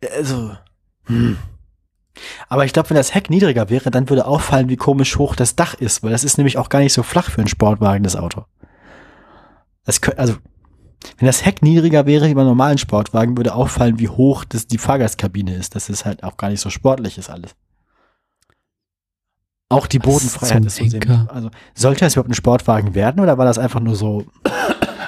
[0.03, 0.11] Ja.
[0.17, 0.57] Also.
[1.05, 1.37] Hm.
[2.49, 5.57] Aber ich glaube, wenn das Heck niedriger wäre, dann würde auffallen, wie komisch hoch das
[5.57, 8.15] Dach ist, weil das ist nämlich auch gar nicht so flach für einen Sportwagen, das
[8.17, 8.45] Auto.
[9.85, 10.35] Das kö- also,
[11.19, 14.67] wenn das Heck niedriger wäre wie bei einem normalen Sportwagen, würde auffallen, wie hoch das
[14.67, 15.75] die Fahrgastkabine ist.
[15.75, 17.55] Das ist halt auch gar nicht so sportlich ist alles.
[19.69, 20.85] Auch die Bodenfreiheit ist so?
[21.29, 24.25] Also, sollte das überhaupt ein Sportwagen werden oder war das einfach nur so?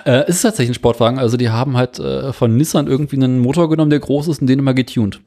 [0.05, 1.19] Äh, es ist tatsächlich ein Sportwagen.
[1.19, 4.47] Also die haben halt äh, von Nissan irgendwie einen Motor genommen, der groß ist und
[4.47, 5.21] den immer getuned.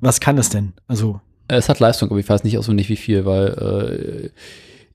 [0.00, 0.72] Was kann es denn?
[0.88, 4.30] Also, Es hat Leistung, aber ich weiß nicht auswendig wie viel, weil äh,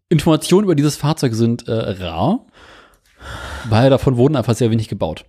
[0.10, 2.46] Informationen über dieses Fahrzeug sind äh, rar,
[3.70, 5.26] weil davon wurden einfach sehr wenig gebaut.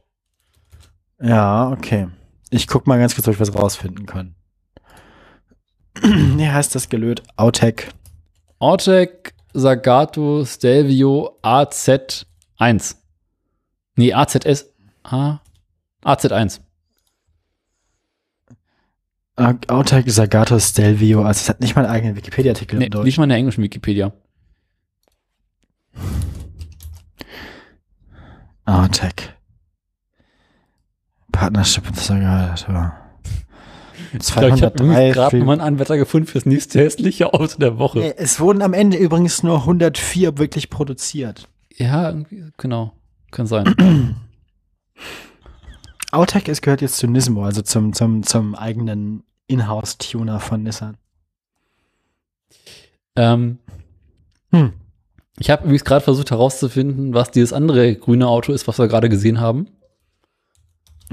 [1.20, 2.09] ja, okay.
[2.51, 4.34] Ich guck mal ganz kurz, ob ich was rausfinden kann.
[6.02, 7.23] Wie heißt das Gelöt?
[7.36, 7.93] Autec.
[8.59, 12.97] Autec Sagato Stelvio AZ1.
[13.97, 14.66] Nee, AZS.
[15.05, 15.40] A,
[16.05, 16.60] AZ1.
[19.36, 21.24] Äh, Autec Sagato Stelvio.
[21.24, 23.05] Also, es hat nicht mal einen eigenen Wikipedia-Artikel Nee, im Deutsch.
[23.05, 24.12] nicht mal in der englischen Wikipedia.
[28.64, 29.35] Autec.
[31.32, 32.93] Partnership mit Sagato.
[34.12, 37.78] Ich glaube, ich habe 203 gerade mal einen Anwärter gefunden fürs nächste hässliche Auto der
[37.78, 38.16] Woche.
[38.18, 41.48] Es wurden am Ende übrigens nur 104 wirklich produziert.
[41.76, 42.14] Ja,
[42.59, 42.93] genau.
[43.30, 44.16] Kann sein.
[46.12, 50.97] Autec ist, gehört jetzt zu Nismo, also zum, zum, zum eigenen Inhouse-Tuner von Nissan.
[53.16, 53.59] ähm,
[54.51, 54.74] Hm.
[55.39, 59.09] ich habe übrigens gerade versucht herauszufinden, was dieses andere grüne Auto ist, was wir gerade
[59.09, 59.68] gesehen haben.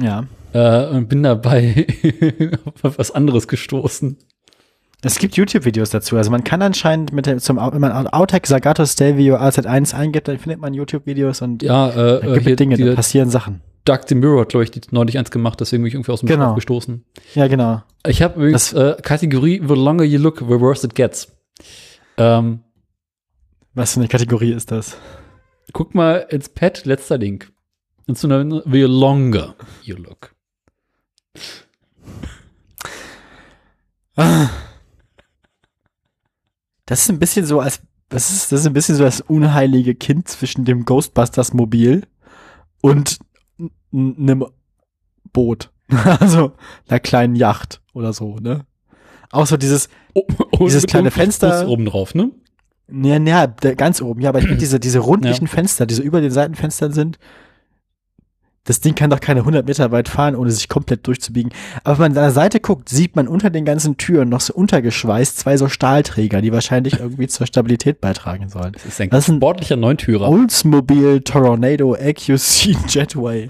[0.02, 0.26] Ja.
[0.54, 1.86] Äh, und bin dabei
[2.84, 4.18] auf was anderes gestoßen.
[5.02, 6.18] Es gibt YouTube-Videos dazu.
[6.18, 10.40] Also man kann anscheinend mit dem, zum, wenn man Autec Sagato Stelvio AZ1 eingibt, dann
[10.40, 13.62] findet man YouTube-Videos und Ja, äh, da äh, gibt hier es Dinge, da passieren Sachen.
[13.86, 16.28] Doug DeMuro hat, glaube ich, die, neulich eins gemacht, deswegen bin ich irgendwie aus dem
[16.28, 16.46] Genau.
[16.48, 17.06] Stoff gestoßen.
[17.34, 17.82] Ja, genau.
[18.06, 21.32] Ich habe übrigens äh, Kategorie The longer you look, the worse it gets.
[22.18, 22.60] Ähm,
[23.74, 24.98] Was für eine Kategorie ist das?
[25.72, 27.52] guck mal ins Pad, letzter Link.
[28.10, 29.54] Und so eine The longer
[29.84, 30.34] you look.
[36.86, 39.94] Das ist ein bisschen so als, das ist, das ist ein bisschen so das unheilige
[39.96, 42.08] Kind zwischen dem Ghostbusters-Mobil
[42.82, 43.20] und
[43.60, 44.46] n- n- einem
[45.32, 45.72] Boot.
[46.20, 46.54] also
[46.88, 48.66] einer kleinen Yacht oder so, ne?
[49.32, 50.26] Auch so dieses, Oh,
[50.66, 52.32] Dieses mit kleine Fenster- oben drauf, ne?
[52.92, 54.22] Ja, ja, ganz oben.
[54.22, 57.20] Ja, aber diese, diese rundlichen Fenster, die so über den Seitenfenstern sind,
[58.70, 61.52] das Ding kann doch keine 100 Meter weit fahren, ohne sich komplett durchzubiegen.
[61.84, 64.54] Aber wenn man an der Seite guckt, sieht man unter den ganzen Türen noch so
[64.54, 68.74] untergeschweißt zwei so Stahlträger, die wahrscheinlich irgendwie zur Stabilität beitragen sollen.
[68.74, 70.30] Das ist ein Das ist ein- sportlicher Neuntürer.
[70.30, 73.50] Oldsmobile Tornado AQC Jetway.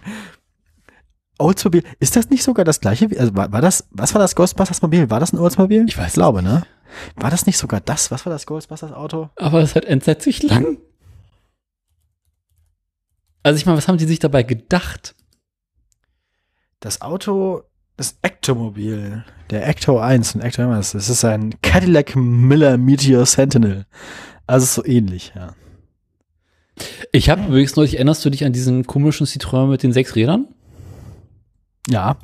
[1.37, 3.11] Oldsmobile, ist das nicht sogar das gleiche?
[3.11, 5.09] wie- Also war, war das, was war das Ghostbusters Mobil?
[5.09, 5.85] War das ein Oldsmobile?
[5.87, 6.63] Ich weiß glaube, ne?
[7.15, 8.09] War das nicht sogar das?
[8.11, 9.29] Was war das Ghostbusters Auto?
[9.35, 10.77] Aber es hat entsetzlich lang.
[13.43, 15.15] Also ich meine, was haben die sich dabei gedacht?
[16.79, 17.63] Das Auto,
[17.97, 23.85] das Ectomobil, der Ecto 1 und Ecto 1, das ist ein Cadillac Miller Meteor Sentinel.
[24.47, 25.53] Also so ähnlich, ja.
[27.11, 30.47] Ich habe übrigens neulich, erinnerst du dich an diesen komischen Citroën mit den sechs Rädern?
[31.89, 32.17] Ja,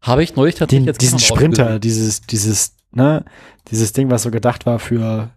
[0.00, 3.24] Habe ich neulich tatsächlich den, als diesen Sprinter, dieses, dieses, ne,
[3.70, 5.30] dieses Ding, was so gedacht war für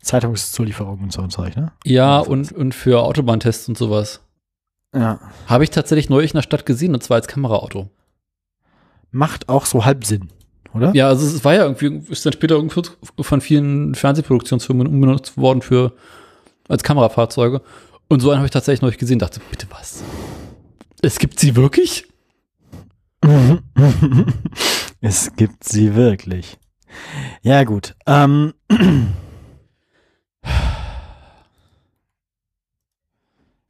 [0.00, 1.72] Zeitungszulieferungen und so und Zeug, ne?
[1.84, 4.20] Ja, und, und für Autobahntests und sowas.
[4.94, 5.20] Ja.
[5.46, 7.90] Habe ich tatsächlich neulich in der Stadt gesehen, und zwar als Kameraauto.
[9.10, 10.28] Macht auch so halb Sinn,
[10.74, 10.92] oder?
[10.94, 12.62] Ja, also es war ja irgendwie, ist dann später
[13.20, 15.92] von vielen Fernsehproduktionsfirmen umbenutzt worden für,
[16.68, 17.62] als Kamerafahrzeuge.
[18.08, 20.02] Und so einen habe ich tatsächlich neulich gesehen, dachte, bitte was?
[21.02, 22.06] Es gibt sie wirklich?
[25.00, 26.58] es gibt sie wirklich.
[27.42, 27.94] Ja, gut.
[28.06, 28.54] Ähm,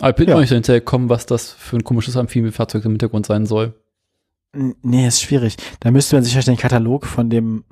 [0.00, 0.34] Aber ich bin Ja.
[0.34, 3.74] noch nicht hinterher gekommen, was das für ein komisches Amphibienfahrzeug im Hintergrund sein soll.
[4.54, 5.56] nee, ist schwierig.
[5.80, 7.64] Da müsste man sich wahrscheinlich den Katalog von dem,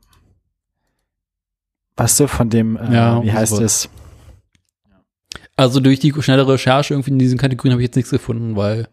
[1.97, 3.89] weißt du, von dem, äh, Ja, wie heißt es?
[5.57, 8.89] Also durch die schnelle Recherche irgendwie in diesen Kategorien habe ich jetzt nichts gefunden, weil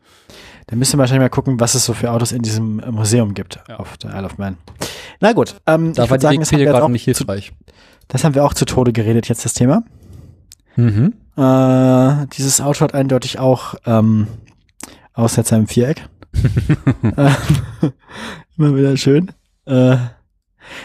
[0.67, 3.33] Da müsste man wahrscheinlich mal gucken, was es so für Autos in diesem äh, Museum
[3.33, 3.79] gibt Ja.
[3.79, 4.55] auf der Isle of Man.
[5.19, 7.51] Na gut, ähm, da ich war die sagen, das haben, wir gerade nicht zu, hilfreich.
[8.07, 9.83] das haben wir auch zu Tode geredet, jetzt das Thema.
[10.75, 11.13] Mhm.
[11.37, 14.27] Äh, dieses Auto hat eindeutig auch ähm,
[15.13, 16.07] Aussetzer im Viereck.
[17.15, 17.29] äh,
[18.57, 19.31] immer wieder schön.
[19.65, 19.97] Äh,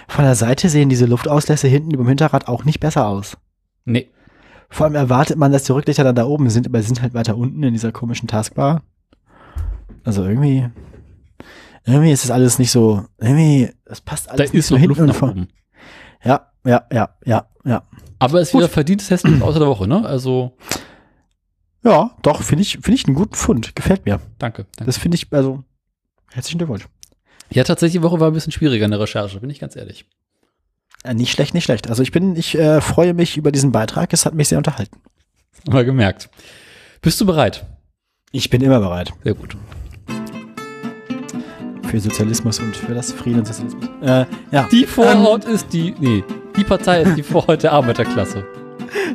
[0.09, 3.36] von der Seite sehen diese Luftauslässe hinten über dem Hinterrad auch nicht besser aus.
[3.85, 4.10] Nee.
[4.70, 7.15] Vor allem erwartet man, dass die Rücklichter dann da oben sind, aber sie sind halt
[7.15, 8.82] weiter unten in dieser komischen Taskbar.
[10.05, 10.69] Also irgendwie,
[11.86, 14.89] irgendwie ist das alles nicht so, irgendwie, das passt Da alles nicht ist so hinten
[14.90, 15.31] Luft und nach vor.
[15.31, 15.48] oben.
[16.23, 17.82] Ja, ja, ja, ja, ja.
[18.18, 20.04] Aber es ist wieder verdientes Hässliches außer der Woche, ne?
[20.04, 20.56] Also,
[21.84, 23.74] Ja, doch, finde ich, finde ich einen guten Fund.
[23.76, 24.20] Gefällt mir.
[24.38, 24.66] danke.
[24.76, 24.84] danke.
[24.84, 25.62] Das finde ich, also,
[26.30, 26.86] herzlichen Glückwunsch.
[27.50, 30.04] Ja, tatsächlich, die Woche war ein bisschen schwieriger in der Recherche, bin ich ganz ehrlich.
[31.04, 31.88] Äh, nicht schlecht, nicht schlecht.
[31.88, 34.12] Also ich bin, ich äh, freue mich über diesen Beitrag.
[34.12, 35.00] Es hat mich sehr unterhalten.
[35.70, 36.28] Mal gemerkt.
[37.00, 37.64] Bist du bereit?
[38.32, 39.12] Ich bin immer bereit.
[39.24, 39.56] Sehr gut.
[41.88, 43.88] für Sozialismus und für das Frieden und Sozialismus.
[44.02, 44.68] Äh, ja.
[44.70, 46.22] Die Vorhaut ist die, nee,
[46.59, 48.44] die Partei ist die Vorhaut der Arbeiterklasse.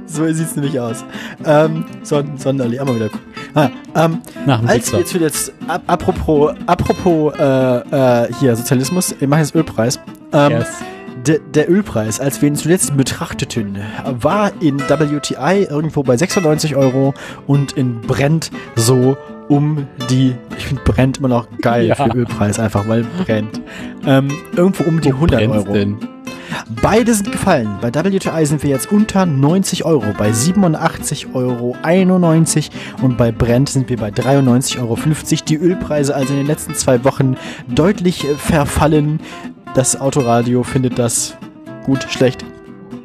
[0.05, 1.03] So sieht's nämlich aus.
[1.45, 3.27] Ähm, Son Sonderli, auch mal wieder gucken.
[3.55, 4.19] Ah, ähm,
[4.67, 9.99] als wir jetzt jetzt, ap apropos, apropos äh, äh, hier Sozialismus, ich mache jetzt Ölpreis.
[10.31, 10.67] Ähm, Yes.
[11.25, 13.77] der, der Ölpreis, als wir ihn zuletzt betrachteten,
[14.19, 17.13] war in WTI irgendwo bei 96 Euro
[17.47, 19.15] und in Brent so
[19.49, 21.95] um die, ich finde Brent immer noch geil Ja.
[21.95, 23.61] für Ölpreis, einfach weil brennt.
[24.05, 25.73] Ähm, irgendwo um die Wo 100 brennt's Euro.
[25.73, 25.97] Denn?
[26.81, 27.77] Beide sind gefallen.
[27.81, 31.75] Bei WTI sind wir jetzt unter 90 Euro, bei 87,91 Euro
[33.01, 34.97] und bei Brent sind wir bei 93,50 Euro.
[35.47, 39.19] Die Ölpreise also in den letzten zwei Wochen deutlich äh, verfallen.
[39.73, 41.35] Das Autoradio findet das
[41.83, 42.45] gut, schlecht.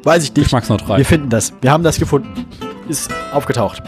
[0.03, 0.43] Weiß ich nicht.
[0.43, 0.97] Geschmacksneutral.
[0.97, 1.53] Wir finden das.
[1.61, 2.45] Wir haben das gefunden.
[2.87, 3.83] Ist aufgetaucht.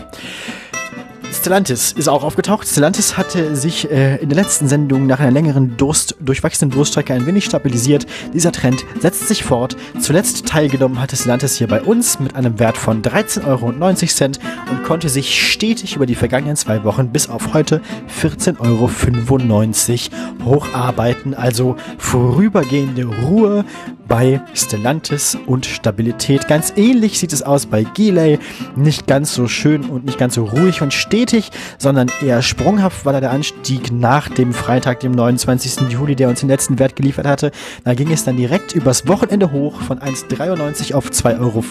[1.41, 2.68] Stellantis ist auch aufgetaucht.
[2.68, 7.26] Stellantis hatte sich äh, in der letzten Sendung nach einer längeren Durst, durchwachsenen Durststrecke ein
[7.26, 8.05] wenig stabilisiert.
[8.31, 9.76] Dieser Trend setzt sich fort.
[9.99, 15.09] Zuletzt teilgenommen hatte Stellantis hier bei uns mit einem Wert von 13,90 Euro und konnte
[15.09, 17.81] sich stetig über die vergangenen zwei Wochen bis auf heute
[18.22, 20.11] 14,95
[20.43, 21.34] Euro hocharbeiten.
[21.34, 23.65] Also vorübergehende Ruhe
[24.11, 26.49] bei Stellantis und Stabilität.
[26.49, 28.39] Ganz ähnlich sieht es aus bei Gilei.
[28.75, 33.13] Nicht ganz so schön und nicht ganz so ruhig und stetig, sondern eher sprunghaft war
[33.13, 35.89] da der Anstieg nach dem Freitag, dem 29.
[35.89, 37.51] Juli, der uns den letzten Wert geliefert hatte.
[37.85, 41.63] Da ging es dann direkt übers Wochenende hoch von 1,93 auf 2,14 Euro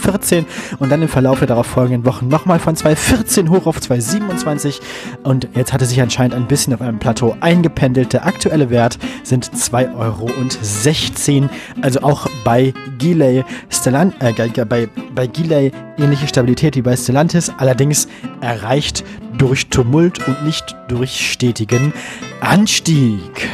[0.78, 4.80] und dann im Verlauf der darauf folgenden Wochen nochmal von 2,14 hoch auf 2,27
[5.24, 8.14] und jetzt hatte sich anscheinend ein bisschen auf einem Plateau eingependelt.
[8.14, 11.50] Der aktuelle Wert sind 2,16 Euro.
[11.82, 14.32] Also auch bei Gilei Stellan äh,
[14.64, 18.08] bei, bei Gilei ähnliche Stabilität wie bei Stellantis, allerdings
[18.40, 19.04] erreicht
[19.38, 21.92] durch Tumult und nicht durch stetigen
[22.40, 23.48] Anstieg.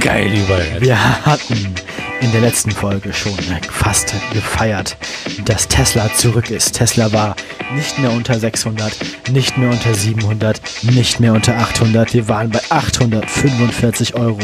[0.00, 0.80] Geil, überall.
[0.80, 1.74] Wir hatten
[2.20, 3.36] in der letzten Folge schon
[3.70, 4.96] fast gefeiert,
[5.44, 6.72] dass Tesla zurück ist.
[6.72, 7.36] Tesla war
[7.74, 8.94] nicht mehr unter 600,
[9.30, 12.12] nicht mehr unter 700, nicht mehr unter 800.
[12.12, 14.38] Wir waren bei 845 Euro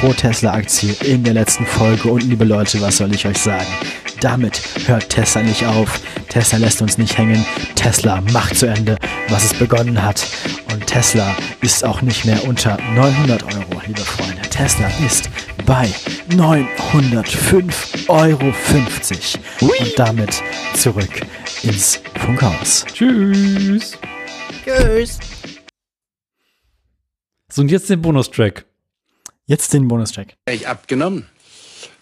[0.00, 2.08] pro Tesla-Aktie in der letzten Folge.
[2.08, 3.66] Und liebe Leute, was soll ich euch sagen?
[4.20, 6.00] Damit hört Tesla nicht auf.
[6.28, 7.44] Tesla lässt uns nicht hängen.
[7.74, 8.96] Tesla macht zu Ende,
[9.28, 10.26] was es begonnen hat.
[10.72, 14.42] Und Tesla ist auch nicht mehr unter 900 Euro, liebe Freunde.
[14.50, 15.30] Tesla ist
[15.64, 15.88] bei
[16.66, 18.52] 905,50 Euro.
[19.60, 20.42] Und damit
[20.74, 21.22] zurück
[21.62, 22.84] ins Funkhaus.
[22.92, 23.98] Tschüss.
[24.64, 25.18] Tschüss.
[27.50, 28.64] So, und jetzt den Bonustrack.
[29.46, 30.34] Jetzt den Bonustrack.
[30.48, 31.26] ich abgenommen.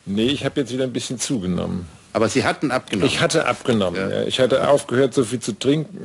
[0.04, 1.86] Nee, ich habe jetzt wieder ein bisschen zugenommen.
[2.12, 3.06] Aber Sie hatten abgenommen.
[3.06, 4.10] Ich hatte abgenommen.
[4.10, 4.22] Ja.
[4.24, 6.02] Ich hatte aufgehört, so viel zu trinken.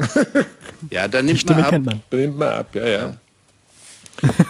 [0.90, 1.70] ja, dann nimmt man ab.
[1.70, 2.02] kennt man.
[2.12, 3.18] Nimmt mal ab, ja, ja.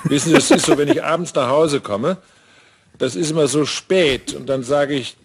[0.06, 2.18] Wissen Sie, das ist so, wenn ich abends nach Hause komme,
[2.98, 5.16] das ist immer so spät und dann sage ich,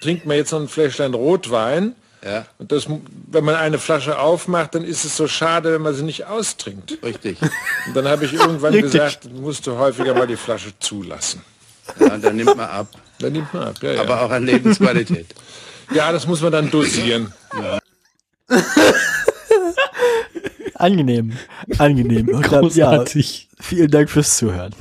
[0.00, 1.94] trinkt man jetzt noch ein Fläschlein Rotwein.
[2.24, 2.86] Ja, Und das,
[3.30, 6.98] wenn man eine Flasche aufmacht, dann ist es so schade, wenn man sie nicht austrinkt.
[7.04, 7.38] richtig.
[7.86, 8.92] Und dann habe ich irgendwann Richtig.
[8.92, 11.42] gesagt, musst du häufiger mal die Flasche zulassen.
[12.00, 12.88] Ja, und dann nimmt man ab.
[13.20, 14.00] Dann nimmt man ab, ja, ja.
[14.00, 15.26] Aber auch an Lebensqualität.
[15.94, 17.32] ja, das muss man dann dosieren.
[20.74, 21.32] Angenehm.
[21.78, 22.28] Angenehm.
[22.34, 23.48] Und dann, ja, Großartig.
[23.60, 24.74] vielen Dank fürs Zuhören.